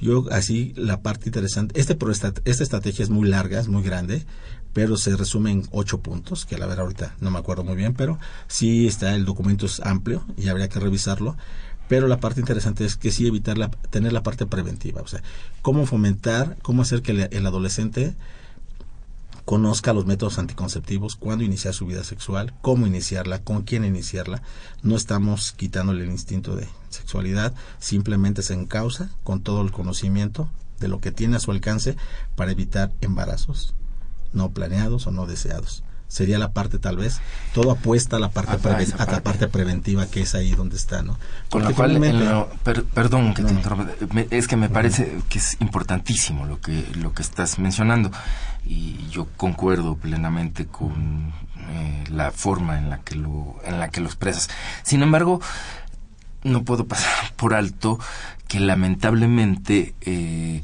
Yo 0.00 0.26
así 0.30 0.72
la 0.76 1.00
parte 1.00 1.28
interesante, 1.28 1.80
este 1.80 1.96
esta 2.44 2.62
estrategia 2.62 3.02
es 3.02 3.10
muy 3.10 3.28
larga, 3.28 3.60
es 3.60 3.68
muy 3.68 3.82
grande, 3.82 4.26
pero 4.72 4.96
se 4.96 5.16
resume 5.16 5.52
en 5.52 5.62
ocho 5.70 6.00
puntos, 6.00 6.44
que 6.44 6.56
a 6.56 6.58
la 6.58 6.66
verdad 6.66 6.84
ahorita 6.84 7.14
no 7.20 7.30
me 7.30 7.38
acuerdo 7.38 7.64
muy 7.64 7.76
bien, 7.76 7.94
pero 7.94 8.18
sí 8.48 8.86
está, 8.86 9.14
el 9.14 9.24
documento 9.24 9.66
es 9.66 9.80
amplio 9.80 10.24
y 10.36 10.48
habría 10.48 10.68
que 10.68 10.80
revisarlo 10.80 11.36
pero 11.88 12.08
la 12.08 12.18
parte 12.18 12.40
interesante 12.40 12.84
es 12.84 12.96
que 12.96 13.10
sí 13.10 13.26
evitar 13.26 13.58
la, 13.58 13.70
tener 13.70 14.12
la 14.12 14.22
parte 14.22 14.46
preventiva, 14.46 15.02
o 15.02 15.06
sea, 15.06 15.22
cómo 15.62 15.86
fomentar, 15.86 16.56
cómo 16.62 16.82
hacer 16.82 17.02
que 17.02 17.28
el, 17.30 17.46
adolescente 17.46 18.14
conozca 19.44 19.92
los 19.92 20.06
métodos 20.06 20.38
anticonceptivos, 20.38 21.16
cuándo 21.16 21.44
iniciar 21.44 21.74
su 21.74 21.86
vida 21.86 22.04
sexual, 22.04 22.54
cómo 22.62 22.86
iniciarla, 22.86 23.42
con 23.42 23.62
quién 23.62 23.84
iniciarla. 23.84 24.42
No 24.82 24.96
estamos 24.96 25.52
quitándole 25.52 26.04
el 26.04 26.10
instinto 26.10 26.56
de 26.56 26.68
sexualidad, 26.90 27.54
simplemente 27.78 28.42
se 28.42 28.54
encausa 28.54 29.10
con 29.22 29.42
todo 29.42 29.62
el 29.62 29.72
conocimiento 29.72 30.48
de 30.80 30.88
lo 30.88 31.00
que 31.00 31.12
tiene 31.12 31.36
a 31.36 31.40
su 31.40 31.50
alcance 31.50 31.96
para 32.36 32.52
evitar 32.52 32.92
embarazos 33.00 33.74
no 34.32 34.50
planeados 34.50 35.06
o 35.06 35.12
no 35.12 35.26
deseados 35.26 35.84
sería 36.14 36.38
la 36.38 36.52
parte 36.52 36.78
tal 36.78 36.96
vez 36.96 37.20
todo 37.52 37.72
apuesta 37.72 38.16
a 38.16 38.20
la 38.20 38.30
parte, 38.30 38.52
a, 38.52 39.04
la 39.04 39.20
parte. 39.20 39.48
preventiva 39.48 40.06
que 40.06 40.22
es 40.22 40.36
ahí 40.36 40.52
donde 40.52 40.76
está 40.76 41.02
no 41.02 41.18
con 41.50 41.64
lo 41.64 41.74
cual 41.74 41.98
perdón 42.94 43.34
que 43.34 43.42
te 43.42 43.52
interrumpa 43.52 43.90
es 44.30 44.46
que 44.46 44.56
me 44.56 44.68
parece 44.68 45.18
que 45.28 45.38
es 45.38 45.56
importantísimo 45.60 46.46
lo 46.46 46.60
que 46.60 46.86
lo 46.94 47.12
que 47.12 47.22
estás 47.22 47.58
mencionando 47.58 48.12
y 48.64 49.08
yo 49.10 49.26
concuerdo 49.36 49.96
plenamente 49.96 50.66
con 50.66 51.32
eh, 51.70 52.04
la 52.10 52.30
forma 52.30 52.78
en 52.78 52.90
la 52.90 53.00
que 53.00 53.16
lo 53.16 53.56
en 53.64 53.80
la 53.80 53.88
que 53.88 54.00
lo 54.00 54.06
expresas. 54.06 54.48
Sin 54.84 55.02
embargo 55.02 55.40
no 56.44 56.62
puedo 56.62 56.86
pasar 56.86 57.32
por 57.36 57.54
alto 57.54 57.98
que 58.46 58.60
lamentablemente 58.60 59.94
eh, 60.02 60.62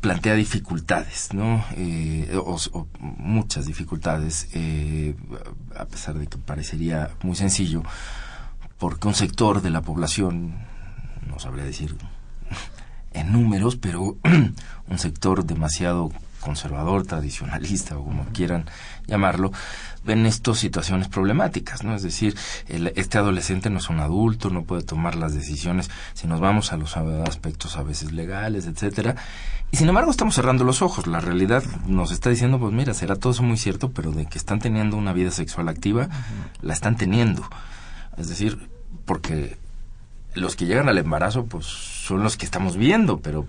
plantea 0.00 0.34
dificultades, 0.34 1.34
¿no? 1.34 1.64
Eh, 1.76 2.30
o, 2.34 2.86
muchas 2.98 3.66
dificultades, 3.66 4.48
eh, 4.54 5.14
a 5.76 5.84
pesar 5.84 6.18
de 6.18 6.26
que 6.26 6.38
parecería 6.38 7.10
muy 7.22 7.36
sencillo, 7.36 7.82
porque 8.78 9.08
un 9.08 9.14
sector 9.14 9.60
de 9.62 9.70
la 9.70 9.82
población, 9.82 10.54
no 11.28 11.38
sabría 11.38 11.64
decir 11.64 11.96
en 13.12 13.32
números, 13.32 13.76
pero 13.76 14.16
un 14.88 14.98
sector 14.98 15.44
demasiado 15.44 16.10
conservador, 16.40 17.06
tradicionalista 17.06 17.98
o 17.98 18.04
como 18.04 18.24
quieran 18.32 18.64
llamarlo, 19.06 19.52
ven 20.04 20.24
estas 20.26 20.58
situaciones 20.58 21.08
problemáticas, 21.08 21.84
¿no? 21.84 21.94
Es 21.94 22.02
decir, 22.02 22.34
este 22.68 23.18
adolescente 23.18 23.68
no 23.68 23.78
es 23.78 23.90
un 23.90 24.00
adulto, 24.00 24.48
no 24.48 24.64
puede 24.64 24.82
tomar 24.82 25.16
las 25.16 25.34
decisiones 25.34 25.90
si 26.14 26.26
nos 26.26 26.40
vamos 26.40 26.72
a 26.72 26.76
los 26.76 26.96
aspectos 26.96 27.76
a 27.76 27.82
veces 27.82 28.12
legales, 28.12 28.66
etcétera, 28.66 29.16
y 29.72 29.76
sin 29.76 29.88
embargo 29.88 30.10
estamos 30.10 30.34
cerrando 30.34 30.64
los 30.64 30.82
ojos. 30.82 31.06
La 31.06 31.20
realidad 31.20 31.62
nos 31.86 32.10
está 32.10 32.30
diciendo, 32.30 32.58
pues 32.58 32.72
mira, 32.72 32.92
será 32.94 33.16
todo 33.16 33.32
eso 33.32 33.42
muy 33.42 33.56
cierto, 33.56 33.90
pero 33.92 34.10
de 34.10 34.26
que 34.26 34.38
están 34.38 34.58
teniendo 34.58 34.96
una 34.96 35.12
vida 35.12 35.30
sexual 35.30 35.68
activa, 35.68 36.08
la 36.60 36.72
están 36.72 36.96
teniendo. 36.96 37.48
Es 38.16 38.28
decir, 38.28 38.68
porque 39.04 39.56
los 40.34 40.56
que 40.56 40.66
llegan 40.66 40.88
al 40.88 40.98
embarazo, 40.98 41.46
pues 41.46 41.66
son 41.66 42.22
los 42.22 42.36
que 42.36 42.44
estamos 42.44 42.76
viendo, 42.76 43.20
pero 43.20 43.46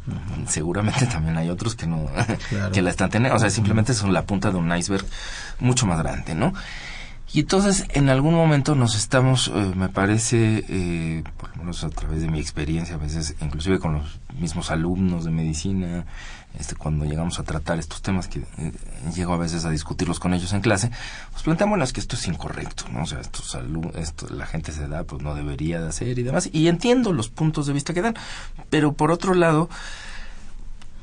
seguramente 0.47 1.05
también 1.07 1.37
hay 1.37 1.49
otros 1.49 1.75
que 1.75 1.87
no, 1.87 2.07
que 2.73 2.81
la 2.81 2.89
están 2.89 3.09
teniendo, 3.09 3.35
o 3.35 3.39
sea, 3.39 3.49
simplemente 3.49 3.93
son 3.93 4.13
la 4.13 4.23
punta 4.23 4.51
de 4.51 4.57
un 4.57 4.75
iceberg 4.75 5.05
mucho 5.59 5.85
más 5.87 5.99
grande, 5.99 6.35
¿no? 6.35 6.53
Y 7.33 7.39
entonces, 7.39 7.85
en 7.89 8.09
algún 8.09 8.33
momento 8.33 8.75
nos 8.75 8.95
estamos, 8.95 9.49
eh, 9.55 9.71
me 9.75 9.87
parece, 9.87 10.65
eh, 10.67 11.23
por 11.37 11.49
lo 11.51 11.63
menos 11.63 11.83
a 11.85 11.89
través 11.89 12.21
de 12.21 12.27
mi 12.27 12.41
experiencia, 12.41 12.95
a 12.95 12.97
veces 12.97 13.35
inclusive 13.41 13.79
con 13.79 13.93
los 13.93 14.19
mismos 14.37 14.69
alumnos 14.69 15.23
de 15.23 15.31
medicina, 15.31 16.05
este, 16.59 16.75
cuando 16.75 17.05
llegamos 17.05 17.39
a 17.39 17.43
tratar 17.43 17.79
estos 17.79 18.01
temas, 18.01 18.27
que 18.27 18.39
eh, 18.57 18.73
llego 19.15 19.33
a 19.33 19.37
veces 19.37 19.63
a 19.63 19.69
discutirlos 19.69 20.19
con 20.19 20.33
ellos 20.33 20.51
en 20.51 20.59
clase, 20.59 20.91
pues 21.31 21.43
planteamos 21.43 21.93
que 21.93 22.01
esto 22.01 22.17
es 22.17 22.27
incorrecto, 22.27 22.83
¿no? 22.91 23.03
O 23.03 23.05
sea, 23.05 23.21
estos 23.21 23.57
esto, 23.95 24.27
la 24.29 24.45
gente 24.45 24.73
se 24.73 24.89
da, 24.89 25.05
pues 25.05 25.21
no 25.21 25.33
debería 25.33 25.79
de 25.79 25.87
hacer 25.87 26.19
y 26.19 26.23
demás. 26.23 26.49
Y 26.51 26.67
entiendo 26.67 27.13
los 27.13 27.29
puntos 27.29 27.65
de 27.65 27.71
vista 27.71 27.93
que 27.93 28.01
dan, 28.01 28.15
pero 28.69 28.91
por 28.91 29.09
otro 29.09 29.35
lado, 29.35 29.69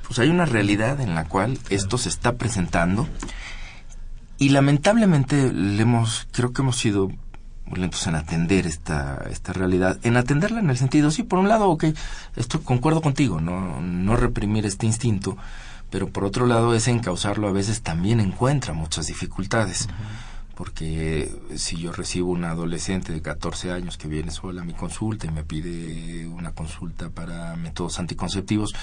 pues 0.07 0.19
hay 0.19 0.29
una 0.29 0.45
realidad 0.45 1.01
en 1.01 1.15
la 1.15 1.25
cual 1.25 1.59
esto 1.71 1.97
se 1.97 2.11
está 2.11 2.37
presentando 2.37 3.09
y 4.39 4.51
lamentablemente 4.51 5.53
le 5.53 5.83
hemos, 5.83 6.29
creo 6.33 6.53
que 6.53 6.63
hemos 6.63 6.77
sido 6.77 7.11
muy 7.67 7.81
lentos 7.81 8.07
en 8.07 8.15
atender 8.15 8.67
esta, 8.67 9.27
esta 9.31 9.53
realidad, 9.53 9.99
en 10.03 10.17
atenderla 10.17 10.61
en 10.61 10.71
el 10.71 10.77
sentido, 10.79 11.11
sí, 11.11 11.23
por 11.23 11.39
un 11.39 11.49
lado, 11.49 11.69
ok, 11.69 11.87
esto 12.37 12.63
concuerdo 12.63 13.03
contigo, 13.03 13.41
no, 13.41 13.81
no 13.81 14.17
reprimir 14.17 14.65
este 14.65 14.87
instinto, 14.87 15.37
pero 15.91 16.09
por 16.09 16.25
otro 16.25 16.47
lado, 16.47 16.75
ese 16.75 16.91
encauzarlo 16.91 17.49
a 17.49 17.53
veces 17.53 17.83
también 17.83 18.21
encuentra 18.21 18.75
muchas 18.75 19.07
dificultades. 19.07 19.89
Porque 20.55 21.33
si 21.55 21.77
yo 21.77 21.93
recibo 21.93 22.33
una 22.33 22.51
adolescente 22.51 23.13
de 23.13 23.23
14 23.23 23.71
años 23.71 23.97
que 23.97 24.09
viene 24.09 24.33
sola 24.33 24.63
a 24.63 24.65
mi 24.65 24.75
consulta 24.75 25.27
y 25.27 25.31
me 25.31 25.45
pide 25.45 26.27
una 26.27 26.51
consulta 26.51 27.11
para 27.11 27.55
métodos 27.55 28.01
anticonceptivos, 28.01 28.75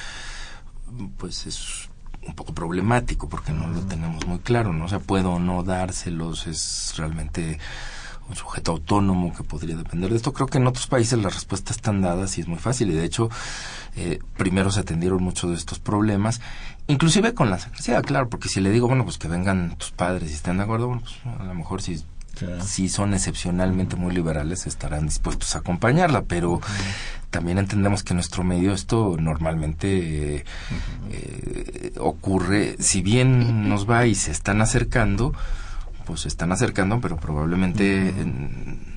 pues 1.18 1.46
es 1.46 1.90
un 2.26 2.36
poco 2.36 2.54
problemático 2.54 3.30
porque 3.30 3.52
no 3.52 3.68
lo 3.68 3.82
tenemos 3.82 4.26
muy 4.28 4.40
claro, 4.40 4.74
¿no? 4.74 4.86
O 4.86 4.88
sea, 4.88 5.00
puedo 5.00 5.34
o 5.34 5.40
no 5.40 5.64
dárselos, 5.64 6.48
es 6.48 6.94
realmente 6.98 7.60
un 8.28 8.36
sujeto 8.36 8.72
autónomo 8.72 9.34
que 9.34 9.44
podría 9.44 9.76
depender 9.76 10.10
de 10.10 10.16
esto. 10.18 10.34
Creo 10.34 10.48
que 10.48 10.58
en 10.58 10.68
otros 10.68 10.88
países 10.88 11.20
las 11.20 11.34
respuestas 11.34 11.78
están 11.78 12.02
dadas 12.02 12.38
y 12.38 12.42
es 12.42 12.48
muy 12.48 12.58
fácil. 12.58 12.90
Y 12.90 12.94
de 12.94 13.06
hecho, 13.06 13.30
eh, 13.96 14.20
primero 14.38 14.72
se 14.72 14.80
atendieron 14.80 15.24
muchos 15.24 15.52
de 15.52 15.56
estos 15.58 15.80
problemas, 15.80 16.42
inclusive 16.88 17.34
con 17.34 17.50
la 17.50 17.60
secrecía, 17.60 18.02
claro, 18.02 18.30
porque 18.30 18.50
si 18.50 18.62
le 18.62 18.72
digo, 18.72 18.88
bueno, 18.88 19.04
pues 19.04 19.18
que 19.18 19.28
vengan 19.28 19.76
tus 19.78 19.92
padres 19.92 20.32
y 20.32 20.34
estén 20.34 20.58
de 20.58 20.64
acuerdo, 20.64 20.88
bueno, 20.88 21.04
pues 21.04 21.16
a 21.40 21.44
lo 21.44 21.54
mejor 21.54 21.82
si, 21.82 22.04
si 22.64 22.90
son 22.90 23.14
excepcionalmente 23.14 23.96
muy 23.96 24.14
liberales 24.14 24.68
estarán 24.68 25.06
dispuestos 25.06 25.56
a 25.56 25.60
acompañarla, 25.60 26.24
pero 26.24 26.62
también 27.30 27.58
entendemos 27.58 28.04
que 28.04 28.14
en 28.14 28.18
nuestro 28.18 28.44
medio 28.44 28.74
esto 28.74 29.18
normalmente 29.20 30.46
eh, 31.12 31.94
ocurre, 32.00 32.78
si 32.80 33.02
bien 33.02 33.68
nos 33.68 33.90
va 33.90 34.06
y 34.06 34.16
se 34.16 34.32
están 34.32 34.62
acercando, 34.62 35.34
pues 36.06 36.22
se 36.22 36.28
están 36.28 36.52
acercando, 36.52 37.02
pero 37.02 37.18
probablemente 37.18 38.14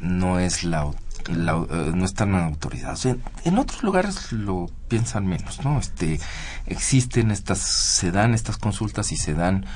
no 0.01 0.39
es 0.39 0.63
la, 0.63 0.91
eh, 1.29 1.93
no 1.95 2.05
están 2.05 2.35
autorizados. 2.35 3.07
En, 3.07 3.23
en, 3.45 3.59
otros 3.59 3.83
lugares 3.83 4.33
lo 4.33 4.71
piensan 4.89 5.27
menos, 5.27 5.65
¿no? 5.65 5.79
Este 5.79 6.21
existen 6.67 7.31
estas 7.31 7.59
se 7.59 8.13
dan 8.13 8.35
estas 8.35 8.57
consultas 8.57 9.11
y 9.13 9.17
se 9.17 9.35
dan 9.35 9.67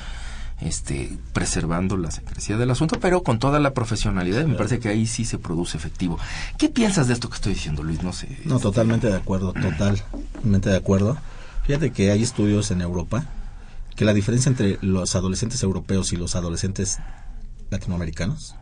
este 0.62 1.18
preservando 1.32 1.96
la 1.96 2.10
secrecía 2.10 2.56
del 2.56 2.70
asunto, 2.70 2.98
pero 3.00 3.22
con 3.22 3.38
toda 3.38 3.60
la 3.60 3.74
profesionalidad, 3.74 4.44
me 4.46 4.54
parece 4.54 4.78
que 4.78 4.88
ahí 4.88 5.06
sí 5.06 5.24
se 5.24 5.38
produce 5.38 5.76
efectivo. 5.76 6.18
¿Qué 6.58 6.68
piensas 6.68 7.08
de 7.08 7.14
esto 7.14 7.28
que 7.28 7.36
estoy 7.36 7.54
diciendo, 7.54 7.82
Luis? 7.82 8.02
No 8.02 8.12
sé. 8.12 8.28
No, 8.44 8.56
este, 8.56 8.62
totalmente 8.62 9.08
de 9.08 9.16
acuerdo, 9.16 9.52
totalmente 9.52 10.70
de 10.70 10.76
acuerdo. 10.76 11.18
Fíjate 11.64 11.92
que 11.92 12.10
hay 12.10 12.22
estudios 12.22 12.70
en 12.70 12.80
Europa 12.80 13.26
que 13.96 14.04
la 14.04 14.14
diferencia 14.14 14.48
entre 14.48 14.78
los 14.80 15.14
adolescentes 15.14 15.62
europeos 15.62 16.12
y 16.12 16.16
los 16.16 16.34
adolescentes 16.34 16.98
latinoamericanos 17.70 18.56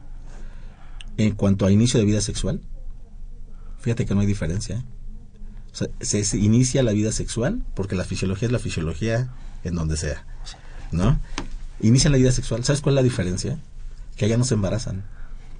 en 1.17 1.35
cuanto 1.35 1.67
a 1.67 1.73
inicio 1.73 2.01
de 2.01 2.07
vida 2.07 2.21
sexual, 2.21 2.61
fíjate 3.81 4.07
que 4.07 4.15
no 4.15 4.21
hay 4.21 4.27
diferencia. 4.27 4.77
¿eh? 4.77 4.85
O 5.73 5.77
sea, 5.77 5.89
se, 6.01 6.39
inicia 6.39 6.83
la 6.83 6.93
vida 6.93 7.13
sexual 7.13 7.63
porque 7.75 7.95
la 7.95 8.05
fisiología 8.05 8.47
es 8.47 8.53
la 8.53 8.59
fisiología 8.59 9.29
en 9.63 9.75
donde 9.75 9.97
sea, 9.97 10.25
¿no? 10.91 11.21
Inicia 11.83 12.11
la 12.11 12.17
vida 12.17 12.33
sexual. 12.33 12.65
¿Sabes 12.65 12.81
cuál 12.81 12.95
es 12.95 12.97
la 12.97 13.03
diferencia? 13.03 13.59
Que 14.17 14.25
allá 14.27 14.37
no 14.37 14.45
se 14.45 14.55
embarazan. 14.55 15.05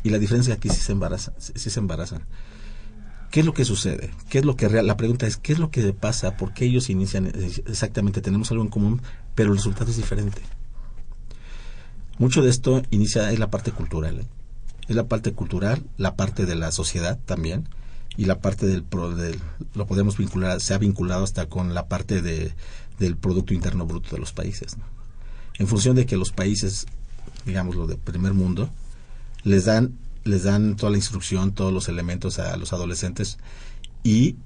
Y 0.03 0.11
la 0.11 0.19
diferencia 0.19 0.55
aquí 0.55 0.69
sí 0.69 0.81
se 0.81 0.93
embarazan. 0.93 1.35
Sí 1.39 1.71
se 1.71 1.81
embarazan. 1.81 2.23
¿Qué 3.31 3.41
es 3.41 3.47
lo 3.47 3.55
que 3.55 3.65
sucede? 3.65 4.11
¿Qué 4.29 4.39
es 4.39 4.45
lo 4.45 4.57
que 4.57 4.69
real? 4.69 4.87
La 4.87 4.97
pregunta 4.97 5.27
es, 5.27 5.37
¿qué 5.37 5.53
es 5.53 5.59
lo 5.59 5.71
que 5.71 5.93
pasa? 5.93 6.37
¿Por 6.37 6.53
qué 6.53 6.65
ellos 6.65 6.91
inician 6.91 7.33
exactamente? 7.67 8.21
Tenemos 8.21 8.51
algo 8.51 8.65
en 8.65 8.71
común, 8.71 9.03
pero 9.35 9.51
el 9.51 9.57
resultado 9.57 9.91
es 9.91 9.97
diferente. 9.97 10.43
Mucho 12.19 12.43
de 12.43 12.51
esto 12.51 12.83
inicia 12.91 13.31
es 13.31 13.39
la 13.39 13.51
parte 13.51 13.71
cultural. 13.71 14.19
¿eh? 14.19 14.27
Es 14.89 14.97
la 14.97 15.07
parte 15.07 15.33
cultural, 15.33 15.85
la 15.97 16.17
parte 16.17 16.45
de 16.45 16.57
la 16.57 16.73
sociedad 16.73 17.19
también 17.25 17.69
y 18.17 18.25
la 18.25 18.41
parte 18.41 18.67
del, 18.67 18.85
lo 19.75 19.87
podemos 19.87 20.19
vincular, 20.19 20.61
se 20.61 20.75
ha 20.75 20.79
vinculado 20.79 21.23
hasta 21.23 21.47
con 21.47 21.73
la 21.73 21.87
parte 21.87 22.23
de, 22.23 22.53
del 22.99 23.17
Producto 23.17 23.55
Interno 23.55 23.87
Bruto 23.87 24.11
de 24.11 24.19
los 24.19 24.33
países. 24.33 24.77
En 25.61 25.69
función 25.69 25.95
de 25.95 26.07
que 26.07 26.17
los 26.17 26.33
países, 26.33 26.87
digamos, 27.45 27.77
lo 27.77 27.87
de 27.87 27.99
primer 27.99 28.33
mundo, 28.33 28.71
les 29.45 29.67
dan, 29.67 29.99
les 30.25 30.45
dan 30.45 30.75
toda 30.75 30.91
la 30.91 30.97
instrucción, 30.97 31.53
todos 31.53 31.71
los 31.71 31.87
elementos 31.91 32.39
a 32.39 32.57
los 32.57 32.73
adolescentes 32.73 33.37
y 34.03 34.37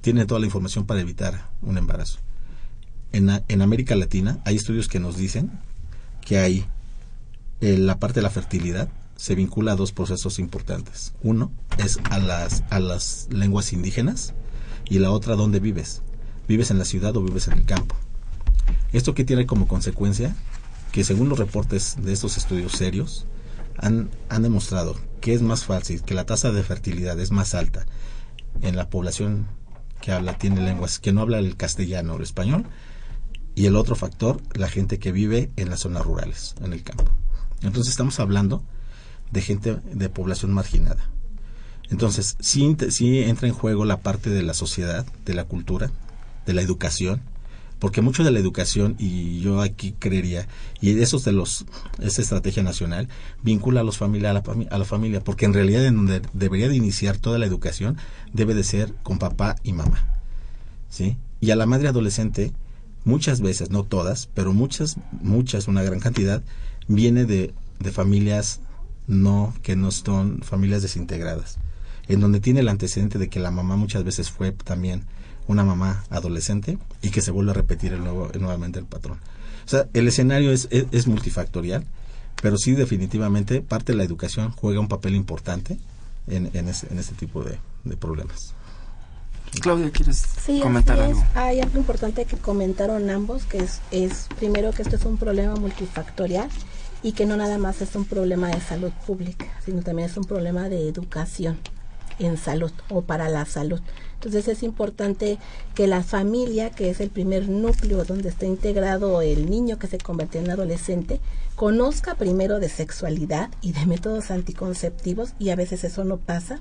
tienen 0.00 0.28
toda 0.28 0.38
la 0.38 0.46
información 0.46 0.86
para 0.86 1.00
evitar 1.00 1.50
un 1.60 1.76
embarazo. 1.76 2.20
En, 3.10 3.30
en 3.48 3.60
América 3.60 3.96
Latina 3.96 4.38
hay 4.44 4.54
estudios 4.54 4.86
que 4.86 5.00
nos 5.00 5.16
dicen 5.16 5.50
que 6.24 6.38
hay 6.38 6.64
eh, 7.60 7.78
la 7.78 7.98
parte 7.98 8.20
de 8.20 8.22
la 8.22 8.30
fertilidad 8.30 8.88
se 9.16 9.34
vincula 9.34 9.72
a 9.72 9.76
dos 9.76 9.90
procesos 9.90 10.38
importantes. 10.38 11.14
Uno 11.24 11.50
es 11.78 11.98
a 12.04 12.20
las, 12.20 12.62
a 12.70 12.78
las 12.78 13.26
lenguas 13.32 13.72
indígenas 13.72 14.34
y 14.88 15.00
la 15.00 15.10
otra 15.10 15.34
dónde 15.34 15.58
vives. 15.58 16.02
¿Vives 16.46 16.70
en 16.70 16.78
la 16.78 16.84
ciudad 16.84 17.16
o 17.16 17.24
vives 17.24 17.48
en 17.48 17.54
el 17.54 17.64
campo? 17.64 17.96
Esto 18.92 19.14
que 19.14 19.24
tiene 19.24 19.46
como 19.46 19.68
consecuencia 19.68 20.34
que 20.92 21.04
según 21.04 21.28
los 21.28 21.38
reportes 21.38 21.96
de 22.00 22.12
estos 22.12 22.36
estudios 22.36 22.72
serios 22.72 23.26
han, 23.76 24.10
han 24.28 24.42
demostrado 24.42 24.96
que 25.20 25.34
es 25.34 25.42
más 25.42 25.64
fácil, 25.64 26.02
que 26.02 26.14
la 26.14 26.26
tasa 26.26 26.52
de 26.52 26.62
fertilidad 26.62 27.18
es 27.20 27.30
más 27.30 27.54
alta 27.54 27.86
en 28.62 28.76
la 28.76 28.88
población 28.88 29.46
que 30.00 30.12
habla, 30.12 30.38
tiene 30.38 30.60
lenguas, 30.60 30.98
que 30.98 31.12
no 31.12 31.22
habla 31.22 31.38
el 31.38 31.56
castellano 31.56 32.14
o 32.14 32.16
el 32.16 32.22
español, 32.22 32.64
y 33.54 33.66
el 33.66 33.74
otro 33.74 33.96
factor, 33.96 34.40
la 34.54 34.68
gente 34.68 34.98
que 34.98 35.10
vive 35.10 35.50
en 35.56 35.68
las 35.68 35.80
zonas 35.80 36.04
rurales, 36.04 36.54
en 36.62 36.72
el 36.72 36.84
campo. 36.84 37.10
Entonces 37.62 37.90
estamos 37.90 38.20
hablando 38.20 38.62
de 39.32 39.42
gente 39.42 39.76
de 39.92 40.08
población 40.08 40.52
marginada. 40.52 41.10
Entonces, 41.90 42.36
sí, 42.38 42.76
sí 42.90 43.18
entra 43.18 43.48
en 43.48 43.54
juego 43.54 43.84
la 43.84 44.00
parte 44.00 44.30
de 44.30 44.42
la 44.42 44.54
sociedad, 44.54 45.06
de 45.24 45.34
la 45.34 45.44
cultura, 45.44 45.90
de 46.46 46.52
la 46.52 46.62
educación, 46.62 47.22
porque 47.78 48.00
mucho 48.00 48.24
de 48.24 48.30
la 48.30 48.38
educación, 48.38 48.96
y 48.98 49.40
yo 49.40 49.60
aquí 49.60 49.94
creería, 49.98 50.48
y 50.80 50.92
de 50.92 51.02
esos 51.02 51.24
de 51.24 51.32
los, 51.32 51.64
esa 52.00 52.22
estrategia 52.22 52.62
nacional, 52.62 53.08
vincula 53.42 53.80
a 53.80 53.84
los 53.84 53.98
familia, 53.98 54.30
a 54.30 54.34
la, 54.34 54.42
a 54.70 54.78
la 54.78 54.84
familia, 54.84 55.20
porque 55.20 55.46
en 55.46 55.54
realidad 55.54 55.84
en 55.86 55.96
donde 55.96 56.22
debería 56.32 56.68
de 56.68 56.76
iniciar 56.76 57.18
toda 57.18 57.38
la 57.38 57.46
educación, 57.46 57.96
debe 58.32 58.54
de 58.54 58.64
ser 58.64 58.94
con 59.02 59.18
papá 59.18 59.56
y 59.62 59.72
mamá. 59.72 60.06
¿Sí? 60.88 61.16
Y 61.40 61.50
a 61.50 61.56
la 61.56 61.66
madre 61.66 61.88
adolescente, 61.88 62.52
muchas 63.04 63.40
veces, 63.40 63.70
no 63.70 63.84
todas, 63.84 64.28
pero 64.34 64.52
muchas, 64.52 64.96
muchas, 65.20 65.68
una 65.68 65.82
gran 65.82 66.00
cantidad, 66.00 66.42
viene 66.88 67.24
de, 67.24 67.54
de 67.78 67.92
familias 67.92 68.60
no, 69.06 69.54
que 69.62 69.76
no 69.76 69.90
son 69.90 70.40
familias 70.42 70.82
desintegradas, 70.82 71.58
en 72.08 72.20
donde 72.20 72.40
tiene 72.40 72.60
el 72.60 72.68
antecedente 72.68 73.18
de 73.18 73.28
que 73.28 73.40
la 73.40 73.50
mamá 73.50 73.76
muchas 73.76 74.04
veces 74.04 74.30
fue 74.30 74.52
también 74.52 75.04
una 75.48 75.64
mamá 75.64 76.04
adolescente 76.10 76.78
y 77.02 77.10
que 77.10 77.22
se 77.22 77.32
vuelve 77.32 77.50
a 77.50 77.54
repetir 77.54 77.92
el 77.92 78.04
nuevo, 78.04 78.30
nuevamente 78.38 78.78
el 78.78 78.84
patrón. 78.84 79.18
O 79.66 79.68
sea, 79.68 79.88
el 79.92 80.06
escenario 80.06 80.52
es, 80.52 80.68
es, 80.70 81.06
multifactorial, 81.06 81.84
pero 82.40 82.56
sí 82.56 82.72
definitivamente 82.72 83.60
parte 83.60 83.92
de 83.92 83.98
la 83.98 84.04
educación 84.04 84.52
juega 84.52 84.80
un 84.80 84.88
papel 84.88 85.14
importante 85.14 85.78
en, 86.26 86.46
en, 86.54 86.68
en 86.68 86.98
este 86.98 87.14
tipo 87.16 87.42
de, 87.42 87.58
de 87.84 87.96
problemas. 87.96 88.54
Claudia, 89.60 89.90
¿quieres 89.90 90.24
comentar 90.62 91.00
algo? 91.00 91.24
Hay 91.34 91.60
algo 91.60 91.78
importante 91.78 92.26
que 92.26 92.36
comentaron 92.36 93.08
ambos, 93.08 93.44
que 93.44 93.58
es, 93.58 93.80
es 93.90 94.28
primero 94.38 94.72
que 94.72 94.82
esto 94.82 94.96
es 94.96 95.04
un 95.04 95.16
problema 95.16 95.56
multifactorial 95.56 96.48
y 97.02 97.12
que 97.12 97.24
no 97.24 97.36
nada 97.36 97.56
más 97.56 97.80
es 97.80 97.94
un 97.94 98.04
problema 98.04 98.48
de 98.48 98.60
salud 98.60 98.92
pública, 99.06 99.46
sino 99.64 99.82
también 99.82 100.10
es 100.10 100.16
un 100.16 100.24
problema 100.24 100.68
de 100.68 100.88
educación 100.88 101.58
en 102.18 102.36
salud 102.36 102.72
o 102.88 103.02
para 103.02 103.28
la 103.28 103.44
salud. 103.44 103.80
Entonces 104.14 104.48
es 104.48 104.62
importante 104.62 105.38
que 105.74 105.86
la 105.86 106.02
familia, 106.02 106.70
que 106.70 106.90
es 106.90 107.00
el 107.00 107.10
primer 107.10 107.48
núcleo 107.48 108.04
donde 108.04 108.28
está 108.28 108.46
integrado 108.46 109.22
el 109.22 109.48
niño 109.48 109.78
que 109.78 109.86
se 109.86 109.98
convierte 109.98 110.38
en 110.38 110.50
adolescente, 110.50 111.20
conozca 111.54 112.16
primero 112.16 112.58
de 112.58 112.68
sexualidad 112.68 113.50
y 113.62 113.72
de 113.72 113.86
métodos 113.86 114.30
anticonceptivos 114.30 115.34
y 115.38 115.50
a 115.50 115.56
veces 115.56 115.84
eso 115.84 116.04
no 116.04 116.16
pasa 116.16 116.60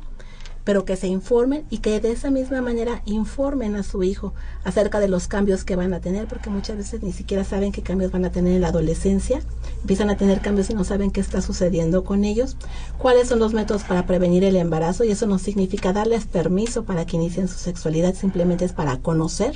pero 0.68 0.84
que 0.84 0.98
se 0.98 1.08
informen 1.08 1.64
y 1.70 1.78
que 1.78 2.02
de 2.02 2.12
esa 2.12 2.30
misma 2.30 2.62
manera 2.62 3.02
informen 3.06 3.78
a 3.78 3.84
su 3.84 4.04
hijo 4.04 4.34
acerca 4.66 5.00
de 5.00 5.08
los 5.08 5.30
cambios 5.30 5.64
que 5.64 5.78
van 5.78 5.94
a 5.94 6.02
tener, 6.02 6.28
porque 6.28 6.50
muchas 6.50 6.76
veces 6.76 7.02
ni 7.02 7.14
siquiera 7.14 7.46
saben 7.46 7.72
qué 7.72 7.82
cambios 7.82 8.12
van 8.12 8.26
a 8.26 8.34
tener 8.34 8.52
en 8.52 8.60
la 8.60 8.68
adolescencia, 8.68 9.40
empiezan 9.80 10.10
a 10.10 10.18
tener 10.18 10.42
cambios 10.42 10.70
y 10.70 10.74
no 10.74 10.84
saben 10.84 11.12
qué 11.12 11.22
está 11.22 11.42
sucediendo 11.42 12.04
con 12.04 12.26
ellos, 12.26 12.58
cuáles 12.98 13.30
son 13.30 13.40
los 13.40 13.54
métodos 13.54 13.84
para 13.84 14.06
prevenir 14.06 14.44
el 14.44 14.58
embarazo 14.58 15.06
y 15.06 15.12
eso 15.12 15.26
no 15.26 15.40
significa 15.40 15.94
darles 15.94 16.26
permiso 16.26 16.84
para 16.84 17.06
que 17.06 17.16
inicien 17.16 17.48
su 17.48 17.60
sexualidad, 17.60 18.14
simplemente 18.14 18.66
es 18.66 18.74
para 18.74 18.98
conocer 18.98 19.56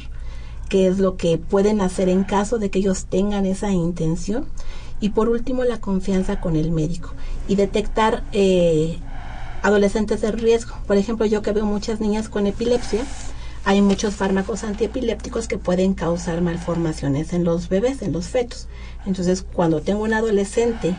qué 0.70 0.88
es 0.88 0.98
lo 0.98 1.18
que 1.18 1.38
pueden 1.38 1.82
hacer 1.82 2.08
en 2.08 2.24
caso 2.24 2.58
de 2.58 2.70
que 2.70 2.80
ellos 2.80 3.08
tengan 3.08 3.46
esa 3.46 3.70
intención. 3.74 4.46
Y 5.02 5.10
por 5.10 5.30
último, 5.30 5.64
la 5.64 5.82
confianza 5.82 6.40
con 6.40 6.56
el 6.56 6.72
médico 6.72 7.12
y 7.48 7.56
detectar 7.56 8.24
eh, 8.34 9.00
adolescentes 9.62 10.22
de 10.22 10.32
riesgo. 10.32 10.76
Por 10.88 10.98
ejemplo, 10.98 11.26
yo 11.26 11.42
que 11.42 11.52
veo 11.52 11.66
muchas 11.66 12.00
niñas 12.00 12.30
con 12.30 12.48
epilepsia, 12.48 13.02
hay 13.64 13.82
muchos 13.82 14.16
fármacos 14.16 14.64
antiepilépticos 14.64 15.48
que 15.48 15.58
pueden 15.58 15.94
causar 15.94 16.42
malformaciones 16.42 17.34
en 17.34 17.44
los 17.44 17.70
bebés, 17.70 18.02
en 18.02 18.12
los 18.12 18.28
fetos. 18.28 18.68
Entonces, 19.06 19.44
cuando 19.44 19.82
tengo 19.82 20.04
un 20.04 20.14
adolescente 20.14 20.96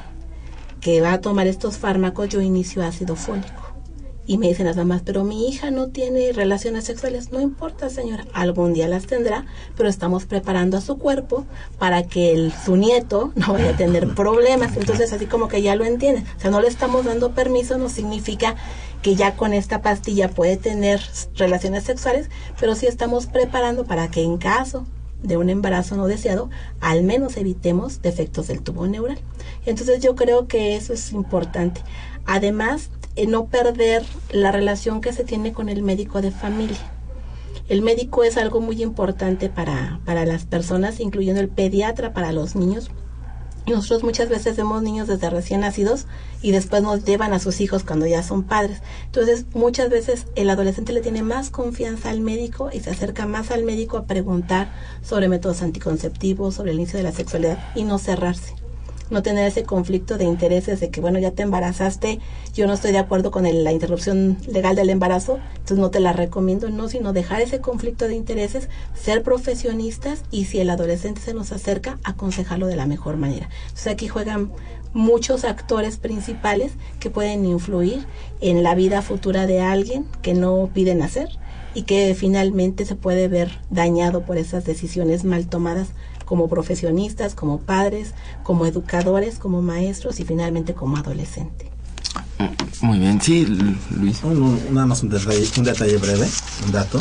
que 0.81 1.01
va 1.01 1.13
a 1.13 1.21
tomar 1.21 1.47
estos 1.47 1.79
fármacos, 1.79 2.29
yo 2.29 2.41
inicio 2.41 2.85
ácido 2.85 3.17
fólico. 3.17 3.72
Y 4.25 4.39
me 4.39 4.49
dicen 4.49 4.67
las 4.67 4.77
mamás, 4.77 5.03
pero 5.05 5.25
mi 5.25 5.49
hija 5.49 5.71
no 5.73 5.89
tiene 5.89 6.33
relaciones 6.33 6.85
sexuales. 6.85 7.33
No 7.33 7.41
importa, 7.41 7.91
señora, 7.91 8.25
algún 8.33 8.73
día 8.73 8.87
las 8.87 9.07
tendrá, 9.07 9.47
pero 9.77 9.89
estamos 9.89 10.27
preparando 10.27 10.77
a 10.77 10.81
su 10.81 10.97
cuerpo 10.97 11.45
para 11.79 12.05
que 12.05 12.33
el, 12.33 12.53
su 12.53 12.77
nieto 12.77 13.33
no 13.35 13.53
vaya 13.53 13.71
a 13.71 13.77
tener 13.77 14.09
problemas. 14.15 14.77
Entonces, 14.77 15.13
así 15.13 15.27
como 15.27 15.49
que 15.49 15.61
ya 15.61 15.75
lo 15.75 15.85
entienden. 15.85 16.25
O 16.37 16.41
sea, 16.41 16.51
no 16.51 16.61
le 16.61 16.69
estamos 16.69 17.05
dando 17.05 17.33
permiso, 17.33 17.79
no 17.79 17.89
significa 17.89 18.55
que 19.03 19.17
ya 19.17 19.35
con 19.35 19.53
esta 19.53 19.83
pastilla 19.83 20.29
puede 20.29 20.57
tener 20.57 21.01
relaciones 21.35 21.83
sexuales, 21.83 22.31
pero 22.61 22.77
sí 22.77 22.87
estamos 22.87 23.27
preparando 23.27 23.85
para 23.85 24.09
que 24.09 24.23
en 24.23 24.39
caso 24.39 24.87
de 25.23 25.37
un 25.37 25.51
embarazo 25.51 25.97
no 25.97 26.07
deseado, 26.07 26.51
al 26.81 27.03
menos 27.03 27.37
evitemos 27.37 28.03
defectos 28.03 28.49
del 28.49 28.63
tubo 28.63 28.87
neural. 28.87 29.19
Entonces 29.67 30.01
yo 30.01 30.15
creo 30.15 30.47
que 30.47 30.77
eso 30.77 30.93
es 30.93 31.13
importante. 31.13 31.83
Además, 32.25 32.91
eh, 33.17 33.27
no 33.27 33.47
perder 33.47 34.05
la 34.31 34.53
relación 34.53 35.01
que 35.01 35.13
se 35.13 35.25
tiene 35.25 35.53
con 35.53 35.69
el 35.69 35.83
médico 35.83 36.23
de 36.23 36.31
familia. 36.31 36.79
El 37.69 37.83
médico 37.83 38.25
es 38.25 38.37
algo 38.37 38.61
muy 38.61 38.83
importante 38.83 39.49
para, 39.49 40.01
para 40.05 40.27
las 40.27 40.45
personas, 40.45 41.01
incluyendo 41.01 41.41
el 41.41 41.49
pediatra 41.49 42.13
para 42.13 42.33
los 42.33 42.57
niños. 42.57 42.91
Nosotros 43.67 44.03
muchas 44.03 44.29
veces 44.29 44.57
vemos 44.57 44.83
niños 44.83 45.07
desde 45.07 45.31
recién 45.31 45.61
nacidos 45.61 46.07
y 46.43 46.51
después 46.51 46.83
nos 46.83 47.05
llevan 47.05 47.33
a 47.33 47.39
sus 47.39 47.61
hijos 47.61 47.85
cuando 47.85 48.07
ya 48.07 48.23
son 48.25 48.43
padres. 48.43 48.83
Entonces, 49.07 49.47
muchas 49.55 49.89
veces 49.89 50.27
el 50.35 50.51
adolescente 50.51 50.93
le 50.93 51.01
tiene 51.01 51.23
más 51.23 51.51
confianza 51.51 52.11
al 52.11 52.21
médico 52.21 52.71
y 52.73 52.81
se 52.81 52.91
acerca 52.91 53.27
más 53.27 53.53
al 53.53 53.63
médico 53.63 53.99
a 53.99 54.07
preguntar 54.07 54.73
sobre 55.03 55.29
métodos 55.29 55.63
anticonceptivos, 55.63 56.57
sobre 56.57 56.73
el 56.73 56.79
inicio 56.79 56.97
de 56.97 57.05
la 57.05 57.13
sexualidad 57.13 57.59
y 57.77 57.85
no 57.85 57.99
cerrarse 57.99 58.62
no 59.13 59.23
tener 59.23 59.47
ese 59.47 59.63
conflicto 59.63 60.19
de 60.19 60.25
intereses 60.25 60.81
de 60.81 60.91
que, 60.91 61.01
bueno, 61.01 61.19
ya 61.19 61.31
te 61.31 61.43
embarazaste, 61.43 62.19
yo 62.55 62.67
no 62.67 62.73
estoy 62.73 62.93
de 62.93 62.99
acuerdo 62.99 63.31
con 63.31 63.45
la 63.45 63.73
interrupción 63.73 64.39
legal 64.47 64.75
del 64.75 64.91
embarazo, 64.91 65.39
entonces 65.53 65.79
no 65.79 65.91
te 65.91 66.01
la 66.01 66.13
recomiendo, 66.13 66.71
no, 66.71 66.89
sino 66.89 67.13
dejar 67.13 67.41
ese 67.41 67.61
conflicto 67.61 68.09
de 68.09 68.15
intereses, 68.15 68.69
ser 68.95 69.23
profesionistas 69.23 70.23
y 70.31 70.47
si 70.47 70.61
el 70.61 70.71
adolescente 70.71 71.21
se 71.21 71.35
nos 71.35 71.53
acerca, 71.53 71.99
aconsejarlo 72.05 72.67
de 72.67 72.77
la 72.77 72.87
mejor 72.87 73.17
manera. 73.17 73.49
Entonces 73.69 73.93
aquí 73.93 74.09
juegan 74.09 74.51
muchos 74.95 75.45
actores 75.45 75.97
principales 75.97 76.73
que 77.01 77.11
pueden 77.11 77.45
influir 77.47 78.05
en 78.41 78.63
la 78.63 78.75
vida 78.75 79.03
futura 79.03 79.47
de 79.47 79.61
alguien 79.61 80.07
que 80.23 80.35
no 80.35 80.71
piden 80.73 81.03
hacer 81.03 81.29
y 81.75 81.83
que 81.83 82.15
finalmente 82.15 82.85
se 82.85 82.97
puede 82.97 83.29
ver 83.29 83.59
dañado 83.71 84.23
por 84.23 84.37
esas 84.37 84.65
decisiones 84.65 85.25
mal 85.25 85.47
tomadas 85.47 85.89
como 86.25 86.49
profesionistas, 86.49 87.35
como 87.35 87.61
padres, 87.61 88.15
como 88.43 88.67
educadores, 88.67 89.39
como 89.39 89.63
maestros 89.63 90.21
y 90.21 90.25
finalmente 90.25 90.75
como 90.75 90.97
adolescente. 90.97 91.71
Muy 92.81 92.99
bien, 92.99 93.21
sí, 93.21 93.47
Luis. 93.91 94.23
nada 94.71 94.87
más 94.87 95.03
un 95.03 95.09
detalle, 95.09 95.47
un 95.57 95.65
detalle 95.65 95.97
breve, 95.99 96.29
un 96.67 96.73
dato, 96.73 97.01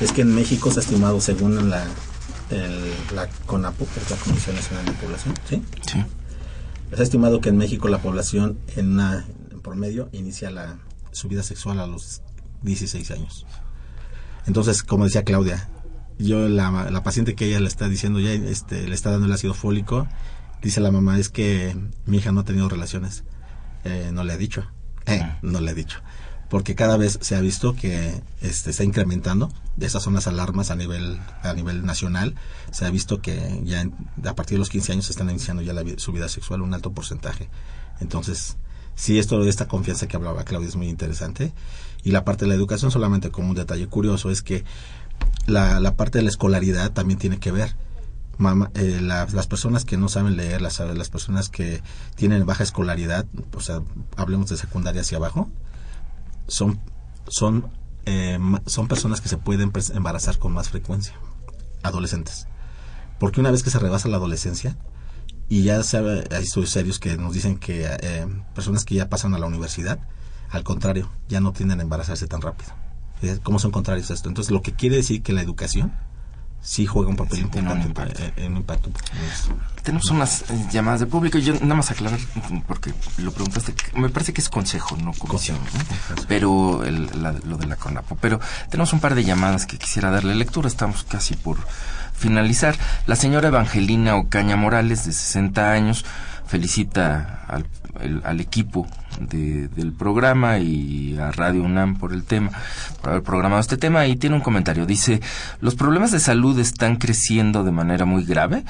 es 0.00 0.12
que 0.12 0.22
en 0.22 0.34
México 0.34 0.70
se 0.70 0.80
ha 0.80 0.82
estimado 0.82 1.20
según 1.20 1.68
la, 1.68 1.86
la 3.14 3.28
CONAPO, 3.46 3.86
que 3.92 4.00
es 4.00 4.10
la 4.10 4.16
Comisión 4.16 4.56
Nacional 4.56 4.86
de 4.86 4.92
Población, 4.92 5.34
¿sí? 5.48 5.62
Sí. 5.86 6.04
Se 6.94 7.00
ha 7.00 7.04
estimado 7.04 7.40
que 7.40 7.50
en 7.50 7.58
México 7.58 7.88
la 7.88 7.98
población 7.98 8.58
en, 8.76 8.92
una, 8.92 9.26
en 9.50 9.60
promedio 9.60 10.08
inicia 10.12 10.50
la, 10.50 10.78
su 11.12 11.28
vida 11.28 11.42
sexual 11.42 11.80
a 11.80 11.86
los 11.86 12.22
16 12.62 13.10
años. 13.10 13.46
Entonces, 14.46 14.82
como 14.82 15.04
decía 15.04 15.24
Claudia, 15.24 15.68
yo 16.18 16.48
la, 16.48 16.90
la 16.90 17.02
paciente 17.02 17.34
que 17.34 17.46
ella 17.46 17.60
le 17.60 17.68
está 17.68 17.88
diciendo 17.88 18.20
ya 18.20 18.32
este 18.32 18.88
le 18.88 18.94
está 18.94 19.10
dando 19.10 19.26
el 19.26 19.32
ácido 19.32 19.54
fólico 19.54 20.08
dice 20.62 20.80
la 20.80 20.90
mamá 20.90 21.18
es 21.18 21.28
que 21.28 21.76
mi 22.06 22.18
hija 22.18 22.32
no 22.32 22.40
ha 22.40 22.44
tenido 22.44 22.68
relaciones 22.68 23.24
eh, 23.84 24.10
no 24.12 24.24
le 24.24 24.32
ha 24.32 24.36
dicho. 24.36 24.66
Eh, 25.06 25.22
no 25.42 25.60
le 25.60 25.70
ha 25.70 25.74
dicho. 25.74 26.00
Porque 26.50 26.74
cada 26.74 26.96
vez 26.96 27.18
se 27.20 27.36
ha 27.36 27.40
visto 27.40 27.74
que 27.74 28.22
este 28.40 28.70
está 28.70 28.84
incrementando 28.84 29.50
esas 29.80 30.02
son 30.02 30.14
las 30.14 30.26
alarmas 30.26 30.70
a 30.70 30.76
nivel 30.76 31.20
a 31.42 31.52
nivel 31.52 31.84
nacional. 31.84 32.34
Se 32.72 32.84
ha 32.84 32.90
visto 32.90 33.20
que 33.20 33.60
ya 33.64 33.88
a 34.24 34.34
partir 34.34 34.56
de 34.56 34.58
los 34.58 34.70
15 34.70 34.92
años 34.92 35.06
se 35.06 35.12
están 35.12 35.30
iniciando 35.30 35.62
ya 35.62 35.72
la, 35.72 35.84
su 35.98 36.12
vida 36.12 36.28
sexual 36.28 36.62
un 36.62 36.74
alto 36.74 36.92
porcentaje. 36.92 37.48
Entonces 38.00 38.56
sí 38.94 39.18
esto 39.18 39.40
de 39.42 39.50
esta 39.50 39.68
confianza 39.68 40.08
que 40.08 40.16
hablaba 40.16 40.44
Claudia 40.44 40.68
es 40.68 40.76
muy 40.76 40.88
interesante. 40.88 41.52
Y 42.02 42.10
la 42.10 42.24
parte 42.24 42.44
de 42.44 42.48
la 42.48 42.54
educación 42.54 42.90
solamente 42.90 43.30
como 43.30 43.50
un 43.50 43.54
detalle 43.54 43.86
curioso 43.86 44.30
es 44.30 44.42
que 44.42 44.64
la, 45.46 45.80
la 45.80 45.96
parte 45.96 46.18
de 46.18 46.22
la 46.22 46.30
escolaridad 46.30 46.92
también 46.92 47.18
tiene 47.18 47.38
que 47.38 47.50
ver. 47.50 47.76
Eh, 48.74 49.00
las 49.00 49.46
personas 49.48 49.84
que 49.84 49.96
no 49.96 50.08
saben 50.08 50.36
leer, 50.36 50.62
las, 50.62 50.78
las 50.78 51.10
personas 51.10 51.48
que 51.48 51.82
tienen 52.14 52.46
baja 52.46 52.62
escolaridad, 52.62 53.26
o 53.52 53.60
sea, 53.60 53.82
hablemos 54.16 54.48
de 54.48 54.56
secundaria 54.56 55.00
hacia 55.00 55.18
abajo, 55.18 55.50
son, 56.46 56.78
son, 57.26 57.68
eh, 58.06 58.38
son 58.66 58.86
personas 58.86 59.20
que 59.20 59.28
se 59.28 59.38
pueden 59.38 59.72
embarazar 59.92 60.38
con 60.38 60.52
más 60.52 60.68
frecuencia, 60.68 61.14
adolescentes. 61.82 62.46
Porque 63.18 63.40
una 63.40 63.50
vez 63.50 63.64
que 63.64 63.70
se 63.70 63.80
rebasa 63.80 64.08
la 64.08 64.18
adolescencia, 64.18 64.76
y 65.48 65.64
ya 65.64 65.82
se, 65.82 65.98
hay 65.98 66.44
estudios 66.44 66.70
serios 66.70 67.00
que 67.00 67.16
nos 67.16 67.32
dicen 67.32 67.58
que 67.58 67.86
eh, 67.86 68.26
personas 68.54 68.84
que 68.84 68.94
ya 68.94 69.08
pasan 69.08 69.34
a 69.34 69.38
la 69.38 69.46
universidad, 69.46 69.98
al 70.50 70.62
contrario, 70.62 71.10
ya 71.28 71.40
no 71.40 71.52
tienden 71.52 71.80
a 71.80 71.82
embarazarse 71.82 72.28
tan 72.28 72.40
rápido. 72.40 72.70
Eh, 73.22 73.38
cómo 73.42 73.58
son 73.58 73.70
contrarios 73.70 74.10
a 74.10 74.14
esto. 74.14 74.28
Entonces, 74.28 74.50
lo 74.52 74.62
que 74.62 74.72
quiere 74.72 74.96
decir 74.96 75.22
que 75.22 75.32
la 75.32 75.42
educación 75.42 75.92
sí 76.60 76.86
juega 76.86 77.08
un 77.08 77.16
papel 77.16 77.40
importante 77.40 78.32
en, 78.36 78.56
impacto. 78.56 78.90
Tenemos 79.82 80.10
unas 80.10 80.42
eh, 80.50 80.66
llamadas 80.70 81.00
de 81.00 81.06
público 81.06 81.38
y 81.38 81.42
yo 81.42 81.54
nada 81.54 81.76
más 81.76 81.90
aclarar, 81.90 82.18
porque 82.66 82.92
lo 83.18 83.32
preguntaste, 83.32 83.74
me 83.94 84.08
parece 84.08 84.32
que 84.32 84.40
es 84.40 84.48
consejo, 84.48 84.96
no 84.96 85.12
comisión, 85.12 85.58
pero 86.26 86.82
lo 86.82 87.56
de 87.56 87.66
la 87.66 87.76
CONAPO. 87.76 88.16
Pero 88.16 88.40
tenemos 88.70 88.92
un 88.92 89.00
par 89.00 89.14
de 89.14 89.24
llamadas 89.24 89.66
que 89.66 89.78
quisiera 89.78 90.10
darle 90.10 90.34
lectura, 90.34 90.68
estamos 90.68 91.04
casi 91.04 91.36
por 91.36 91.58
finalizar. 92.14 92.76
La 93.06 93.16
señora 93.16 93.48
Evangelina 93.48 94.16
Ocaña 94.16 94.56
Morales, 94.56 95.06
de 95.06 95.12
60 95.12 95.70
años, 95.70 96.04
felicita 96.46 97.44
al, 97.48 97.66
al 98.24 98.40
equipo 98.40 98.86
del 99.18 99.92
programa 99.92 100.58
y 100.58 101.16
a 101.18 101.30
Radio 101.32 101.62
UNAM 101.62 101.96
por 101.96 102.12
el 102.12 102.24
tema, 102.24 102.50
por 103.00 103.10
haber 103.10 103.22
programado 103.22 103.60
este 103.60 103.76
tema 103.76 104.06
y 104.06 104.16
tiene 104.16 104.36
un 104.36 104.42
comentario. 104.42 104.86
Dice, 104.86 105.20
los 105.60 105.74
problemas 105.74 106.12
de 106.12 106.20
salud 106.20 106.58
están 106.58 106.96
creciendo 106.96 107.64
de 107.64 107.72
manera 107.72 108.04
muy 108.04 108.24
grave, 108.24 108.64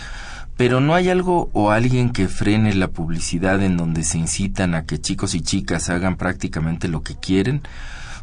pero 0.57 0.81
no 0.81 0.95
hay 0.95 1.09
algo 1.09 1.51
o 1.53 1.71
alguien 1.71 2.11
que 2.11 2.29
frene 2.29 2.75
la 2.75 2.89
publicidad 2.89 3.63
en 3.63 3.77
donde 3.77 4.03
se 4.05 4.19
incitan 4.19 4.75
a 4.75 4.85
que 4.85 5.01
chicos 5.01 5.35
y 5.35 5.41
chicas 5.41 5.91
hagan 5.91 6.17
prácticamente 6.17 6.89
lo 6.89 7.03
que 7.03 7.17
quieren. 7.17 7.63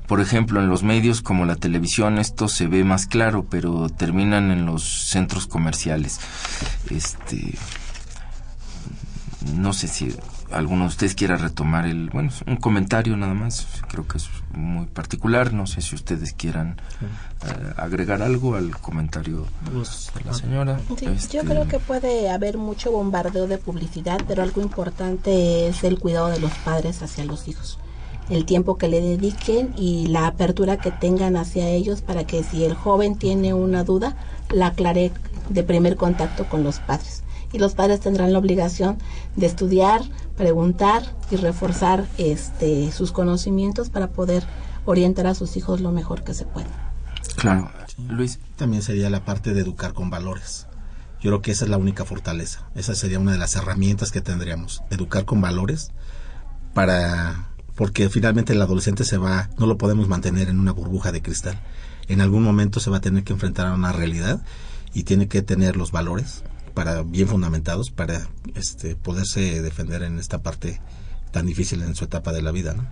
Por 0.07 0.21
ejemplo, 0.21 0.59
en 0.59 0.67
los 0.67 0.83
medios 0.83 1.21
como 1.21 1.45
la 1.45 1.55
televisión 1.55 2.19
esto 2.19 2.47
se 2.47 2.67
ve 2.67 2.83
más 2.83 3.07
claro, 3.07 3.47
pero 3.49 3.89
terminan 3.89 4.51
en 4.51 4.65
los 4.65 4.83
centros 4.83 5.47
comerciales. 5.47 6.19
Este 6.89 7.55
no 9.53 9.73
sé 9.73 9.87
si 9.87 10.15
alguno 10.55 10.83
de 10.83 10.87
ustedes 10.87 11.15
quiera 11.15 11.35
retomar 11.35 11.85
el, 11.85 12.09
bueno, 12.09 12.31
un 12.47 12.55
comentario 12.55 13.17
nada 13.17 13.33
más, 13.33 13.67
creo 13.89 14.07
que 14.07 14.17
es 14.17 14.29
muy 14.53 14.85
particular, 14.85 15.53
no 15.53 15.67
sé 15.67 15.81
si 15.81 15.95
ustedes 15.95 16.33
quieran 16.33 16.77
eh, 17.45 17.73
agregar 17.75 18.21
algo 18.21 18.55
al 18.55 18.75
comentario 18.77 19.45
pues, 19.71 20.11
de 20.15 20.23
la 20.23 20.33
señora. 20.33 20.79
Yo 21.01 21.11
este, 21.11 21.39
creo 21.39 21.67
que 21.67 21.79
puede 21.79 22.29
haber 22.29 22.57
mucho 22.57 22.91
bombardeo 22.91 23.47
de 23.47 23.57
publicidad, 23.57 24.21
pero 24.27 24.43
algo 24.43 24.61
importante 24.61 25.67
es 25.67 25.83
el 25.83 25.99
cuidado 25.99 26.29
de 26.29 26.39
los 26.39 26.51
padres 26.59 27.01
hacia 27.03 27.25
los 27.25 27.47
hijos. 27.47 27.77
El 28.29 28.45
tiempo 28.45 28.77
que 28.77 28.87
le 28.87 29.01
dediquen 29.01 29.73
y 29.77 30.07
la 30.07 30.25
apertura 30.25 30.77
que 30.77 30.91
tengan 30.91 31.35
hacia 31.35 31.67
ellos 31.67 32.01
para 32.01 32.25
que 32.25 32.43
si 32.43 32.63
el 32.63 32.73
joven 32.73 33.17
tiene 33.17 33.53
una 33.53 33.83
duda, 33.83 34.15
la 34.49 34.67
aclare 34.67 35.11
de 35.49 35.63
primer 35.63 35.95
contacto 35.95 36.45
con 36.45 36.63
los 36.63 36.79
padres. 36.79 37.23
Y 37.51 37.59
los 37.59 37.75
padres 37.75 37.99
tendrán 37.99 38.33
la 38.33 38.39
obligación 38.39 38.97
de 39.35 39.45
estudiar, 39.45 40.01
preguntar 40.35 41.03
y 41.31 41.37
reforzar 41.37 42.07
este 42.17 42.91
sus 42.91 43.11
conocimientos 43.11 43.89
para 43.89 44.07
poder 44.07 44.43
orientar 44.85 45.27
a 45.27 45.35
sus 45.35 45.57
hijos 45.57 45.81
lo 45.81 45.91
mejor 45.91 46.23
que 46.23 46.33
se 46.33 46.45
pueda. 46.45 46.93
Claro. 47.35 47.69
Luis. 48.09 48.39
También 48.55 48.81
sería 48.81 49.09
la 49.09 49.25
parte 49.25 49.53
de 49.53 49.61
educar 49.61 49.93
con 49.93 50.09
valores. 50.09 50.67
Yo 51.21 51.31
creo 51.31 51.41
que 51.41 51.51
esa 51.51 51.65
es 51.65 51.71
la 51.71 51.77
única 51.77 52.05
fortaleza. 52.05 52.69
Esa 52.75 52.95
sería 52.95 53.19
una 53.19 53.31
de 53.31 53.37
las 53.37 53.55
herramientas 53.55 54.11
que 54.11 54.21
tendríamos. 54.21 54.83
Educar 54.89 55.25
con 55.25 55.41
valores 55.41 55.91
para 56.73 57.49
porque 57.75 58.09
finalmente 58.09 58.53
el 58.53 58.61
adolescente 58.61 59.03
se 59.03 59.17
va, 59.17 59.49
no 59.57 59.65
lo 59.65 59.77
podemos 59.77 60.07
mantener 60.07 60.47
en 60.47 60.59
una 60.59 60.71
burbuja 60.71 61.11
de 61.11 61.21
cristal. 61.21 61.59
En 62.07 62.21
algún 62.21 62.43
momento 62.43 62.79
se 62.79 62.89
va 62.89 62.97
a 62.97 63.01
tener 63.01 63.23
que 63.23 63.33
enfrentar 63.33 63.67
a 63.67 63.73
una 63.73 63.91
realidad 63.91 64.41
y 64.93 65.03
tiene 65.03 65.27
que 65.27 65.41
tener 65.41 65.75
los 65.75 65.91
valores 65.91 66.43
para 66.75 67.01
bien 67.01 67.27
fundamentados 67.27 67.89
para 67.89 68.27
este 68.53 68.95
poderse 68.95 69.63
defender 69.63 70.03
en 70.03 70.19
esta 70.19 70.43
parte 70.43 70.79
tan 71.31 71.47
difícil 71.47 71.81
en 71.81 71.95
su 71.95 72.05
etapa 72.05 72.31
de 72.31 72.43
la 72.43 72.51
vida, 72.51 72.75
¿no? 72.75 72.85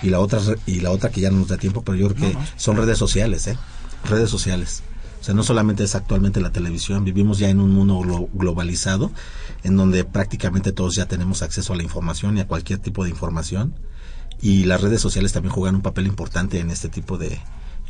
Y 0.00 0.10
la 0.10 0.20
otra 0.20 0.40
y 0.64 0.80
la 0.80 0.90
otra 0.90 1.10
que 1.10 1.20
ya 1.20 1.30
no 1.30 1.40
nos 1.40 1.48
da 1.48 1.58
tiempo, 1.58 1.82
pero 1.82 1.98
yo 1.98 2.08
creo 2.08 2.30
que 2.30 2.38
son 2.56 2.76
redes 2.76 2.96
sociales, 2.96 3.46
¿eh? 3.48 3.58
Redes 4.04 4.30
sociales. 4.30 4.82
O 5.20 5.24
sea, 5.24 5.34
no 5.34 5.42
solamente 5.42 5.82
es 5.82 5.96
actualmente 5.96 6.40
la 6.40 6.52
televisión, 6.52 7.04
vivimos 7.04 7.38
ya 7.40 7.50
en 7.50 7.60
un 7.60 7.72
mundo 7.72 8.28
globalizado 8.32 9.10
en 9.64 9.76
donde 9.76 10.04
prácticamente 10.04 10.72
todos 10.72 10.94
ya 10.94 11.06
tenemos 11.06 11.42
acceso 11.42 11.72
a 11.72 11.76
la 11.76 11.82
información 11.82 12.38
y 12.38 12.40
a 12.40 12.46
cualquier 12.46 12.78
tipo 12.78 13.02
de 13.02 13.10
información 13.10 13.74
y 14.40 14.64
las 14.64 14.80
redes 14.80 15.00
sociales 15.00 15.32
también 15.32 15.52
juegan 15.52 15.74
un 15.74 15.82
papel 15.82 16.06
importante 16.06 16.60
en 16.60 16.70
este 16.70 16.88
tipo 16.88 17.18
de 17.18 17.40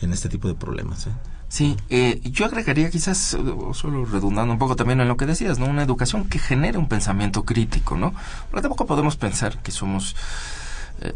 en 0.00 0.12
este 0.12 0.28
tipo 0.28 0.48
de 0.48 0.54
problemas. 0.54 1.06
¿eh? 1.06 1.12
Sí, 1.48 1.76
eh, 1.88 2.20
yo 2.24 2.44
agregaría 2.44 2.90
quizás, 2.90 3.36
solo 3.72 4.04
redundando 4.04 4.52
un 4.52 4.58
poco 4.58 4.76
también 4.76 5.00
en 5.00 5.08
lo 5.08 5.16
que 5.16 5.26
decías, 5.26 5.58
¿no? 5.58 5.66
Una 5.66 5.82
educación 5.82 6.28
que 6.28 6.38
genere 6.38 6.76
un 6.76 6.88
pensamiento 6.88 7.44
crítico, 7.44 7.96
¿no? 7.96 8.14
Porque 8.50 8.62
tampoco 8.62 8.86
podemos 8.86 9.16
pensar 9.16 9.58
que 9.62 9.72
somos, 9.72 10.14
eh, 11.00 11.14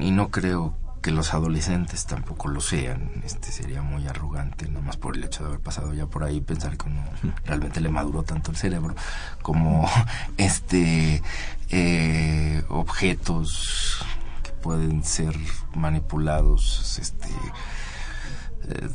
y 0.00 0.10
no 0.10 0.30
creo 0.30 0.74
que 1.02 1.10
los 1.10 1.34
adolescentes 1.34 2.06
tampoco 2.06 2.48
lo 2.48 2.62
sean, 2.62 3.10
este 3.26 3.52
sería 3.52 3.82
muy 3.82 4.06
arrogante, 4.06 4.66
más 4.68 4.96
por 4.96 5.18
el 5.18 5.24
hecho 5.24 5.42
de 5.42 5.50
haber 5.50 5.60
pasado 5.60 5.92
ya 5.92 6.06
por 6.06 6.24
ahí, 6.24 6.40
pensar 6.40 6.78
que 6.78 6.88
uno 6.88 7.04
realmente 7.44 7.82
le 7.82 7.90
maduró 7.90 8.22
tanto 8.22 8.50
el 8.50 8.56
cerebro, 8.56 8.94
como 9.42 9.86
este 10.38 11.22
eh, 11.68 12.64
objetos 12.70 14.02
que 14.42 14.52
pueden 14.52 15.04
ser 15.04 15.36
manipulados, 15.74 16.98
este 16.98 17.28
eh, 18.68 18.88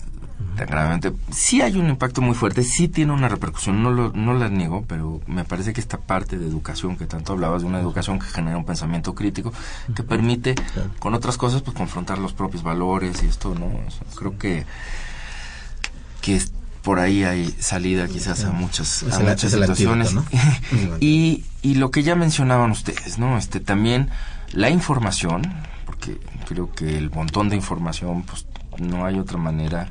tan 0.55 0.67
gravemente. 0.67 1.13
Sí 1.31 1.61
hay 1.61 1.77
un 1.77 1.89
impacto 1.89 2.21
muy 2.21 2.35
fuerte, 2.35 2.63
sí 2.63 2.87
tiene 2.87 3.13
una 3.13 3.29
repercusión, 3.29 3.81
no, 3.81 3.91
lo, 3.91 4.11
no 4.13 4.33
la 4.33 4.49
niego, 4.49 4.83
pero 4.87 5.21
me 5.27 5.43
parece 5.45 5.73
que 5.73 5.81
esta 5.81 5.97
parte 5.97 6.37
de 6.37 6.47
educación 6.47 6.97
que 6.97 7.05
tanto 7.05 7.33
hablabas, 7.33 7.61
de 7.61 7.67
una 7.67 7.79
educación 7.79 8.19
que 8.19 8.27
genera 8.27 8.57
un 8.57 8.65
pensamiento 8.65 9.15
crítico, 9.15 9.53
que 9.95 10.03
permite 10.03 10.55
con 10.99 11.13
otras 11.13 11.37
cosas 11.37 11.61
pues 11.61 11.75
confrontar 11.75 12.17
los 12.17 12.33
propios 12.33 12.63
valores 12.63 13.23
y 13.23 13.27
esto, 13.27 13.55
¿no? 13.55 13.69
creo 14.15 14.37
que, 14.37 14.65
que 16.21 16.41
por 16.81 16.99
ahí 16.99 17.23
hay 17.23 17.53
salida 17.59 18.07
quizás 18.07 18.43
a 18.45 18.51
muchas, 18.51 19.03
a 19.03 19.19
muchas 19.19 19.51
situaciones. 19.51 20.15
y, 20.99 21.43
y 21.61 21.75
lo 21.75 21.91
que 21.91 22.03
ya 22.03 22.15
mencionaban 22.15 22.71
ustedes, 22.71 23.19
¿no? 23.19 23.37
Este 23.37 23.59
también 23.59 24.09
la 24.53 24.69
información, 24.69 25.41
porque 25.85 26.17
creo 26.47 26.71
que 26.73 26.97
el 26.97 27.11
montón 27.11 27.49
de 27.49 27.55
información 27.55 28.23
pues 28.23 28.45
no 28.79 29.05
hay 29.05 29.19
otra 29.19 29.37
manera 29.37 29.89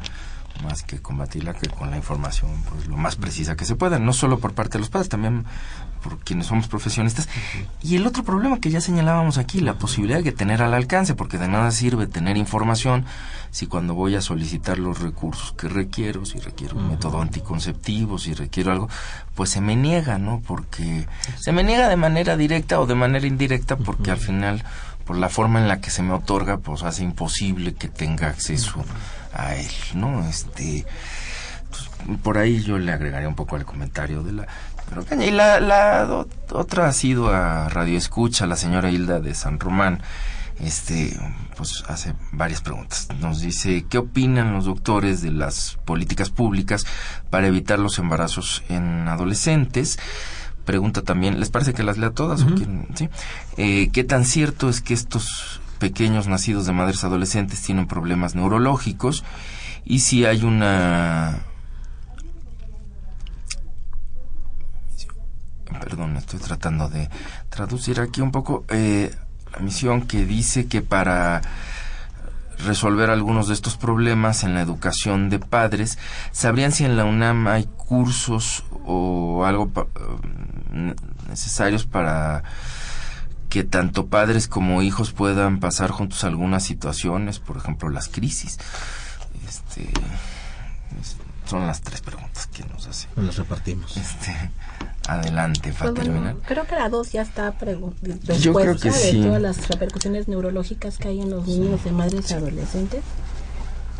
más 0.62 0.82
que 0.82 1.00
combatirla 1.00 1.54
que 1.54 1.68
con 1.68 1.90
la 1.90 1.96
información 1.96 2.50
pues 2.68 2.86
lo 2.86 2.96
más 2.96 3.16
precisa 3.16 3.56
que 3.56 3.64
se 3.64 3.76
pueda, 3.76 3.98
no 3.98 4.12
solo 4.12 4.38
por 4.38 4.54
parte 4.54 4.74
de 4.74 4.80
los 4.80 4.90
padres, 4.90 5.08
también 5.08 5.44
por 6.02 6.18
quienes 6.18 6.46
somos 6.46 6.68
profesionistas. 6.68 7.28
Y 7.82 7.96
el 7.96 8.06
otro 8.06 8.22
problema 8.22 8.60
que 8.60 8.70
ya 8.70 8.80
señalábamos 8.80 9.38
aquí, 9.38 9.60
la 9.60 9.74
posibilidad 9.74 10.22
de 10.22 10.32
tener 10.32 10.62
al 10.62 10.74
alcance, 10.74 11.14
porque 11.14 11.38
de 11.38 11.48
nada 11.48 11.70
sirve 11.70 12.06
tener 12.06 12.36
información 12.36 13.04
si 13.50 13.66
cuando 13.66 13.94
voy 13.94 14.14
a 14.14 14.20
solicitar 14.20 14.78
los 14.78 15.00
recursos 15.00 15.52
que 15.52 15.68
requiero, 15.68 16.24
si 16.24 16.38
requiero 16.38 16.76
un 16.76 16.88
método 16.88 17.20
anticonceptivo, 17.20 18.18
si 18.18 18.34
requiero 18.34 18.72
algo, 18.72 18.88
pues 19.34 19.50
se 19.50 19.60
me 19.60 19.74
niega, 19.74 20.18
¿no? 20.18 20.42
Porque 20.46 21.06
se 21.38 21.52
me 21.52 21.64
niega 21.64 21.88
de 21.88 21.96
manera 21.96 22.36
directa 22.36 22.80
o 22.80 22.86
de 22.86 22.94
manera 22.94 23.26
indirecta, 23.26 23.76
porque 23.76 24.10
al 24.10 24.18
final, 24.18 24.64
por 25.08 25.16
la 25.16 25.30
forma 25.30 25.58
en 25.58 25.68
la 25.68 25.80
que 25.80 25.88
se 25.88 26.02
me 26.02 26.12
otorga, 26.12 26.58
pues 26.58 26.82
hace 26.82 27.02
imposible 27.02 27.72
que 27.72 27.88
tenga 27.88 28.28
acceso 28.28 28.84
a 29.32 29.54
él, 29.54 29.70
¿no? 29.94 30.28
Este, 30.28 30.84
pues, 31.70 32.18
por 32.18 32.36
ahí 32.36 32.62
yo 32.62 32.76
le 32.76 32.92
agregaría 32.92 33.26
un 33.26 33.34
poco 33.34 33.56
al 33.56 33.64
comentario 33.64 34.22
de 34.22 34.32
la... 34.32 34.46
y 35.18 35.30
la, 35.30 35.60
la 35.60 36.26
otra 36.52 36.88
ha 36.88 36.92
sido 36.92 37.32
a 37.34 37.70
Radio 37.70 37.96
Escucha, 37.96 38.46
la 38.46 38.56
señora 38.56 38.90
Hilda 38.90 39.18
de 39.18 39.34
San 39.34 39.58
Román, 39.58 40.02
este, 40.60 41.18
pues 41.56 41.84
hace 41.88 42.12
varias 42.32 42.60
preguntas. 42.60 43.08
Nos 43.18 43.40
dice, 43.40 43.86
¿qué 43.88 43.96
opinan 43.96 44.52
los 44.52 44.66
doctores 44.66 45.22
de 45.22 45.30
las 45.30 45.78
políticas 45.86 46.28
públicas 46.28 46.84
para 47.30 47.46
evitar 47.46 47.78
los 47.78 47.98
embarazos 47.98 48.62
en 48.68 49.08
adolescentes? 49.08 49.98
Pregunta 50.68 51.00
también, 51.00 51.40
¿les 51.40 51.48
parece 51.48 51.72
que 51.72 51.82
las 51.82 51.96
lea 51.96 52.10
todas? 52.10 52.44
¿sí? 52.94 53.08
Eh, 53.56 53.88
¿Qué 53.90 54.04
tan 54.04 54.26
cierto 54.26 54.68
es 54.68 54.82
que 54.82 54.92
estos 54.92 55.62
pequeños 55.78 56.28
nacidos 56.28 56.66
de 56.66 56.74
madres 56.74 57.04
adolescentes 57.04 57.62
tienen 57.62 57.86
problemas 57.86 58.34
neurológicos 58.34 59.24
y 59.86 60.00
si 60.00 60.26
hay 60.26 60.42
una 60.42 61.38
perdón 65.80 66.18
estoy 66.18 66.38
tratando 66.38 66.90
de 66.90 67.08
traducir 67.48 67.98
aquí 67.98 68.20
un 68.20 68.30
poco 68.30 68.66
eh, 68.68 69.14
la 69.50 69.60
misión 69.60 70.02
que 70.02 70.26
dice 70.26 70.66
que 70.66 70.82
para 70.82 71.40
resolver 72.58 73.08
algunos 73.08 73.48
de 73.48 73.54
estos 73.54 73.78
problemas 73.78 74.44
en 74.44 74.52
la 74.52 74.60
educación 74.60 75.30
de 75.30 75.38
padres, 75.38 75.98
¿sabrían 76.32 76.72
si 76.72 76.84
en 76.84 76.98
la 76.98 77.06
UNAM 77.06 77.46
hay 77.46 77.64
cursos 77.64 78.64
o 78.88 79.44
algo 79.44 79.70
eh, 79.76 80.94
necesarios 81.28 81.84
para 81.84 82.42
que 83.50 83.62
tanto 83.62 84.06
padres 84.06 84.48
como 84.48 84.82
hijos 84.82 85.12
puedan 85.12 85.60
pasar 85.60 85.90
juntos 85.90 86.24
algunas 86.24 86.64
situaciones, 86.64 87.38
por 87.38 87.58
ejemplo 87.58 87.90
las 87.90 88.08
crisis. 88.08 88.58
Este, 89.46 89.90
son 91.46 91.66
las 91.66 91.80
tres 91.80 92.00
preguntas 92.00 92.46
que 92.48 92.64
nos 92.64 92.86
hacen. 92.86 93.10
Las 93.16 93.36
repartimos. 93.36 93.96
Este, 93.96 94.34
adelante, 95.06 95.72
para 95.72 95.92
pues 95.92 96.04
terminar. 96.04 96.36
creo 96.46 96.66
que 96.66 96.74
la 96.74 96.88
dos 96.88 97.12
ya 97.12 97.22
está 97.22 97.54
Yo 98.40 98.52
creo 98.52 98.76
que 98.76 98.90
de 98.90 99.22
todas 99.22 99.40
las 99.40 99.68
repercusiones 99.68 100.28
neurológicas 100.28 100.98
que 100.98 101.08
hay 101.08 101.20
en 101.20 101.30
los 101.30 101.46
niños 101.46 101.84
de 101.84 101.92
madres 101.92 102.30
y 102.30 102.34
adolescentes. 102.34 103.02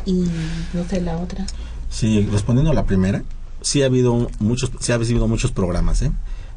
Y 0.05 0.27
no 0.73 0.85
sé 0.89 1.01
la 1.01 1.17
otra. 1.19 1.45
Sí, 1.91 2.27
respondiendo 2.31 2.71
a 2.71 2.75
la 2.75 2.85
primera, 2.85 3.23
sí 3.61 3.83
ha 3.83 3.87
habido 3.87 4.29
muchos, 4.39 4.71
sí 4.81 4.93
ha 4.93 4.97
habido 4.97 5.29
muchos 5.29 5.53
programas, 5.53 6.03
¿eh? 6.03 6.13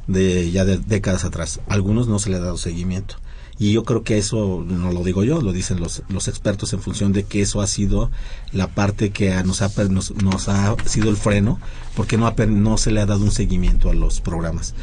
de 0.08 0.52
ya 0.52 0.66
de 0.66 0.78
décadas 0.78 1.26
atrás. 1.26 1.60
Algunos 1.68 2.08
no 2.08 2.20
se 2.20 2.30
le 2.30 2.38
ha 2.38 2.40
dado 2.40 2.58
seguimiento. 2.58 3.16
Y 3.60 3.74
yo 3.74 3.84
creo 3.84 4.04
que 4.04 4.18
eso 4.18 4.66
no 4.68 4.92
lo 4.92 5.04
digo 5.04 5.24
yo, 5.24 5.40
lo 5.40 5.54
dicen 5.54 5.80
los, 5.80 6.02
los 6.10 6.28
expertos 6.28 6.74
en 6.74 6.82
función 6.82 7.14
de 7.14 7.26
que 7.26 7.42
eso 7.42 7.62
ha 7.62 7.68
sido 7.68 8.10
la 8.52 8.68
parte 8.68 9.12
que 9.12 9.32
nos 9.44 9.62
ha, 9.62 9.70
nos, 9.90 10.16
nos 10.24 10.50
ha 10.50 10.76
sido 10.86 11.10
el 11.12 11.16
freno, 11.18 11.60
porque 11.96 12.18
no, 12.18 12.34
no 12.48 12.78
se 12.78 12.90
le 12.90 13.02
ha 13.02 13.06
dado 13.06 13.24
un 13.24 13.30
seguimiento 13.30 13.92
a 13.92 13.94
los 13.94 14.20
programas. 14.20 14.74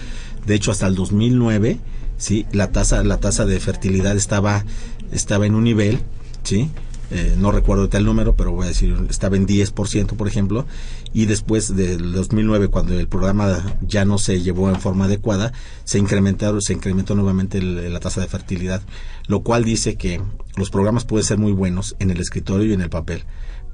De 0.47 0.55
hecho, 0.55 0.71
hasta 0.71 0.87
el 0.87 0.95
2009, 0.95 1.81
sí, 2.19 2.47
la 2.53 2.71
tasa, 2.71 3.03
la 3.03 3.19
tasa 3.19 3.47
de 3.47 3.59
fertilidad 3.59 4.17
estaba, 4.17 4.65
estaba 5.11 5.47
en 5.47 5.57
un 5.57 5.65
nivel, 5.65 6.01
sí, 6.45 6.71
eh, 7.11 7.37
no 7.39 7.53
recuerdo 7.53 7.89
el 7.91 8.05
número, 8.05 8.37
pero 8.37 8.53
voy 8.53 8.67
a 8.67 8.69
decir, 8.69 8.95
estaba 9.09 9.37
en 9.37 9.47
10%, 9.47 10.07
por 10.15 10.29
ejemplo, 10.29 10.67
y 11.13 11.27
después 11.27 11.75
del 11.75 12.13
2009, 12.13 12.69
cuando 12.69 12.99
el 12.99 13.09
programa 13.09 13.77
ya 13.81 14.05
no 14.05 14.19
se 14.19 14.41
llevó 14.41 14.69
en 14.69 14.81
forma 14.81 15.07
adecuada, 15.07 15.53
se 15.85 15.99
incrementaron, 15.99 16.61
se 16.63 16.75
incrementó 16.75 17.15
nuevamente 17.15 17.61
la 17.63 18.01
tasa 18.01 18.21
de 18.21 18.29
fertilidad, 18.29 18.83
lo 19.27 19.43
cual 19.43 19.65
dice 19.65 19.97
que 19.97 20.21
los 20.57 20.71
programas 20.71 21.05
pueden 21.05 21.25
ser 21.25 21.39
muy 21.39 21.53
buenos 21.53 21.97
en 21.99 22.11
el 22.11 22.21
escritorio 22.21 22.67
y 22.67 22.73
en 22.73 22.81
el 22.81 22.91
papel, 22.91 23.25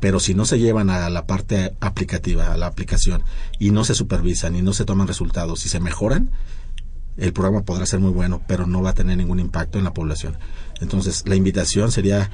pero 0.01 0.21
si 0.21 0.35
no 0.35 0.45
se 0.45 0.59
llevan 0.59 0.91
a 0.91 1.09
la 1.11 1.27
parte 1.27 1.75
aplicativa, 1.81 2.53
a 2.53 2.57
la 2.57 2.67
aplicación, 2.67 3.23
y 3.59 3.71
no 3.71 3.85
se 3.85 3.95
supervisan 3.95 4.55
y 4.57 4.63
no 4.63 4.73
se 4.73 4.85
toman 4.85 5.09
resultados 5.09 5.65
y 5.67 5.69
se 5.69 5.81
mejoran, 5.81 6.31
el 7.17 7.33
programa 7.33 7.65
podrá 7.65 7.87
ser 7.87 8.01
muy 8.01 8.11
bueno, 8.11 8.43
pero 8.47 8.67
no 8.67 8.83
va 8.83 8.91
a 8.91 8.95
tener 8.95 9.17
ningún 9.17 9.39
impacto 9.39 9.79
en 9.79 9.85
la 9.85 9.95
población. 9.95 10.37
Entonces, 10.81 11.27
la 11.27 11.37
invitación 11.37 11.93
sería 11.93 12.31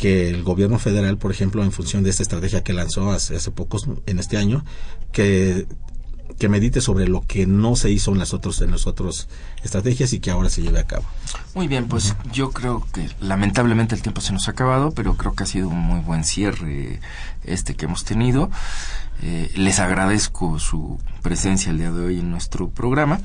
que 0.00 0.30
el 0.30 0.42
gobierno 0.42 0.78
federal, 0.78 1.18
por 1.18 1.30
ejemplo, 1.30 1.62
en 1.62 1.72
función 1.72 2.02
de 2.02 2.08
esta 2.08 2.22
estrategia 2.22 2.64
que 2.64 2.72
lanzó 2.72 3.10
hace, 3.10 3.36
hace 3.36 3.50
pocos, 3.50 3.86
en 4.06 4.18
este 4.18 4.38
año, 4.38 4.64
que 5.12 5.66
que 6.38 6.48
medite 6.48 6.80
sobre 6.80 7.06
lo 7.06 7.26
que 7.26 7.46
no 7.46 7.76
se 7.76 7.90
hizo 7.90 8.12
en 8.12 8.18
las 8.18 8.32
otros 8.32 8.62
en 8.62 8.70
las 8.70 8.86
otras 8.86 9.28
estrategias 9.62 10.14
y 10.14 10.20
que 10.20 10.30
ahora 10.30 10.48
se 10.48 10.62
lleve 10.62 10.78
a 10.78 10.86
cabo. 10.86 11.04
Muy 11.54 11.68
bien, 11.68 11.86
pues 11.86 12.14
yo 12.32 12.50
creo 12.50 12.86
que 12.94 13.10
lamentablemente 13.20 13.94
el 13.94 14.00
tiempo 14.00 14.22
se 14.22 14.32
nos 14.32 14.48
ha 14.48 14.52
acabado, 14.52 14.92
pero 14.92 15.16
creo 15.18 15.34
que 15.34 15.42
ha 15.42 15.46
sido 15.46 15.68
un 15.68 15.78
muy 15.78 16.00
buen 16.00 16.24
cierre 16.24 17.00
este 17.44 17.74
que 17.74 17.84
hemos 17.84 18.04
tenido. 18.04 18.50
Eh, 19.22 19.50
les 19.54 19.80
agradezco 19.80 20.58
su 20.58 20.98
presencia 21.20 21.70
el 21.70 21.76
día 21.76 21.92
de 21.92 22.02
hoy 22.02 22.20
en 22.20 22.30
nuestro 22.30 22.70
programa. 22.70 23.20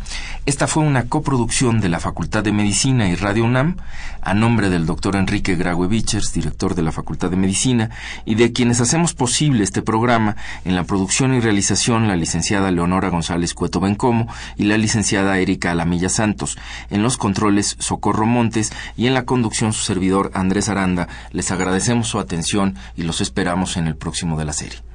Esta 0.46 0.68
fue 0.68 0.84
una 0.84 1.08
coproducción 1.08 1.80
de 1.80 1.88
la 1.88 2.02
Facultad 2.02 2.44
de 2.44 2.52
Medicina 2.52 3.08
y 3.08 3.16
Radio 3.16 3.46
UNAM, 3.46 3.78
a 4.22 4.34
nombre 4.34 4.70
del 4.70 4.86
doctor 4.86 5.16
Enrique 5.16 5.56
Graue 5.56 5.88
Vichers, 5.88 6.34
director 6.34 6.76
de 6.76 6.82
la 6.82 6.92
Facultad 6.92 7.30
de 7.30 7.38
Medicina, 7.38 7.92
y 8.26 8.36
de 8.36 8.52
quienes 8.52 8.82
hacemos 8.82 9.14
posible 9.14 9.64
este 9.64 9.82
programa 9.82 10.36
en 10.66 10.76
la 10.76 10.84
producción 10.84 11.34
y 11.34 11.40
realización 11.40 12.10
la 12.10 12.18
licenciada 12.18 12.72
Leonora 12.72 13.08
González 13.08 13.54
Cueto 13.54 13.80
Bencomo 13.80 14.28
y 14.58 14.66
la 14.66 14.78
licenciada 14.78 15.38
Erika 15.38 15.72
Alamilla 15.72 16.10
Santos, 16.10 16.58
en 16.90 17.04
los 17.04 17.16
controles 17.16 17.78
Socorro 17.80 18.26
Montes 18.26 18.74
y 18.98 19.08
en 19.08 19.14
la 19.14 19.24
conducción 19.24 19.72
su 19.72 19.84
servidor 19.84 20.32
Andrés 20.34 20.68
Aranda. 20.68 21.08
Les 21.32 21.52
agradecemos 21.52 22.10
su 22.10 22.20
atención 22.20 22.76
y 22.98 23.04
los 23.04 23.22
esperamos 23.22 23.78
en 23.78 23.88
el 23.88 23.96
próximo 23.96 24.38
de 24.38 24.46
la 24.46 24.52
serie. 24.52 24.95